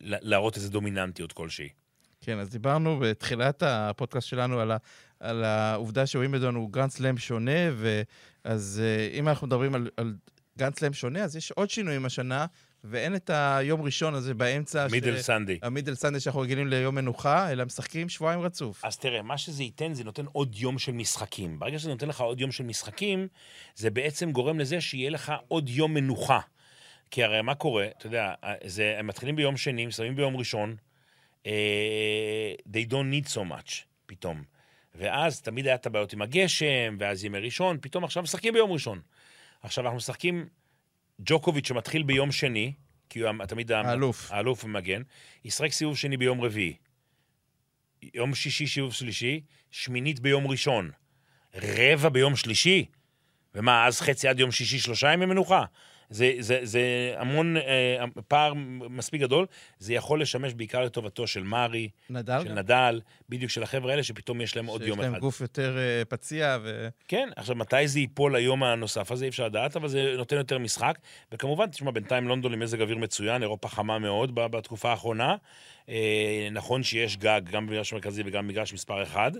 להראות 0.00 0.56
איזו 0.56 0.70
דומיננטיות 0.70 1.32
כלשהי. 1.32 1.68
כן, 2.20 2.38
אז 2.38 2.50
דיברנו 2.50 2.98
בתחילת 2.98 3.62
הפודקאסט 3.66 4.28
שלנו 4.28 4.60
על, 4.60 4.72
על 5.20 5.44
העובדה 5.44 6.06
שווימבלדון 6.06 6.54
הוא 6.54 6.70
גרנד 6.70 6.90
סלאם 6.90 7.18
שונה, 7.18 7.70
ואז 7.74 8.82
אה, 8.84 9.18
אם 9.18 9.28
אנחנו 9.28 9.46
מדברים 9.46 9.74
על, 9.74 9.90
על 9.96 10.14
גרנד 10.58 10.74
סלאם 10.74 10.92
שונה, 10.92 11.24
אז 11.24 11.36
יש 11.36 11.50
עוד 11.50 11.70
שינויים 11.70 12.04
השנה, 12.04 12.46
ואין 12.84 13.16
את 13.16 13.30
היום 13.30 13.82
ראשון 13.82 14.14
הזה 14.14 14.34
באמצע. 14.34 14.86
Middle 14.90 15.16
ש... 15.16 15.20
Sunday. 15.20 15.58
ה 15.62 15.67
Middle 15.67 15.94
Sunday 15.94 16.20
שאנחנו 16.20 16.40
רגילים 16.40 16.68
ליום 16.68 16.94
מנוחה, 16.94 17.52
אלא 17.52 17.64
משחקים 17.64 18.08
שבועיים 18.08 18.40
רצוף. 18.40 18.84
אז 18.84 18.96
תראה, 18.96 19.22
מה 19.22 19.38
שזה 19.38 19.62
ייתן, 19.62 19.94
זה 19.94 20.04
נותן 20.04 20.24
עוד 20.32 20.56
יום 20.56 20.78
של 20.78 20.92
משחקים. 20.92 21.58
ברגע 21.58 21.78
שזה 21.78 21.90
נותן 21.90 22.08
לך 22.08 22.20
עוד 22.20 22.40
יום 22.40 22.52
של 22.52 22.64
משחקים, 22.64 23.28
זה 23.76 23.90
בעצם 23.90 24.32
גורם 24.32 24.58
לזה 24.58 24.80
שיהיה 24.80 25.10
לך 25.10 25.32
עוד 25.48 25.68
יום 25.68 25.94
מנוחה. 25.94 26.40
כי 27.10 27.24
הרי 27.24 27.42
מה 27.42 27.54
קורה, 27.54 27.86
אתה 27.98 28.06
יודע, 28.06 28.34
זה, 28.66 28.96
הם 28.98 29.06
מתחילים 29.06 29.36
ביום 29.36 29.56
שני, 29.56 29.86
מסיימים 29.86 30.16
ביום 30.16 30.36
ראשון, 30.36 30.76
uh, 31.42 31.46
they 32.68 32.90
don't 32.90 33.10
need 33.12 33.28
so 33.34 33.40
much, 33.40 33.72
פתאום. 34.06 34.53
ואז 34.94 35.42
תמיד 35.42 35.66
היה 35.66 35.74
את 35.74 35.86
הבעיות 35.86 36.12
עם 36.12 36.22
הגשם, 36.22 36.96
ואז 36.98 37.24
ימי 37.24 37.38
ראשון, 37.38 37.78
פתאום 37.80 38.04
עכשיו 38.04 38.22
משחקים 38.22 38.54
ביום 38.54 38.72
ראשון. 38.72 39.00
עכשיו 39.62 39.84
אנחנו 39.84 39.96
משחקים... 39.96 40.48
ג'וקוביץ' 41.20 41.68
שמתחיל 41.68 42.02
ביום 42.02 42.32
שני, 42.32 42.72
כי 43.10 43.20
הוא 43.20 43.44
תמיד 43.48 43.72
האלוף, 43.72 44.32
האלוף 44.32 44.64
ומגן, 44.64 45.02
ישחק 45.44 45.72
סיבוב 45.72 45.96
שני 45.96 46.16
ביום 46.16 46.40
רביעי. 46.40 46.76
יום 48.14 48.34
שישי 48.34 48.66
סיבוב 48.66 48.92
שלישי, 48.92 49.40
שמינית 49.70 50.20
ביום 50.20 50.46
ראשון. 50.46 50.90
רבע 51.54 52.08
ביום 52.08 52.36
שלישי? 52.36 52.86
ומה, 53.54 53.86
אז 53.86 54.00
חצי 54.00 54.28
עד 54.28 54.40
יום 54.40 54.52
שישי, 54.52 54.78
שלושה 54.78 55.12
ימי 55.12 55.26
מנוחה? 55.26 55.64
זה, 56.14 56.32
זה, 56.38 56.58
זה 56.62 57.14
המון, 57.16 57.56
אה, 57.56 58.04
פער 58.28 58.52
מספיק 58.90 59.20
גדול, 59.20 59.46
זה 59.78 59.94
יכול 59.94 60.20
לשמש 60.22 60.54
בעיקר 60.54 60.84
לטובתו 60.84 61.26
של 61.26 61.42
מארי, 61.42 61.88
נדל 62.10 62.40
של 62.42 62.48
גם. 62.48 62.58
נדל, 62.58 63.00
בדיוק 63.28 63.50
של 63.50 63.62
החבר'ה 63.62 63.90
האלה, 63.90 64.02
שפתאום 64.02 64.40
יש 64.40 64.56
להם 64.56 64.66
עוד 64.66 64.82
יום 64.82 64.98
אחד. 64.98 65.06
שיש 65.06 65.12
להם 65.12 65.20
גוף 65.20 65.40
יותר 65.40 65.78
אה, 65.78 66.04
פציע 66.04 66.58
ו... 66.62 66.88
כן, 67.08 67.28
עכשיו, 67.36 67.56
מתי 67.56 67.88
זה 67.88 68.00
ייפול 68.00 68.36
ליום 68.36 68.62
הנוסף 68.62 69.12
הזה, 69.12 69.24
אי 69.24 69.28
אפשר 69.28 69.46
לדעת, 69.46 69.76
אבל 69.76 69.88
זה 69.88 70.14
נותן 70.16 70.36
יותר 70.36 70.58
משחק. 70.58 70.98
וכמובן, 71.32 71.66
תשמע, 71.66 71.90
בינתיים 71.90 72.28
לונדון 72.28 72.52
עם 72.52 72.60
מזג 72.60 72.80
אוויר 72.80 72.98
מצוין, 72.98 73.42
אירופה 73.42 73.68
חמה 73.68 73.98
מאוד 73.98 74.34
בתקופה 74.34 74.90
האחרונה. 74.90 75.36
אה, 75.88 76.48
נכון 76.52 76.82
שיש 76.82 77.16
גג 77.16 77.40
גם 77.50 77.66
במגרש 77.66 77.92
המרכזי 77.92 78.22
וגם 78.26 78.44
במגרש 78.46 78.72
מספר 78.72 79.02
אחד. 79.02 79.32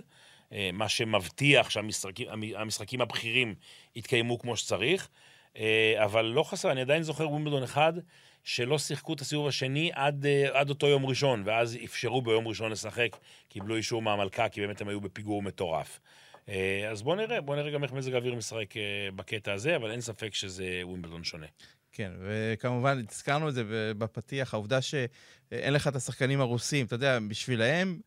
אה, 0.53 0.69
מה 0.73 0.89
שמבטיח 0.89 1.69
שהמשחקים 1.69 3.01
הבכירים 3.01 3.55
יתקיימו 3.95 4.39
כמו 4.39 4.57
שצריך. 4.57 5.09
אה, 5.57 6.03
אבל 6.03 6.25
לא 6.25 6.43
חסר, 6.43 6.71
אני 6.71 6.81
עדיין 6.81 7.03
זוכר 7.03 7.29
ווימבלדון 7.29 7.63
אחד, 7.63 7.93
שלא 8.43 8.79
שיחקו 8.79 9.13
את 9.13 9.21
הסיבוב 9.21 9.47
השני 9.47 9.91
עד, 9.93 10.25
אה, 10.25 10.59
עד 10.59 10.69
אותו 10.69 10.87
יום 10.87 11.05
ראשון, 11.05 11.43
ואז 11.45 11.77
אפשרו 11.85 12.21
ביום 12.21 12.47
ראשון 12.47 12.71
לשחק, 12.71 13.17
קיבלו 13.49 13.75
אישור 13.75 14.01
מהמלכה, 14.01 14.49
כי 14.49 14.61
באמת 14.61 14.81
הם 14.81 14.87
היו 14.87 15.01
בפיגור 15.01 15.41
מטורף. 15.41 15.99
אה, 16.49 16.89
אז 16.91 17.01
בואו 17.01 17.15
נראה, 17.15 17.41
בואו 17.41 17.57
נראה 17.57 17.71
גם 17.71 17.83
איך 17.83 17.91
מזג 17.91 18.13
האוויר 18.13 18.35
משחק 18.35 18.73
בקטע 19.15 19.53
הזה, 19.53 19.75
אבל 19.75 19.91
אין 19.91 20.01
ספק 20.01 20.33
שזה 20.33 20.81
ווימבלדון 20.83 21.23
שונה. 21.23 21.47
כן, 21.91 22.11
וכמובן, 22.19 23.01
הזכרנו 23.11 23.49
את 23.49 23.53
זה 23.53 23.63
בפתיח, 23.97 24.53
העובדה 24.53 24.81
שאין 24.81 25.73
לך 25.73 25.87
את 25.87 25.95
השחקנים 25.95 26.41
הרוסים, 26.41 26.85
אתה 26.85 26.95
יודע, 26.95 27.19
בשבילהם... 27.27 27.99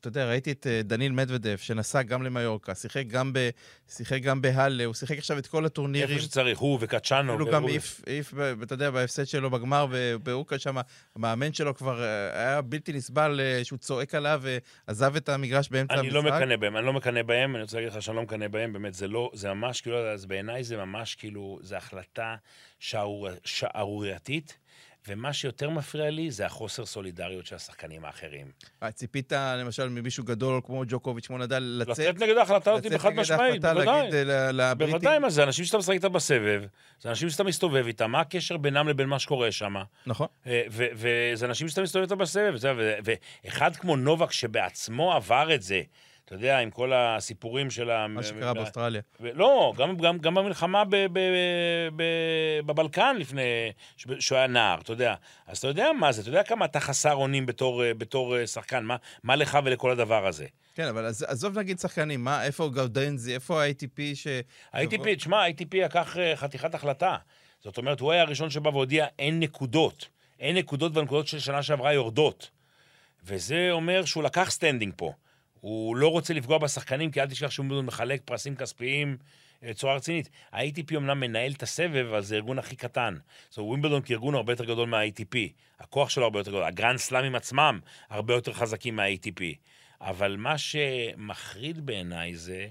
אתה 0.00 0.08
יודע, 0.08 0.28
ראיתי 0.28 0.52
את 0.52 0.66
אה, 0.66 0.80
דניל 0.84 1.12
מדוודף, 1.12 1.60
שנסע 1.62 2.02
גם 2.02 2.22
למיורקה, 2.22 2.74
שיחק 2.74 3.06
גם, 3.06 3.32
ב, 3.32 3.50
שיחק 3.88 4.22
גם 4.22 4.42
בהאלה, 4.42 4.84
הוא 4.84 4.94
שיחק 4.94 5.18
עכשיו 5.18 5.38
את 5.38 5.46
כל 5.46 5.66
הטורנירים. 5.66 6.16
איפה 6.16 6.22
שצריך, 6.22 6.58
הוא 6.58 6.78
וקצ'אנו. 6.80 7.32
הוא 7.32 7.50
גם 7.52 7.64
העיף, 7.64 8.34
אתה 8.62 8.74
יודע, 8.74 8.90
בהפסד 8.90 9.24
שלו 9.24 9.50
בגמר, 9.50 9.86
ובאוקה 9.90 10.58
שם, 10.58 10.76
המאמן 11.16 11.52
שלו 11.52 11.74
כבר 11.74 12.02
אה, 12.02 12.40
היה 12.42 12.62
בלתי 12.62 12.92
נסבל 12.92 13.40
אה, 13.40 13.64
שהוא 13.64 13.78
צועק 13.78 14.14
עליו 14.14 14.42
ועזב 14.88 15.16
את 15.16 15.28
המגרש 15.28 15.68
באמצע 15.68 15.94
המשחק. 15.94 16.06
אני 16.06 16.14
לא 16.14 16.22
מקנא 16.22 16.56
בהם, 16.56 16.76
אני 16.76 16.86
לא 16.86 16.92
מקנא 16.92 17.22
בהם, 17.22 17.56
אני 17.56 17.62
רוצה 17.62 17.76
להגיד 17.76 17.92
לך 17.92 18.02
שאני 18.02 18.16
לא 18.16 18.22
מקנא 18.22 18.48
בהם, 18.48 18.72
באמת, 18.72 18.94
זה 18.94 19.08
לא, 19.08 19.30
זה 19.34 19.52
ממש 19.52 19.80
כאילו, 19.80 20.08
אז 20.08 20.26
בעיניי 20.26 20.64
זה 20.64 20.76
ממש 20.76 21.14
כאילו, 21.14 21.58
זו 21.62 21.76
החלטה 21.76 22.36
שערורייתית. 23.44 24.58
ומה 25.08 25.32
שיותר 25.32 25.70
מפריע 25.70 26.10
לי 26.10 26.30
זה 26.30 26.46
החוסר 26.46 26.86
סולידריות 26.86 27.46
של 27.46 27.56
השחקנים 27.56 28.04
האחרים. 28.04 28.46
אה, 28.82 28.92
ציפית 28.92 29.32
למשל 29.32 29.88
ממישהו 29.88 30.24
גדול 30.24 30.60
כמו 30.64 30.82
ג'וקוביץ', 30.88 31.26
כמו 31.26 31.38
נדל, 31.38 31.62
לצאת... 31.78 31.98
לצאת 31.98 32.18
נגד 32.18 32.36
ההחלטה 32.36 32.72
הזאת 32.72 32.92
בחד 32.92 33.10
משמעית, 33.10 33.62
בוודאי. 33.62 34.10
אה, 34.60 34.74
בוודאי, 34.74 35.18
מה 35.18 35.30
זה 35.30 35.42
אנשים 35.42 35.64
שאתה 35.64 35.78
משחק 35.78 35.94
איתם 35.94 36.12
בסבב, 36.12 36.62
זה 37.00 37.08
אנשים 37.08 37.30
שאתה 37.30 37.44
מסתובב 37.44 37.86
איתם, 37.86 38.10
מה 38.10 38.20
הקשר 38.20 38.56
בינם 38.56 38.88
לבין 38.88 39.08
מה 39.08 39.18
שקורה 39.18 39.52
שם? 39.52 39.74
נכון. 40.06 40.26
אה, 40.46 40.62
וזה 40.70 41.46
אנשים 41.46 41.68
שאתה 41.68 41.82
מסתובב 41.82 42.02
איתם 42.02 42.18
בסבב, 42.18 42.54
ואחד 43.04 43.76
כמו 43.76 43.96
נובק 43.96 44.32
שבעצמו 44.32 45.12
עבר 45.12 45.54
את 45.54 45.62
זה, 45.62 45.82
אתה 46.26 46.34
יודע, 46.34 46.58
עם 46.58 46.70
כל 46.70 46.92
הסיפורים 46.92 47.70
של 47.70 47.90
ה... 47.90 48.06
מה 48.06 48.22
שקרה 48.22 48.54
באוסטרליה. 48.54 49.00
לא, 49.20 49.72
גם, 49.76 49.96
גם, 49.96 50.18
גם 50.18 50.34
במלחמה 50.34 50.84
ב, 50.84 50.96
ב, 51.12 51.18
ב, 51.96 52.02
בבלקן 52.66 53.16
לפני, 53.18 53.42
שהוא 53.96 54.38
היה 54.38 54.46
נער, 54.46 54.80
אתה 54.80 54.92
יודע. 54.92 55.14
אז 55.46 55.58
אתה 55.58 55.68
יודע 55.68 55.92
מה 55.92 56.12
זה, 56.12 56.20
אתה 56.20 56.28
יודע 56.28 56.42
כמה 56.42 56.64
אתה 56.64 56.80
חסר 56.80 57.14
אונים 57.14 57.46
בתור, 57.46 57.82
בתור 57.98 58.46
שחקן, 58.46 58.84
מה, 58.84 58.96
מה 59.22 59.36
לך 59.36 59.58
ולכל 59.64 59.90
הדבר 59.90 60.26
הזה. 60.26 60.46
כן, 60.74 60.88
אבל 60.88 61.04
עזוב 61.26 61.58
נגיד 61.58 61.78
שחקנים, 61.78 62.24
מה, 62.24 62.44
איפה 62.44 62.68
גאודנזי, 62.68 63.34
איפה 63.34 63.64
ה-ATP 63.64 64.00
ש... 64.14 64.26
ה-ATP, 64.72 65.16
תשמע, 65.16 65.42
ה-ATP 65.42 65.84
לקח 65.84 66.16
חתיכת 66.34 66.74
החלטה. 66.74 67.16
זאת 67.64 67.78
אומרת, 67.78 68.00
הוא 68.00 68.12
היה 68.12 68.22
הראשון 68.22 68.50
שבא 68.50 68.68
והודיע, 68.68 69.06
אין 69.18 69.40
נקודות. 69.40 70.08
אין 70.40 70.56
נקודות 70.56 70.96
והנקודות 70.96 71.26
של 71.26 71.38
שנה 71.38 71.62
שעברה 71.62 71.92
יורדות. 71.92 72.50
וזה 73.24 73.68
אומר 73.70 74.04
שהוא 74.04 74.22
לקח 74.22 74.50
standing 74.50 74.92
פה. 74.96 75.12
הוא 75.66 75.96
לא 75.96 76.08
רוצה 76.08 76.34
לפגוע 76.34 76.58
בשחקנים, 76.58 77.10
כי 77.10 77.20
אל 77.20 77.26
תשכח 77.26 77.50
שהוא 77.50 77.66
מחלק 77.66 78.20
פרסים 78.24 78.56
כספיים 78.56 79.16
בצורה 79.62 79.94
רצינית. 79.94 80.30
ה-ATP 80.52 80.96
אמנם 80.96 81.20
מנהל 81.20 81.52
את 81.52 81.62
הסבב, 81.62 82.06
אבל 82.10 82.22
זה 82.22 82.34
הארגון 82.34 82.58
הכי 82.58 82.76
קטן. 82.76 83.16
זאת 83.48 83.58
אומרת, 83.58 83.68
ווימבלדון 83.68 84.02
כארגון 84.02 84.34
הרבה 84.34 84.52
יותר 84.52 84.64
גדול 84.64 84.88
מה-ATP. 84.88 85.36
הכוח 85.78 86.10
שלו 86.10 86.24
הרבה 86.24 86.40
יותר 86.40 86.50
גדול. 86.50 86.62
הגרנד 86.62 86.98
סלאמים 86.98 87.34
עצמם 87.34 87.80
הרבה 88.08 88.34
יותר 88.34 88.52
חזקים 88.52 88.96
מה-ATP. 88.96 89.42
אבל 90.00 90.36
מה 90.36 90.58
שמחריד 90.58 91.86
בעיניי 91.86 92.36
זה 92.36 92.68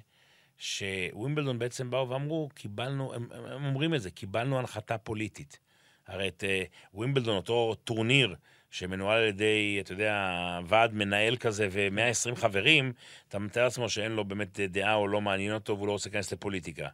שווימבלדון 0.57 1.59
בעצם 1.59 1.89
באו 1.89 2.09
ואמרו, 2.09 2.49
קיבלנו, 2.53 3.13
הם, 3.13 3.27
הם 3.31 3.65
אומרים 3.65 3.95
את 3.95 4.01
זה, 4.01 4.11
קיבלנו 4.11 4.59
הנחתה 4.59 4.97
פוליטית. 4.97 5.59
הרי 6.07 6.27
את 6.27 6.43
אה, 6.43 6.69
ווימבלדון, 6.93 7.35
אותו 7.35 7.75
טורניר, 7.83 8.35
שמנוהל 8.71 9.21
על 9.21 9.27
ידי, 9.27 9.77
אתה 9.79 9.93
יודע, 9.93 10.59
ועד 10.65 10.93
מנהל 10.93 11.35
כזה 11.37 11.67
ו-120 11.71 12.35
חברים, 12.35 12.93
אתה 13.27 13.39
מתאר 13.39 13.63
לעצמו 13.63 13.89
שאין 13.89 14.11
לו 14.11 14.25
באמת 14.25 14.59
דעה 14.59 14.93
או 14.93 15.07
לא 15.07 15.21
מעניין 15.21 15.53
אותו 15.53 15.77
והוא 15.77 15.87
לא 15.87 15.91
רוצה 15.91 16.09
להיכנס 16.09 16.31
לפוליטיקה. 16.31 16.87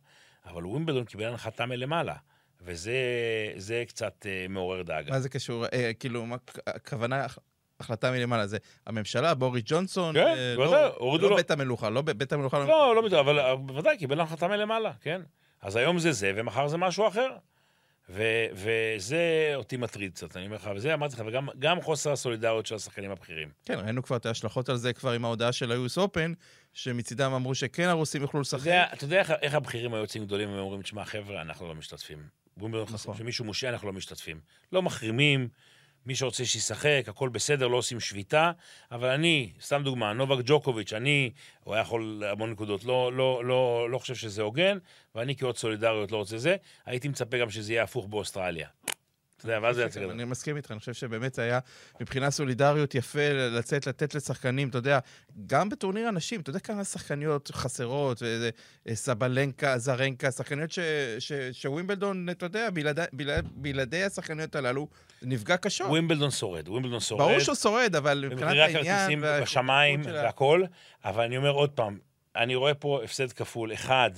אבל 0.46 0.66
ווימבלדון 0.66 1.06
קיבל 1.06 1.26
הנחתה 1.26 1.66
מלמעלה, 1.66 2.16
וזה 2.62 3.84
קצת 3.88 4.26
uh, 4.26 4.52
מעורר 4.52 4.82
דאגה. 4.82 5.12
מה 5.12 5.20
זה 5.20 5.30
קשור? 5.30 5.66
אה, 5.66 5.92
כאילו, 6.00 6.26
מה 6.26 6.36
הכוונה? 6.68 7.26
החלטה 7.82 8.12
מלמעלה 8.12 8.48
זה 8.48 8.58
הממשלה, 8.88 9.34
בוריס 9.34 9.64
ג'ונסון, 9.66 10.16
כן, 10.16 10.28
אה, 10.28 10.54
בוודאי, 10.56 10.82
לא, 10.82 10.96
הורידו 10.98 11.24
לא 11.24 11.30
לו. 11.30 11.36
בית 11.36 11.52
המלוכה, 11.52 11.90
לא 11.90 12.02
בית 12.02 12.34
המלוכה. 12.34 12.60
לא, 12.60 12.96
לא 12.96 13.02
בטוח, 13.02 13.20
אבל 13.20 13.40
אה, 13.40 13.56
בוודאי, 13.56 13.98
קיבל 13.98 14.20
החלטה 14.20 14.48
מלמעלה, 14.48 14.92
כן. 15.02 15.22
אז 15.62 15.76
היום 15.76 16.00
זה 16.00 16.12
זה, 16.12 16.32
ומחר 16.36 16.68
זה 16.68 16.78
משהו 16.78 17.08
אחר. 17.08 17.30
ו- 18.14 18.46
וזה 18.54 19.52
אותי 19.56 19.78
מטריד 19.78 20.12
קצת, 20.14 20.38
אני 20.38 20.46
אומר 20.46 20.56
לך, 20.56 20.70
וזה 20.76 20.94
אמרתי 20.94 21.16
לך, 21.16 21.24
וגם 21.26 21.48
גם 21.60 21.82
חוסר 21.82 22.12
הסולידריות 22.12 22.66
של 22.66 22.76
השחקנים 22.76 23.12
הבכירים. 23.12 23.50
כן, 23.66 23.80
ראינו 23.80 24.04
כבר 24.04 24.18
את 24.18 24.26
ההשלכות 24.26 24.70
על 24.70 24.78
זה 24.78 24.94
כבר 24.94 25.12
עם 25.12 25.26
ההודעה 25.26 25.52
של 25.52 25.72
ה-US 25.72 25.98
Open, 25.98 26.36
שמצידם 26.74 27.32
אמרו 27.34 27.56
שכן 27.56 27.88
הרוסים 27.88 28.22
יוכלו 28.22 28.40
אתה 28.40 28.42
לשחק. 28.42 28.60
יודע, 28.66 28.86
אתה 28.94 29.04
יודע 29.04 29.20
איך, 29.20 29.32
איך 29.42 29.54
הבכירים 29.54 29.94
היוצאים 29.94 30.26
גדולים, 30.26 30.50
הם 30.50 30.60
אומרים, 30.60 30.82
תשמע, 30.82 31.06
חבר'ה, 31.06 31.42
אנחנו 31.42 31.68
לא 31.68 31.76
משתתפים. 31.76 32.24
נכון. 32.58 32.82
נכון. 32.94 33.16
כשמישהו 33.16 33.46
מושעה, 33.46 33.70
אנחנו 33.70 33.88
לא 33.88 33.94
משתתפים. 33.94 34.40
לא 34.72 34.82
מחרימים, 34.82 35.48
מי 36.06 36.16
שרוצה 36.16 36.46
שישחק, 36.46 37.04
הכל 37.08 37.30
בסדר, 37.30 37.68
לא 37.68 37.78
עושים 37.78 38.00
שביתה, 38.00 38.52
אבל 38.92 39.10
אני, 39.10 39.52
סתם 39.62 39.82
דוגמה, 39.84 40.14
נובק 40.14 40.44
ג'וקוביץ', 40.46 40.94
אני, 40.94 41.32
הוא 41.64 41.74
היה 41.74 41.82
יכול 41.82 42.24
המון 42.32 42.52
נקודות, 42.52 42.84
לא, 42.84 43.14
לא, 43.14 43.46
לא, 43.46 43.88
לא 43.90 43.98
חושב 43.98 44.16
שזה 44.16 44.42
הוגן, 44.42 44.78
ואני 45.16 45.36
כאות 45.36 45.58
סולידריות 45.58 46.12
לא 46.12 46.18
רוצה 46.18 46.38
זה, 46.38 46.56
הייתי 46.86 47.08
מצפה 47.08 47.38
גם 47.38 47.50
שזה 47.50 47.74
יהיה 47.74 47.84
הפוך 47.84 48.08
באוסטרליה. 48.08 48.68
אתה 49.42 49.50
יודע, 49.50 49.60
ואז 49.62 49.76
זה 49.76 49.84
יצא 49.84 50.00
גדול. 50.00 50.12
אני 50.12 50.24
מסכים 50.24 50.58
איתך, 50.58 50.72
אני 50.72 50.80
חושב 50.80 50.94
שבאמת 50.94 51.34
זה 51.34 51.42
היה 51.42 51.60
מבחינה 52.02 52.32
סולידריות 52.32 52.96
יפה 52.96 53.20
לצאת, 53.34 53.88
לתת 53.88 54.16
לשחקנים, 54.16 54.70
אתה 54.70 54.78
יודע, 54.78 55.00
גם 55.48 55.70
בטורניר 55.70 56.08
הנשים, 56.08 56.42
אתה 56.42 56.50
יודע 56.50 56.60
כמה 56.60 56.84
שחקניות 56.84 57.52
חסרות, 57.54 58.24
אה, 58.24 58.50
סבלנקה, 58.96 59.78
זרנקה, 59.78 60.32
שחקניות 60.32 60.70
שווימבלדון, 61.52 62.30
אתה 62.30 62.46
יודע, 62.46 62.70
בלעדי- 63.54 64.04
השחקניות 64.04 64.56
הללו, 64.56 64.88
נפגע 65.22 65.58
קשות. 65.58 65.88
ווימבלדון 65.90 66.32
שורד, 66.32 66.68
ווימבלדון 66.70 67.00
שורד. 67.00 67.22
ברור 67.22 67.40
שהוא 67.40 67.56
שורד, 67.56 67.96
אבל 67.96 68.26
מבחינת 68.30 68.50
העניין... 68.50 68.70
הכרטיסים 68.70 69.22
והאיכות 69.24 69.48
בשמיים 69.48 70.02
והכל, 70.06 70.64
אבל 71.06 71.24
אני 71.24 71.38
אומר 71.38 71.50
עוד 71.52 71.70
פעם, 71.70 71.98
אני 72.36 72.56
רואה 72.56 72.74
פה 72.74 73.02
הפסד 73.04 73.32
כפול. 73.32 73.74
אחד, 73.74 74.12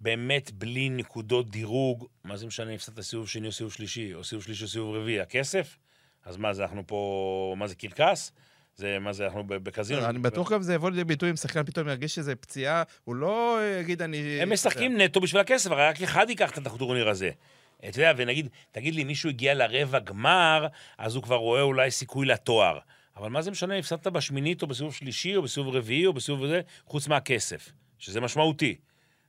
באמת 0.00 0.52
בלי 0.52 0.88
נקודות 0.88 1.50
דירוג, 1.50 2.06
מה 2.24 2.36
זה 2.36 2.46
משנה 2.46 2.70
אם 2.70 2.74
הפסדת 2.74 3.00
סיבוב 3.00 3.28
שני 3.28 3.46
או 3.46 3.52
סיבוב 3.52 3.72
שלישי, 3.72 4.14
או 4.14 4.24
סיבוב 4.24 4.44
שלישי 4.44 4.64
או 4.64 4.68
סיבוב 4.68 4.96
רביעי, 4.96 5.20
הכסף? 5.20 5.78
אז 6.24 6.36
מה 6.36 6.52
זה, 6.52 6.62
אנחנו 6.62 6.86
פה, 6.86 7.54
מה 7.58 7.66
זה, 7.66 7.74
קרקס? 7.74 8.32
זה, 8.76 8.98
מה 8.98 9.12
זה, 9.12 9.26
אנחנו 9.26 9.44
בקזינו? 9.46 10.04
אני 10.04 10.18
בטוח 10.18 10.52
גם 10.52 10.62
זה 10.62 10.74
יבוא 10.74 10.90
לידי 10.90 11.04
ביטוי 11.04 11.30
אם 11.30 11.36
שחקן 11.36 11.64
פתאום 11.64 11.88
ירגיש 11.88 12.14
שזה 12.14 12.36
פציעה, 12.36 12.82
הוא 13.04 13.14
לא 13.14 13.58
יגיד 13.80 14.02
אני... 14.02 14.42
הם 14.42 14.52
משחקים 14.52 15.00
נטו 15.00 15.20
בשביל 15.20 15.40
הכסף, 15.40 15.70
הרי 15.70 15.82
רק 15.82 16.02
אחד 16.02 16.26
ייקח 16.28 16.58
את 16.58 16.66
הטורניר 16.66 17.08
הזה. 17.08 17.30
אתה 17.78 18.00
יודע, 18.00 18.12
ונגיד, 18.16 18.48
תגיד 18.72 18.94
לי, 18.94 19.04
מישהו 19.04 19.30
הגיע 19.30 19.54
לרבע 19.54 19.98
גמר, 19.98 20.66
אז 20.98 21.14
הוא 21.14 21.22
כבר 21.22 21.36
רואה 21.36 21.62
אולי 21.62 21.90
סיכוי 21.90 22.26
לתואר. 22.26 22.78
אבל 23.16 23.28
מה 23.28 23.42
זה 23.42 23.50
משנה 23.50 23.74
אם 23.74 23.78
הפסדת 23.78 24.06
בשמינית 24.06 24.62
או 24.62 24.66
בסיבוב 24.66 24.94
שלישי 24.94 25.36
או 25.36 25.42
בסיבוב 25.42 25.76
רביעי 25.76 26.06
או 26.06 26.12
בסיבוב 26.12 26.46
זה, 26.46 26.60
חוץ 26.86 27.08
מהכסף, 27.08 27.72
שזה 27.98 28.20
משמעותי. 28.20 28.76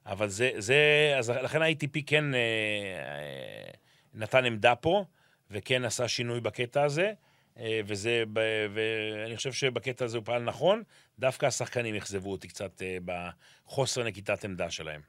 אבל 0.07 0.29
זה, 0.29 0.51
זה, 0.57 1.13
אז 1.17 1.29
לכן 1.29 1.61
ה-ATP 1.61 1.99
כן 2.05 2.35
אה, 2.35 2.39
אה, 2.39 3.71
נתן 4.13 4.45
עמדה 4.45 4.75
פה, 4.75 5.05
וכן 5.51 5.85
עשה 5.85 6.07
שינוי 6.07 6.41
בקטע 6.41 6.83
הזה, 6.83 7.11
אה, 7.59 7.81
וזה, 7.85 8.23
ב, 8.33 8.39
ואני 8.73 9.37
חושב 9.37 9.51
שבקטע 9.51 10.05
הזה 10.05 10.17
הוא 10.17 10.25
פעל 10.25 10.43
נכון, 10.43 10.83
דווקא 11.19 11.45
השחקנים 11.45 11.95
אכזבו 11.95 12.31
אותי 12.31 12.47
קצת 12.47 12.81
אה, 12.81 12.97
בחוסר 13.05 14.03
נקיטת 14.03 14.45
עמדה 14.45 14.71
שלהם. 14.71 15.01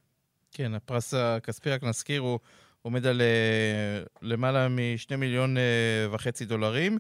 כן, 0.53 0.75
הפרס 0.75 1.15
הכספי, 1.15 1.71
רק 1.71 1.83
נזכיר, 1.83 2.21
הוא 2.21 2.39
עומד 2.83 3.07
על 3.07 3.21
אה, 3.21 4.03
למעלה 4.23 4.69
משני 4.69 5.17
מיליון 5.17 5.57
אה, 5.57 5.63
וחצי 6.11 6.45
דולרים. 6.45 6.99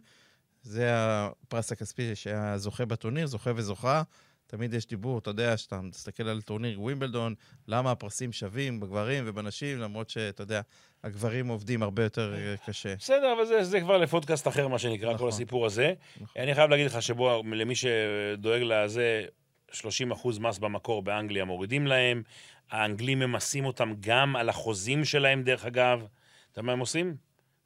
זה 0.63 0.91
הפרס 0.93 1.73
הכספי 1.73 2.15
שהיה 2.15 2.59
זוכה 2.59 2.85
בטורניר, 2.85 3.27
זוכה 3.27 3.51
וזוכה. 3.57 4.03
תמיד 4.51 4.75
יש 4.75 4.87
דיבור, 4.87 5.19
אתה 5.19 5.31
יודע, 5.31 5.57
שאתה 5.57 5.81
מסתכל 5.81 6.29
על 6.29 6.43
טורניר 6.43 6.81
ווימבלדון, 6.81 7.35
למה 7.69 7.91
הפרסים 7.91 8.33
שווים 8.33 8.81
בגברים 8.81 9.25
ובנשים, 9.27 9.79
למרות 9.79 10.11
שאתה 10.11 10.43
יודע, 10.43 10.61
הגברים 11.05 11.49
עובדים 11.49 11.83
הרבה 11.83 12.03
יותר 12.03 12.35
אה, 12.35 12.55
קשה. 12.67 12.95
בסדר, 12.97 13.33
אבל 13.37 13.47
זה, 13.47 13.65
זה 13.65 13.81
כבר 13.81 13.99
לפודקאסט 13.99 14.49
אחר, 14.49 14.69
מה 14.69 14.79
שנקרא, 14.79 15.09
נכון. 15.09 15.19
כל 15.19 15.29
הסיפור 15.29 15.67
הזה. 15.67 15.95
נכון. 16.21 16.43
אני 16.43 16.55
חייב 16.55 16.71
להגיד 16.71 16.87
לך 16.87 17.03
שבו, 17.03 17.43
למי 17.53 17.75
שדואג 17.75 18.63
לזה, 18.63 19.25
30 19.73 20.13
אחוז 20.13 20.39
מס 20.39 20.59
במקור 20.59 21.03
באנגליה 21.03 21.45
מורידים 21.45 21.87
להם. 21.87 22.23
האנגלים 22.71 23.19
ממסים 23.19 23.65
אותם 23.65 23.93
גם 24.01 24.37
על 24.37 24.49
החוזים 24.49 25.05
שלהם, 25.05 25.43
דרך 25.43 25.65
אגב. 25.65 26.07
אתה 26.53 26.61
יודע 26.61 26.67
מה 26.67 26.73
הם 26.73 26.79
עושים? 26.79 27.17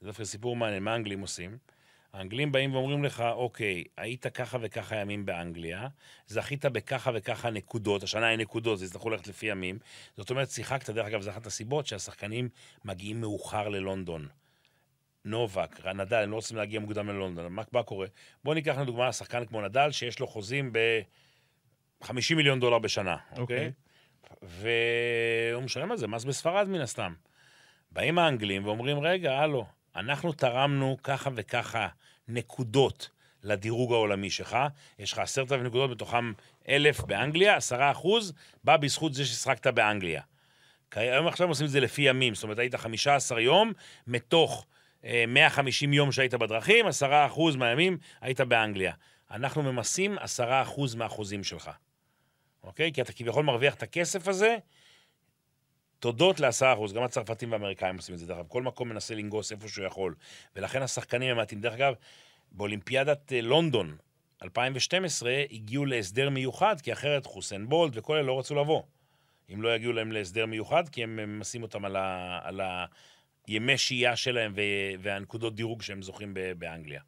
זה 0.01 0.07
דווקא 0.07 0.25
סיפור 0.25 0.57
מעניין, 0.57 0.83
מה 0.83 0.93
האנגלים 0.93 1.21
עושים? 1.21 1.59
האנגלים 2.13 2.53
באים 2.53 2.75
ואומרים 2.75 3.05
לך, 3.05 3.21
אוקיי, 3.21 3.85
היית 3.97 4.27
ככה 4.27 4.59
וככה 4.61 4.97
ימים 4.97 5.27
באנגליה, 5.27 5.89
זכית 6.27 6.65
בככה 6.65 7.11
וככה 7.15 7.51
נקודות, 7.51 8.03
השנה 8.03 8.31
אין 8.31 8.41
נקודות, 8.41 8.79
זה 8.79 8.85
יצטרכו 8.85 9.11
ללכת 9.11 9.27
לפי 9.27 9.47
ימים. 9.47 9.79
זאת 10.17 10.31
אומרת, 10.31 10.51
שיחקת, 10.51 10.91
דרך 10.91 11.07
אגב, 11.07 11.21
זו 11.21 11.31
אחת 11.31 11.47
הסיבות 11.47 11.87
שהשחקנים 11.87 12.49
מגיעים 12.85 13.21
מאוחר 13.21 13.69
ללונדון. 13.69 14.29
נובק, 15.25 15.87
נדל, 15.87 16.23
הם 16.23 16.31
לא 16.31 16.37
רוצים 16.37 16.57
להגיע 16.57 16.81
מוקדם 16.81 17.09
ללונדון, 17.09 17.53
מה, 17.53 17.63
מה 17.73 17.83
קורה? 17.83 18.07
בואו 18.45 18.55
ניקח 18.55 18.79
לדוגמה 18.79 19.13
שחקן 19.13 19.45
כמו 19.47 19.63
נדל, 19.63 19.91
שיש 19.91 20.21
לו 20.21 20.27
חוזים 20.27 20.73
ב-50 20.73 22.35
מיליון 22.37 22.61
דולר 22.61 22.79
בשנה, 22.79 23.17
אוקיי? 23.37 23.41
אוקיי. 23.43 23.73
והוא 24.43 25.63
משלם 25.63 25.91
על 25.91 25.97
זה 25.97 26.07
מס 26.07 26.25
בספרד 26.25 26.69
מן 26.69 26.81
הסתם. 26.81 27.15
באים 27.91 28.19
האנגלים 28.19 28.65
ואומרים, 28.65 29.01
רגע, 29.01 29.39
הלו, 29.39 29.67
אנחנו 29.97 30.33
תרמנו 30.33 30.97
ככה 31.03 31.31
וככה 31.35 31.89
נקודות 32.29 33.11
לדירוג 33.43 33.93
העולמי 33.93 34.31
שלך, 34.31 34.57
יש 34.99 35.13
לך 35.13 35.19
עשרת 35.19 35.53
אלפים 35.53 35.67
נקודות, 35.67 35.91
בתוכם 35.91 36.33
אלף 36.69 37.01
באנגליה, 37.01 37.57
עשרה 37.57 37.91
אחוז, 37.91 38.33
בא 38.65 38.77
בזכות 38.77 39.15
זה 39.15 39.25
ששחקת 39.25 39.67
באנגליה. 39.67 40.23
היום 40.95 41.27
עכשיו 41.27 41.49
עושים 41.49 41.67
את 41.67 41.71
זה 41.71 41.81
לפי 41.81 42.03
ימים, 42.03 42.35
זאת 42.35 42.45
אומרת, 42.45 42.59
היית 42.59 42.75
15 42.75 43.41
יום, 43.41 43.73
מתוך 44.07 44.67
אה, 45.05 45.25
150 45.29 45.93
יום 45.93 46.13
שהיית 46.13 46.35
בדרכים, 46.35 46.87
10% 46.87 47.57
מהימים 47.57 47.99
היית 48.21 48.41
באנגליה. 48.41 48.93
אנחנו 49.31 49.63
ממסים 49.63 50.19
10% 50.19 50.43
מהחוזים 50.97 51.45
שלך, 51.45 51.71
אוקיי? 52.63 52.93
כי 52.93 53.03
אתה 53.03 53.13
כביכול 53.13 53.45
מרוויח 53.45 53.75
את 53.75 53.83
הכסף 53.83 54.29
הזה, 54.29 54.57
תודות 56.03 56.41
ל-10%, 56.41 56.93
גם 56.95 57.03
הצרפתים 57.03 57.51
והאמריקאים 57.51 57.97
עושים 57.97 58.15
את 58.15 58.19
זה, 58.19 58.27
דרך 58.27 58.37
אגב, 58.37 58.47
כל 58.49 58.63
מקום 58.63 58.89
מנסה 58.89 59.15
לנגוס 59.15 59.53
איפה 59.53 59.69
שהוא 59.69 59.87
יכול. 59.87 60.15
ולכן 60.57 60.83
השחקנים 60.83 61.31
הם 61.31 61.37
מעטים. 61.37 61.61
דרך 61.61 61.75
אגב, 61.75 61.95
באולימפיאדת 62.53 63.33
אה, 63.33 63.41
לונדון 63.41 63.97
2012 64.43 65.45
הגיעו 65.51 65.87
להסדר 65.87 66.31
מיוחד, 66.31 66.81
כי 66.81 66.93
אחרת 66.93 67.27
חוסיין 67.27 67.69
בולט 67.69 67.93
וכל 67.97 68.17
אלה 68.17 68.23
לא 68.23 68.39
רצו 68.39 68.55
לבוא. 68.55 68.83
אם 69.55 69.63
לא 69.63 69.75
יגיעו 69.75 69.93
להם 69.93 70.13
להסדר 70.13 70.47
מיוחד, 70.47 70.89
כי 70.89 71.03
הם 71.03 71.17
ממסים 71.17 71.63
אותם 71.63 71.85
על, 71.85 71.97
ה, 71.97 72.39
על 72.43 72.61
הימי 73.47 73.79
שהייה 73.79 74.17
שלהם 74.17 74.53
ו, 74.57 74.61
והנקודות 75.03 75.55
דירוג 75.55 75.83
שהם 75.83 76.03
זוכים 76.03 76.35
ב, 76.35 76.53
באנגליה. 76.59 77.01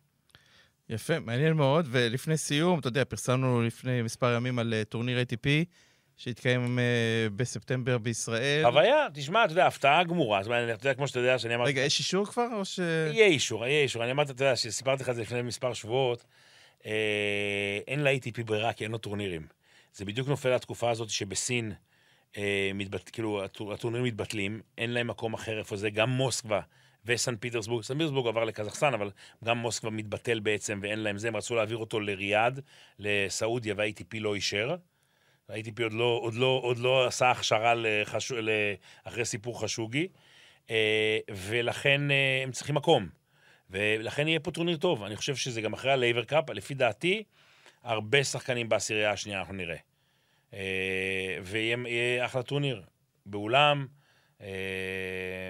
יפה, 0.88 1.20
מעניין 1.20 1.52
מאוד. 1.52 1.86
ולפני 1.90 2.36
סיום, 2.36 2.78
אתה 2.78 2.88
יודע, 2.88 3.04
פרסמנו 3.04 3.62
לפני 3.62 4.02
מספר 4.02 4.34
ימים 4.36 4.58
על 4.58 4.74
אה, 4.74 4.84
טורניר 4.84 5.18
ATP, 5.22 5.48
שהתקיים 6.16 6.78
אה, 6.78 6.84
בספטמבר 7.36 7.98
בישראל. 7.98 8.64
חוויה, 8.70 9.06
תשמע, 9.14 9.44
אתה 9.44 9.52
יודע, 9.52 9.66
הפתעה 9.66 10.04
גמורה. 10.04 10.42
זאת 10.42 10.46
אומרת, 10.48 10.78
אתה 10.78 10.86
יודע, 10.86 10.94
כמו 10.94 11.08
שאתה 11.08 11.18
יודע, 11.20 11.38
שאני 11.38 11.54
אמרתי... 11.54 11.70
רגע, 11.70 11.80
יש 11.80 11.98
אישור 11.98 12.26
כבר, 12.26 12.46
או 12.52 12.64
ש... 12.64 12.78
יהיה 12.78 13.26
אישור, 13.26 13.66
יהיה 13.66 13.82
אישור. 13.82 14.02
אני 14.04 14.10
אמרתי, 14.12 14.32
אתה 14.32 14.44
יודע, 14.44 14.56
שסיפרתי 14.56 15.02
לך 15.02 15.08
את 15.08 15.14
זה 15.14 15.22
לפני 15.22 15.42
מספר 15.42 15.72
שבועות, 15.74 16.24
אה, 16.86 16.92
אין 17.88 18.04
ל-ATP 18.04 18.44
ברירה, 18.44 18.72
כי 18.72 18.84
אין 18.84 18.92
לו 18.92 18.98
טורנירים. 18.98 19.46
זה 19.94 20.04
בדיוק 20.04 20.28
נופל 20.28 20.54
לתקופה 20.54 20.90
הזאת 20.90 21.10
שבסין, 21.10 21.72
אה, 22.36 22.70
מתבט... 22.74 23.10
כאילו, 23.12 23.44
הטור- 23.44 23.72
הטורנירים 23.72 24.04
מתבטלים, 24.06 24.60
אין 24.78 24.90
להם 24.90 25.06
מקום 25.06 25.34
אחר 25.34 25.58
איפה 25.58 25.76
זה, 25.76 25.90
גם 25.90 26.10
מוסקבה 26.10 26.60
וסן 27.06 27.36
פיטרסבורג. 27.36 27.82
סן 27.84 27.94
פיטרסבורג 27.98 28.26
עבר 28.28 28.44
לקזחסטן, 28.44 28.94
אבל 28.94 29.10
גם 29.44 29.58
מוסקבה 29.58 29.90
מתבטל 29.90 30.40
בעצם 30.40 30.78
ואין 30.82 30.98
להם 30.98 31.18
זה, 31.18 31.28
הם 31.28 31.36
רצו 31.36 31.54
להעביר 31.54 31.76
אותו 31.76 32.00
לריאד, 32.00 32.60
לסעודיה, 32.98 33.74
וה-ATP 33.76 34.18
לא 34.20 34.34
אישר. 34.34 34.76
ה-ATP 35.48 35.82
עוד 35.82 35.92
לא, 35.92 36.18
עוד 36.22 36.34
לא, 36.34 36.60
עוד 36.62 36.78
לא 36.78 37.06
עשה 37.06 37.30
הכשרה 37.30 37.74
לחש... 37.76 38.32
אחרי 39.04 39.24
סיפור 39.24 39.60
חשוגי, 39.62 40.08
אה, 40.70 41.18
ולכן 41.30 42.10
אה, 42.10 42.40
הם 42.42 42.52
צריכים 42.52 42.74
מקום. 42.74 43.08
ולכן 43.70 44.28
יהיה 44.28 44.40
פה 44.40 44.50
טורניר 44.50 44.76
טוב. 44.76 45.02
אני 45.02 45.16
חושב 45.16 45.36
שזה 45.36 45.60
גם 45.60 45.72
אחרי 45.72 45.92
הלייבר 45.92 46.24
קאפ, 46.24 46.50
לפי 46.50 46.74
דעתי, 46.74 47.22
הרבה 47.82 48.24
שחקנים 48.24 48.68
בעשירייה 48.68 49.10
השנייה 49.10 49.38
אנחנו 49.38 49.54
נראה. 49.54 49.76
אה, 50.54 51.38
ויהיה 51.42 52.24
אחלה 52.24 52.42
טורניר. 52.42 52.82
באולם, 53.26 53.86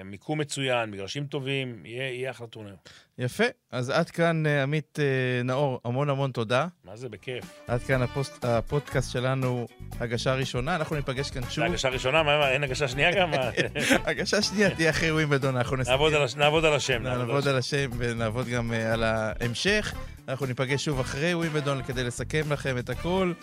מיקום 0.05 0.39
מצוין, 0.39 0.91
מגרשים 0.91 1.25
טובים, 1.25 1.85
יהיה, 1.85 2.09
יהיה 2.09 2.31
אחלה 2.31 2.47
טורניר. 2.47 2.75
יפה. 3.17 3.43
אז 3.71 3.89
עד 3.89 4.09
כאן, 4.09 4.45
אה, 4.45 4.63
עמית 4.63 4.99
נאור, 5.43 5.79
המון 5.85 6.09
המון 6.09 6.31
תודה. 6.31 6.67
מה 6.83 6.95
זה, 6.95 7.09
בכיף. 7.09 7.43
עד 7.67 7.81
כאן 7.81 8.01
הפוסט, 8.01 8.45
הפודקאסט 8.45 9.11
שלנו, 9.11 9.67
הגשה 9.99 10.33
ראשונה. 10.33 10.75
אנחנו 10.75 10.95
ניפגש 10.95 11.31
כאן 11.31 11.41
שוב. 11.49 11.63
הגשה 11.63 11.89
ראשונה? 11.89 12.23
מה, 12.23 12.49
אין 12.49 12.63
הגשה 12.63 12.87
שנייה 12.87 13.11
גם? 13.15 13.31
הגשה 14.09 14.41
שנייה 14.41 14.75
תהיה 14.75 14.89
אחרי 14.89 15.11
ווימבלדון, 15.11 15.55
אנחנו 15.57 15.77
נסכם. 15.77 15.91
נעבוד, 15.91 16.13
על, 16.13 16.25
נעבוד 16.37 16.65
על 16.65 16.73
השם. 16.73 17.03
נעבוד 17.03 17.47
על 17.47 17.57
השם 17.57 17.89
ונעבוד 17.97 18.47
גם 18.47 18.71
על 18.71 19.03
ההמשך. 19.03 19.93
אנחנו 20.27 20.45
ניפגש 20.45 20.85
שוב 20.85 20.99
אחרי 20.99 21.33
ווימבלדון 21.33 21.83
כדי 21.83 22.03
לסכם 22.03 22.51
לכם 22.51 22.77
את 22.77 22.89
הכל. 22.89 23.33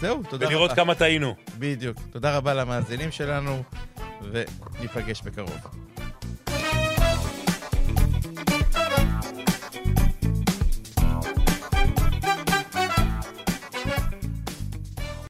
זהו, 0.00 0.22
תודה 0.22 0.46
רבה. 0.46 0.54
ולראות 0.54 0.72
כמה 0.72 0.94
טעינו. 0.94 1.34
בדיוק. 1.58 1.96
תודה 2.10 2.36
רבה 2.36 2.54
למאזינים 2.54 3.10
שלנו, 3.10 3.62
וניפגש 4.22 5.22
בקרוב. 5.22 5.89